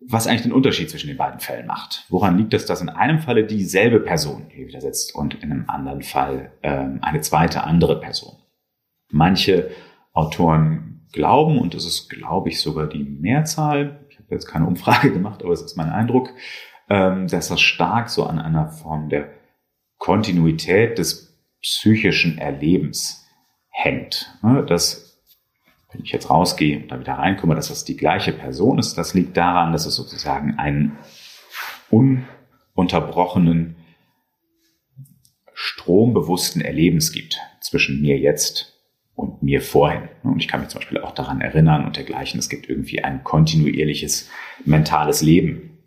was 0.00 0.26
eigentlich 0.26 0.42
den 0.42 0.52
Unterschied 0.52 0.90
zwischen 0.90 1.08
den 1.08 1.18
beiden 1.18 1.40
Fällen 1.40 1.66
macht. 1.66 2.06
Woran 2.08 2.38
liegt 2.38 2.54
es, 2.54 2.64
dass 2.64 2.80
in 2.80 2.88
einem 2.88 3.20
Falle 3.20 3.44
dieselbe 3.44 4.00
Person 4.00 4.46
hier 4.48 4.66
wieder 4.66 4.80
sitzt 4.80 5.14
und 5.14 5.34
in 5.42 5.52
einem 5.52 5.64
anderen 5.68 6.02
Fall 6.02 6.52
ähm, 6.62 6.98
eine 7.02 7.20
zweite 7.20 7.64
andere 7.64 8.00
Person? 8.00 8.36
Manche 9.10 9.70
Autoren 10.12 10.89
glauben, 11.12 11.58
und 11.58 11.74
das 11.74 11.84
ist, 11.84 12.08
glaube 12.08 12.48
ich, 12.48 12.60
sogar 12.60 12.86
die 12.86 13.04
Mehrzahl, 13.04 14.06
ich 14.08 14.18
habe 14.18 14.28
jetzt 14.30 14.46
keine 14.46 14.66
Umfrage 14.66 15.12
gemacht, 15.12 15.42
aber 15.42 15.52
es 15.52 15.62
ist 15.62 15.76
mein 15.76 15.90
Eindruck, 15.90 16.30
ähm, 16.88 17.28
dass 17.28 17.48
das 17.48 17.60
stark 17.60 18.10
so 18.10 18.24
an 18.24 18.38
einer 18.38 18.68
Form 18.68 19.08
der 19.08 19.30
Kontinuität 19.98 20.98
des 20.98 21.38
psychischen 21.60 22.38
Erlebens 22.38 23.26
hängt. 23.68 24.34
Ne, 24.42 24.64
dass, 24.64 25.22
wenn 25.92 26.02
ich 26.02 26.12
jetzt 26.12 26.30
rausgehe 26.30 26.80
und 26.80 26.88
da 26.88 26.98
wieder 26.98 27.14
reinkomme, 27.14 27.54
dass 27.54 27.68
das 27.68 27.84
die 27.84 27.96
gleiche 27.96 28.32
Person 28.32 28.78
ist, 28.78 28.94
das 28.94 29.14
liegt 29.14 29.36
daran, 29.36 29.72
dass 29.72 29.86
es 29.86 29.94
sozusagen 29.94 30.58
einen 30.58 30.98
ununterbrochenen 31.90 33.76
strombewussten 35.52 36.62
Erlebens 36.62 37.12
gibt 37.12 37.38
zwischen 37.60 38.00
mir 38.00 38.18
jetzt 38.18 38.79
und 39.20 39.42
mir 39.42 39.60
vorhin. 39.60 40.08
Und 40.22 40.40
ich 40.40 40.48
kann 40.48 40.60
mich 40.60 40.70
zum 40.70 40.80
Beispiel 40.80 40.98
auch 40.98 41.12
daran 41.12 41.40
erinnern 41.40 41.84
und 41.84 41.96
dergleichen. 41.96 42.40
Es 42.40 42.48
gibt 42.48 42.68
irgendwie 42.68 43.04
ein 43.04 43.22
kontinuierliches 43.22 44.30
mentales 44.64 45.20
Leben. 45.20 45.78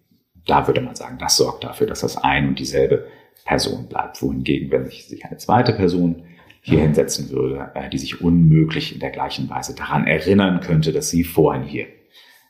Da 0.46 0.68
würde 0.68 0.82
man 0.82 0.96
sagen, 0.96 1.18
das 1.20 1.38
sorgt 1.38 1.64
dafür, 1.64 1.88
dass 1.88 2.02
das 2.02 2.18
ein 2.18 2.50
und 2.50 2.60
dieselbe 2.60 3.08
Person 3.46 3.88
bleibt. 3.88 4.22
Wohingegen, 4.22 4.72
wenn 4.72 4.86
sich 4.86 5.26
eine 5.26 5.38
zweite 5.38 5.74
Person 5.74 6.24
hier 6.62 6.80
hinsetzen 6.80 7.30
würde, 7.30 7.72
äh, 7.76 7.90
die 7.90 7.98
sich 7.98 8.22
unmöglich 8.22 8.94
in 8.94 9.00
der 9.00 9.10
gleichen 9.10 9.50
Weise 9.50 9.76
daran 9.76 10.06
erinnern 10.06 10.62
könnte, 10.62 10.94
dass 10.94 11.10
sie 11.10 11.24
vorhin 11.24 11.64
hier 11.64 11.88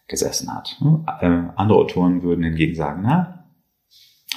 gesessen 0.08 0.54
hat. 0.54 0.78
Äh, 1.22 1.26
andere 1.56 1.80
Autoren 1.80 2.22
würden 2.22 2.44
hingegen 2.44 2.76
sagen, 2.76 3.02
na, 3.06 3.50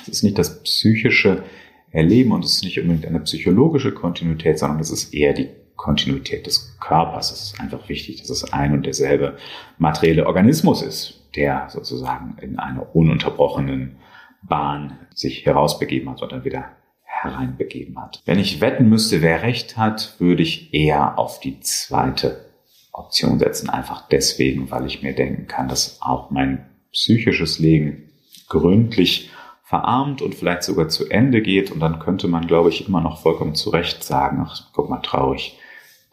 Es 0.00 0.08
ist 0.08 0.22
nicht 0.22 0.38
das 0.38 0.62
psychische 0.62 1.42
Erleben 1.90 2.32
und 2.32 2.44
es 2.44 2.56
ist 2.56 2.64
nicht 2.64 2.78
unbedingt 2.78 3.06
eine 3.06 3.20
psychologische 3.20 3.92
Kontinuität, 3.92 4.58
sondern 4.58 4.80
es 4.80 4.90
ist 4.90 5.12
eher 5.12 5.32
die 5.32 5.48
Kontinuität 5.76 6.46
des 6.46 6.76
Körpers. 6.80 7.30
Es 7.30 7.42
ist 7.42 7.60
einfach 7.60 7.88
wichtig, 7.88 8.18
dass 8.20 8.30
es 8.30 8.52
ein 8.52 8.72
und 8.72 8.86
derselbe 8.86 9.36
materielle 9.78 10.26
Organismus 10.26 10.82
ist, 10.82 11.30
der 11.36 11.68
sozusagen 11.68 12.36
in 12.40 12.58
einer 12.58 12.94
ununterbrochenen 12.94 13.96
Bahn 14.42 14.98
sich 15.14 15.44
herausbegeben 15.44 16.10
hat 16.10 16.22
und 16.22 16.32
dann 16.32 16.44
wieder 16.44 16.66
hereinbegeben 17.02 18.00
hat. 18.00 18.22
Wenn 18.24 18.38
ich 18.38 18.60
wetten 18.60 18.88
müsste, 18.88 19.22
wer 19.22 19.42
recht 19.42 19.76
hat, 19.76 20.14
würde 20.18 20.42
ich 20.42 20.72
eher 20.74 21.18
auf 21.18 21.40
die 21.40 21.60
zweite 21.60 22.46
Option 22.92 23.38
setzen. 23.38 23.70
Einfach 23.70 24.08
deswegen, 24.08 24.70
weil 24.70 24.86
ich 24.86 25.02
mir 25.02 25.14
denken 25.14 25.46
kann, 25.46 25.68
dass 25.68 26.00
auch 26.00 26.30
mein 26.30 26.66
psychisches 26.92 27.58
Leben 27.58 28.10
gründlich 28.48 29.30
verarmt 29.62 30.22
und 30.22 30.34
vielleicht 30.34 30.62
sogar 30.62 30.88
zu 30.88 31.08
Ende 31.08 31.42
geht. 31.42 31.70
Und 31.70 31.80
dann 31.80 31.98
könnte 31.98 32.28
man, 32.28 32.46
glaube 32.46 32.68
ich, 32.68 32.86
immer 32.86 33.00
noch 33.00 33.20
vollkommen 33.20 33.54
zu 33.54 33.70
Recht 33.70 34.04
sagen, 34.04 34.44
ach, 34.46 34.68
guck 34.72 34.88
mal, 34.88 35.00
traurig, 35.00 35.58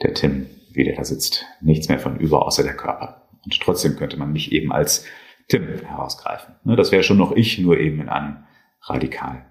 der 0.03 0.13
Tim, 0.13 0.47
wie 0.71 0.83
der 0.83 0.95
da 0.95 1.03
sitzt. 1.03 1.45
Nichts 1.61 1.89
mehr 1.89 1.99
von 1.99 2.19
über, 2.19 2.45
außer 2.45 2.63
der 2.63 2.75
Körper. 2.75 3.27
Und 3.43 3.59
trotzdem 3.59 3.95
könnte 3.95 4.17
man 4.17 4.31
mich 4.31 4.51
eben 4.51 4.71
als 4.71 5.05
Tim 5.47 5.67
herausgreifen. 5.67 6.55
Ne, 6.63 6.75
das 6.75 6.91
wäre 6.91 7.03
schon 7.03 7.17
noch 7.17 7.31
ich, 7.33 7.59
nur 7.59 7.77
eben 7.77 7.99
in 8.01 8.09
einem 8.09 8.43
radikal 8.81 9.45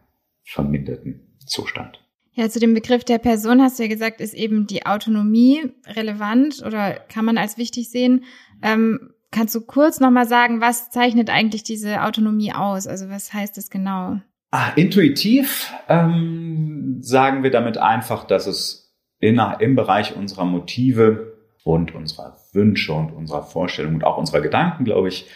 verminderten 0.44 1.38
Zustand. 1.46 2.00
Ja, 2.34 2.48
zu 2.48 2.61
dem 2.61 2.72
Begriff 2.72 3.05
der 3.05 3.18
Person 3.18 3.61
hast 3.61 3.78
du 3.78 3.82
ja 3.82 3.88
gesagt, 3.90 4.20
ist 4.20 4.32
eben 4.32 4.66
die 4.66 4.86
Autonomie 4.86 5.70
relevant 5.86 6.62
oder 6.64 6.94
kann 6.94 7.26
man 7.26 7.36
als 7.36 7.59
wichtig 7.59 7.90
sehen. 7.90 8.24
Ähm, 8.62 9.11
kannst 9.30 9.55
du 9.55 9.61
kurz 9.61 10.00
nochmal 10.00 10.26
sagen, 10.26 10.61
was 10.61 10.90
zeichnet 10.90 11.28
eigentlich 11.28 11.62
diese 11.62 12.03
Autonomie 12.03 12.55
aus? 12.55 12.86
Also 12.86 13.11
was 13.11 13.34
heißt 13.34 13.57
das 13.59 13.68
genau? 13.68 14.20
Ah, 14.50 14.70
intuitiv 14.76 15.72
ähm, 15.88 16.98
sagen 17.00 17.42
wir 17.42 17.50
damit 17.50 17.76
einfach, 17.76 18.24
dass 18.24 18.46
es 18.46 18.81
im 19.22 19.76
Bereich 19.76 20.16
unserer 20.16 20.44
Motive 20.44 21.34
und 21.64 21.94
unserer 21.94 22.36
Wünsche 22.52 22.92
und 22.92 23.12
unserer 23.12 23.44
Vorstellungen 23.44 23.96
und 23.96 24.04
auch 24.04 24.18
unserer 24.18 24.40
Gedanken, 24.40 24.84
glaube 24.84 25.08
ich, 25.08 25.26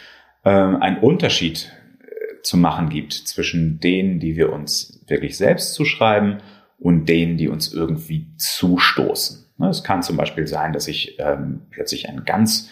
äh, 0.43 0.49
einen 0.49 0.97
Unterschied 0.97 1.71
äh, 2.01 2.41
zu 2.43 2.57
machen 2.57 2.89
gibt 2.89 3.13
zwischen 3.13 3.79
denen, 3.79 4.19
die 4.19 4.35
wir 4.35 4.51
uns 4.51 5.03
wirklich 5.07 5.37
selbst 5.37 5.73
zuschreiben 5.73 6.41
und 6.77 7.07
denen, 7.07 7.37
die 7.37 7.47
uns 7.47 7.73
irgendwie 7.73 8.35
zustoßen. 8.37 9.45
Ne, 9.57 9.69
es 9.69 9.83
kann 9.83 10.03
zum 10.03 10.17
Beispiel 10.17 10.47
sein, 10.47 10.73
dass 10.73 10.87
ich 10.87 11.17
ähm, 11.19 11.61
plötzlich 11.71 12.09
einen 12.09 12.25
ganz 12.25 12.69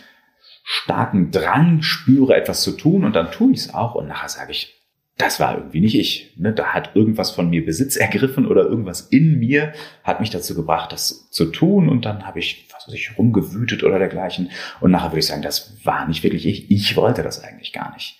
starken 0.63 1.31
Drang 1.31 1.81
spüre, 1.81 2.35
etwas 2.35 2.61
zu 2.61 2.71
tun 2.71 3.05
und 3.05 3.15
dann 3.15 3.31
tue 3.31 3.53
ich 3.53 3.59
es 3.59 3.73
auch 3.73 3.95
und 3.95 4.07
nachher 4.07 4.29
sage 4.29 4.51
ich, 4.51 4.74
das 5.17 5.39
war 5.39 5.55
irgendwie 5.55 5.79
nicht 5.79 5.97
ich. 5.97 6.33
Ne? 6.35 6.51
Da 6.51 6.73
hat 6.73 6.95
irgendwas 6.95 7.31
von 7.31 7.49
mir 7.49 7.65
Besitz 7.65 7.95
ergriffen 7.95 8.45
oder 8.45 8.63
irgendwas 8.63 9.01
in 9.01 9.39
mir 9.39 9.73
hat 10.03 10.19
mich 10.19 10.29
dazu 10.29 10.55
gebracht, 10.55 10.91
das 10.91 11.29
zu 11.29 11.45
tun 11.45 11.87
und 11.87 12.05
dann 12.05 12.27
habe 12.27 12.39
ich, 12.39 12.67
was 12.73 12.87
weiß 12.87 12.93
ich, 12.93 13.17
rumgewütet 13.17 13.83
oder 13.83 13.97
dergleichen 13.97 14.49
und 14.81 14.91
nachher 14.91 15.11
würde 15.11 15.19
ich 15.19 15.27
sagen, 15.27 15.41
das 15.41 15.77
war 15.85 16.07
nicht 16.07 16.23
wirklich 16.23 16.45
ich. 16.45 16.69
Ich 16.69 16.97
wollte 16.97 17.23
das 17.23 17.43
eigentlich 17.43 17.71
gar 17.71 17.93
nicht. 17.93 18.19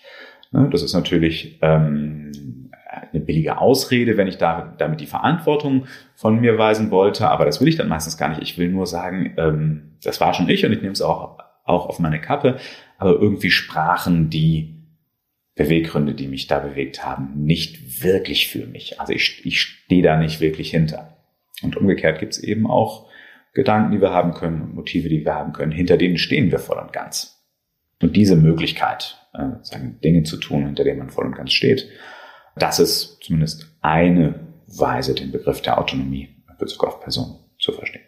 Ne? 0.52 0.70
Das 0.72 0.84
ist 0.84 0.94
natürlich 0.94 1.60
ähm, 1.62 2.32
eine 3.12 3.22
billige 3.22 3.58
Ausrede, 3.58 4.16
wenn 4.16 4.28
ich 4.28 4.38
da, 4.38 4.74
damit 4.78 5.02
die 5.02 5.06
Verantwortung 5.06 5.88
von 6.16 6.40
mir 6.40 6.58
weisen 6.58 6.92
wollte, 6.92 7.30
aber 7.30 7.44
das 7.44 7.60
will 7.60 7.68
ich 7.68 7.76
dann 7.76 7.90
meistens 7.90 8.18
gar 8.18 8.30
nicht. 8.30 8.42
Ich 8.42 8.58
will 8.58 8.70
nur 8.70 8.88
sagen, 8.88 9.34
ähm, 9.38 9.96
das 10.02 10.22
war 10.22 10.34
schon 10.34 10.48
ich 10.48 10.66
und 10.66 10.72
ich 10.72 10.82
nehme 10.82 10.94
es 10.94 11.02
auch, 11.02 11.40
auch 11.66 11.88
auf 11.88 12.00
meine 12.00 12.22
Kappe, 12.22 12.56
aber 12.98 13.12
irgendwie 13.20 13.52
sprachen 13.52 14.30
die 14.30 14.75
Beweggründe, 15.56 16.14
die 16.14 16.28
mich 16.28 16.48
da 16.48 16.60
bewegt 16.60 17.06
haben, 17.06 17.46
nicht 17.46 18.04
wirklich 18.04 18.50
für 18.50 18.66
mich. 18.68 19.00
Also 19.00 19.14
ich, 19.14 19.46
ich 19.46 19.62
stehe 19.62 20.04
da 20.04 20.18
nicht 20.18 20.42
wirklich 20.42 20.70
hinter. 20.70 21.18
Und 21.64 21.78
umgekehrt 21.78 22.20
gibt 22.20 22.34
es 22.34 22.44
eben 22.44 22.68
auch 22.68 23.10
Gedanken, 23.54 23.94
die 23.94 24.02
wir 24.02 24.12
haben 24.12 24.34
können 24.34 24.76
Motive, 24.76 25.08
die 25.08 25.24
wir 25.24 25.34
haben 25.34 25.54
können, 25.54 25.72
hinter 25.72 25.96
denen 25.96 26.18
stehen 26.18 26.52
wir 26.52 26.60
voll 26.60 26.78
und 26.78 26.92
ganz. 26.92 27.42
Und 28.02 28.18
diese 28.18 28.36
Möglichkeit, 28.36 29.26
äh, 29.34 29.52
sagen, 29.62 30.00
Dinge 30.04 30.24
zu 30.24 30.38
tun, 30.38 30.66
hinter 30.66 30.84
denen 30.84 31.00
man 31.00 31.10
voll 31.10 31.26
und 31.26 31.36
ganz 31.36 31.54
steht, 31.54 31.90
das 32.58 32.80
ist 32.80 33.20
zumindest 33.24 33.74
eine 33.82 34.48
Weise, 34.68 35.16
den 35.16 35.32
Begriff 35.32 35.62
der 35.62 35.80
Autonomie 35.80 36.36
in 36.50 36.58
Bezug 36.58 36.84
auf 36.84 37.00
Personen 37.00 37.40
zu 37.58 37.72
verstehen. 37.72 38.04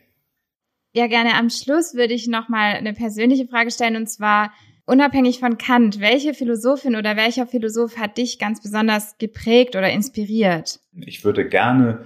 Ja, 0.91 1.07
gerne 1.07 1.35
am 1.35 1.49
Schluss 1.49 1.93
würde 1.93 2.13
ich 2.13 2.27
nochmal 2.27 2.73
eine 2.73 2.93
persönliche 2.93 3.47
Frage 3.47 3.71
stellen 3.71 3.95
und 3.95 4.07
zwar 4.07 4.51
unabhängig 4.87 5.39
von 5.39 5.57
Kant, 5.57 5.99
welche 5.99 6.33
Philosophin 6.33 6.95
oder 6.95 7.15
welcher 7.15 7.45
Philosoph 7.45 7.97
hat 7.97 8.17
dich 8.17 8.39
ganz 8.39 8.61
besonders 8.61 9.17
geprägt 9.19 9.75
oder 9.75 9.91
inspiriert? 9.91 10.79
Ich 11.05 11.23
würde 11.23 11.47
gerne 11.47 11.99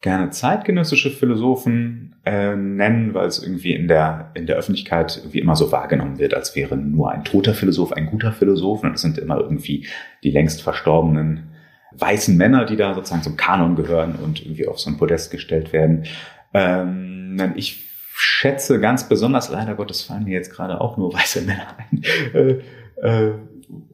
gerne 0.00 0.28
zeitgenössische 0.28 1.10
Philosophen 1.10 2.14
äh, 2.26 2.54
nennen, 2.54 3.14
weil 3.14 3.26
es 3.26 3.42
irgendwie 3.42 3.72
in 3.72 3.88
der 3.88 4.32
in 4.34 4.46
der 4.46 4.56
Öffentlichkeit 4.56 5.16
irgendwie 5.16 5.38
immer 5.38 5.56
so 5.56 5.72
wahrgenommen 5.72 6.18
wird, 6.18 6.34
als 6.34 6.54
wäre 6.54 6.76
nur 6.76 7.10
ein 7.10 7.24
toter 7.24 7.54
Philosoph 7.54 7.92
ein 7.92 8.06
guter 8.06 8.32
Philosoph. 8.32 8.82
Und 8.82 8.94
es 8.94 9.00
sind 9.00 9.16
immer 9.16 9.40
irgendwie 9.40 9.86
die 10.22 10.30
längst 10.30 10.62
verstorbenen 10.62 11.54
weißen 11.92 12.36
Männer, 12.36 12.66
die 12.66 12.76
da 12.76 12.94
sozusagen 12.94 13.22
zum 13.22 13.36
Kanon 13.36 13.76
gehören 13.76 14.16
und 14.22 14.44
irgendwie 14.44 14.68
auf 14.68 14.78
so 14.78 14.90
ein 14.90 14.98
Podest 14.98 15.30
gestellt 15.30 15.72
werden. 15.72 16.04
Ähm, 16.52 17.54
ich 17.56 17.83
schätze 18.16 18.80
ganz 18.80 19.08
besonders, 19.08 19.50
leider 19.50 19.74
Gottes 19.74 20.02
fallen 20.02 20.24
mir 20.24 20.34
jetzt 20.34 20.52
gerade 20.52 20.80
auch 20.80 20.96
nur 20.96 21.12
weiße 21.14 21.42
Männer 21.42 21.76
ein, 21.78 22.02
äh, 22.34 22.60
äh, 23.02 23.32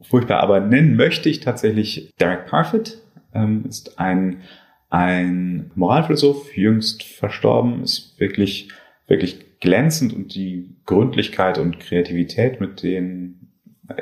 furchtbar, 0.03 0.41
aber 0.41 0.59
nennen 0.59 0.95
möchte 0.95 1.29
ich 1.29 1.39
tatsächlich 1.39 2.13
Derek 2.19 2.45
Parfit, 2.45 2.99
ähm, 3.33 3.65
ist 3.67 3.99
ein, 3.99 4.41
ein 4.89 5.71
Moralphilosoph, 5.75 6.55
jüngst 6.55 7.03
verstorben, 7.03 7.83
ist 7.83 8.19
wirklich, 8.19 8.69
wirklich 9.07 9.59
glänzend 9.59 10.13
und 10.13 10.35
die 10.35 10.75
Gründlichkeit 10.85 11.57
und 11.57 11.79
Kreativität, 11.79 12.59
mit 12.59 12.83
denen, 12.83 13.53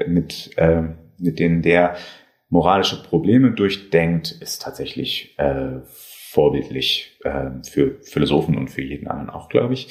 mit, 0.08 0.52
äh, 0.58 0.84
mit 1.18 1.40
denen 1.40 1.62
der 1.62 1.96
moralische 2.50 3.02
Probleme 3.04 3.52
durchdenkt, 3.52 4.32
ist 4.32 4.62
tatsächlich 4.62 5.38
äh, 5.38 5.80
vorbildlich 5.86 7.18
äh, 7.24 7.52
für 7.64 7.98
Philosophen 8.02 8.58
und 8.58 8.70
für 8.70 8.82
jeden 8.82 9.08
anderen 9.08 9.30
auch, 9.30 9.50
glaube 9.50 9.74
ich. 9.74 9.90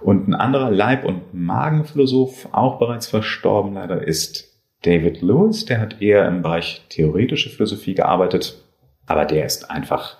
Und 0.00 0.28
ein 0.28 0.34
anderer 0.34 0.70
Leib- 0.70 1.04
und 1.04 1.32
Magenphilosoph, 1.32 2.48
auch 2.52 2.78
bereits 2.78 3.06
verstorben 3.06 3.74
leider, 3.74 4.06
ist 4.06 4.48
David 4.82 5.22
Lewis. 5.22 5.64
Der 5.64 5.80
hat 5.80 6.00
eher 6.00 6.26
im 6.26 6.42
Bereich 6.42 6.84
theoretische 6.88 7.50
Philosophie 7.50 7.94
gearbeitet, 7.94 8.62
aber 9.06 9.24
der 9.24 9.46
ist 9.46 9.70
einfach, 9.70 10.18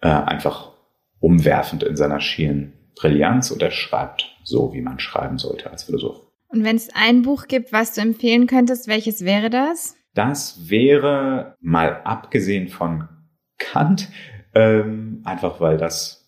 äh, 0.00 0.08
einfach 0.08 0.72
umwerfend 1.18 1.82
in 1.82 1.96
seiner 1.96 2.20
schieren 2.20 2.72
Brillanz 2.94 3.50
und 3.50 3.62
er 3.62 3.70
schreibt 3.70 4.26
so, 4.44 4.72
wie 4.72 4.82
man 4.82 5.00
schreiben 5.00 5.38
sollte 5.38 5.70
als 5.70 5.84
Philosoph. 5.84 6.20
Und 6.48 6.64
wenn 6.64 6.76
es 6.76 6.88
ein 6.94 7.22
Buch 7.22 7.46
gibt, 7.46 7.72
was 7.72 7.94
du 7.94 8.00
empfehlen 8.00 8.46
könntest, 8.46 8.88
welches 8.88 9.24
wäre 9.24 9.50
das? 9.50 9.96
Das 10.14 10.68
wäre 10.68 11.56
mal 11.60 12.02
abgesehen 12.02 12.68
von 12.68 13.08
Kant, 13.58 14.08
ähm, 14.54 15.22
einfach 15.24 15.60
weil 15.60 15.76
das 15.76 16.20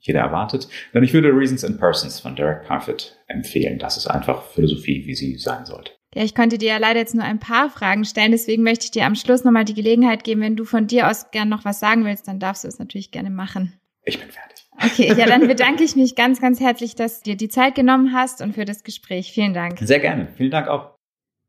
jeder 0.00 0.20
erwartet. 0.20 0.68
Denn 0.94 1.04
ich 1.04 1.12
würde 1.12 1.28
Reasons 1.28 1.64
and 1.64 1.78
Persons 1.78 2.20
von 2.20 2.36
Derek 2.36 2.64
Parfit 2.64 3.18
empfehlen. 3.26 3.78
Das 3.78 3.96
ist 3.96 4.06
einfach 4.06 4.44
Philosophie, 4.44 5.04
wie 5.06 5.14
sie 5.14 5.36
sein 5.36 5.64
sollte. 5.66 5.92
Ja, 6.14 6.24
ich 6.24 6.34
konnte 6.34 6.58
dir 6.58 6.70
ja 6.70 6.78
leider 6.78 6.98
jetzt 6.98 7.14
nur 7.14 7.24
ein 7.24 7.38
paar 7.38 7.70
Fragen 7.70 8.04
stellen, 8.04 8.32
deswegen 8.32 8.64
möchte 8.64 8.86
ich 8.86 8.90
dir 8.90 9.06
am 9.06 9.14
Schluss 9.14 9.44
nochmal 9.44 9.64
die 9.64 9.74
Gelegenheit 9.74 10.24
geben, 10.24 10.40
wenn 10.40 10.56
du 10.56 10.64
von 10.64 10.88
dir 10.88 11.08
aus 11.08 11.30
gern 11.30 11.48
noch 11.48 11.64
was 11.64 11.78
sagen 11.78 12.04
willst, 12.04 12.26
dann 12.26 12.40
darfst 12.40 12.64
du 12.64 12.68
es 12.68 12.80
natürlich 12.80 13.12
gerne 13.12 13.30
machen. 13.30 13.78
Ich 14.04 14.18
bin 14.18 14.28
fertig. 14.28 14.66
Okay, 14.82 15.14
ja, 15.16 15.26
dann 15.26 15.46
bedanke 15.46 15.84
ich 15.84 15.94
mich 15.94 16.16
ganz, 16.16 16.40
ganz 16.40 16.58
herzlich, 16.58 16.96
dass 16.96 17.22
du 17.22 17.30
dir 17.30 17.36
die 17.36 17.48
Zeit 17.48 17.76
genommen 17.76 18.12
hast 18.12 18.40
und 18.40 18.54
für 18.54 18.64
das 18.64 18.82
Gespräch. 18.82 19.30
Vielen 19.32 19.54
Dank. 19.54 19.78
Sehr 19.78 20.00
gerne. 20.00 20.28
Vielen 20.36 20.50
Dank 20.50 20.66
auch. 20.66 20.96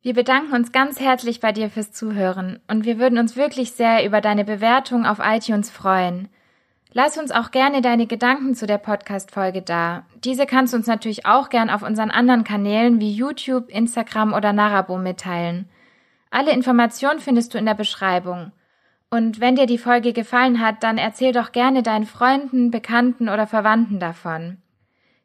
Wir 0.04 0.16
bedanken 0.16 0.54
uns 0.54 0.72
ganz 0.72 1.00
herzlich 1.00 1.42
bei 1.42 1.52
dir 1.52 1.70
fürs 1.70 1.92
Zuhören 1.92 2.60
und 2.68 2.86
wir 2.86 2.98
würden 2.98 3.20
uns 3.20 3.36
wirklich 3.36 3.74
sehr 3.74 4.04
über 4.04 4.20
deine 4.20 4.44
Bewertung 4.44 5.06
auf 5.06 5.20
iTunes 5.22 5.70
freuen. 5.70 6.28
Lass 6.92 7.20
uns 7.20 7.30
auch 7.32 7.52
gerne 7.52 7.82
deine 7.82 8.08
Gedanken 8.08 8.56
zu 8.56 8.66
der 8.66 8.80
Podcast-Folge 8.80 9.62
da. 9.62 10.08
Diese 10.24 10.48
kannst 10.48 10.74
du 10.74 10.78
uns 10.78 10.88
natürlich 10.88 11.28
auch 11.28 11.50
gern 11.50 11.70
auf 11.70 11.84
unseren 11.84 12.10
anderen 12.10 12.44
Kanälen 12.44 13.00
wie 13.00 13.14
YouTube, 13.14 13.70
Instagram 13.70 14.34
oder 14.34 14.54
Narabo 14.54 14.98
mitteilen. 14.98 15.70
Alle 16.32 16.52
Informationen 16.52 17.20
findest 17.20 17.54
du 17.54 17.60
in 17.60 17.66
der 17.66 17.76
Beschreibung. 17.76 18.52
Und 19.12 19.40
wenn 19.40 19.56
dir 19.56 19.68
die 19.68 19.78
Folge 19.78 20.14
gefallen 20.14 20.60
hat, 20.60 20.82
dann 20.82 20.98
erzähl 20.98 21.32
doch 21.32 21.52
gerne 21.52 21.84
deinen 21.84 22.08
Freunden, 22.08 22.72
Bekannten 22.72 23.30
oder 23.30 23.46
Verwandten 23.46 24.00
davon. 24.00 24.58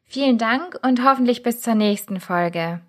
Vielen 0.05 0.37
Dank 0.37 0.77
und 0.83 1.03
hoffentlich 1.03 1.41
bis 1.41 1.61
zur 1.61 1.73
nächsten 1.73 2.19
Folge. 2.19 2.81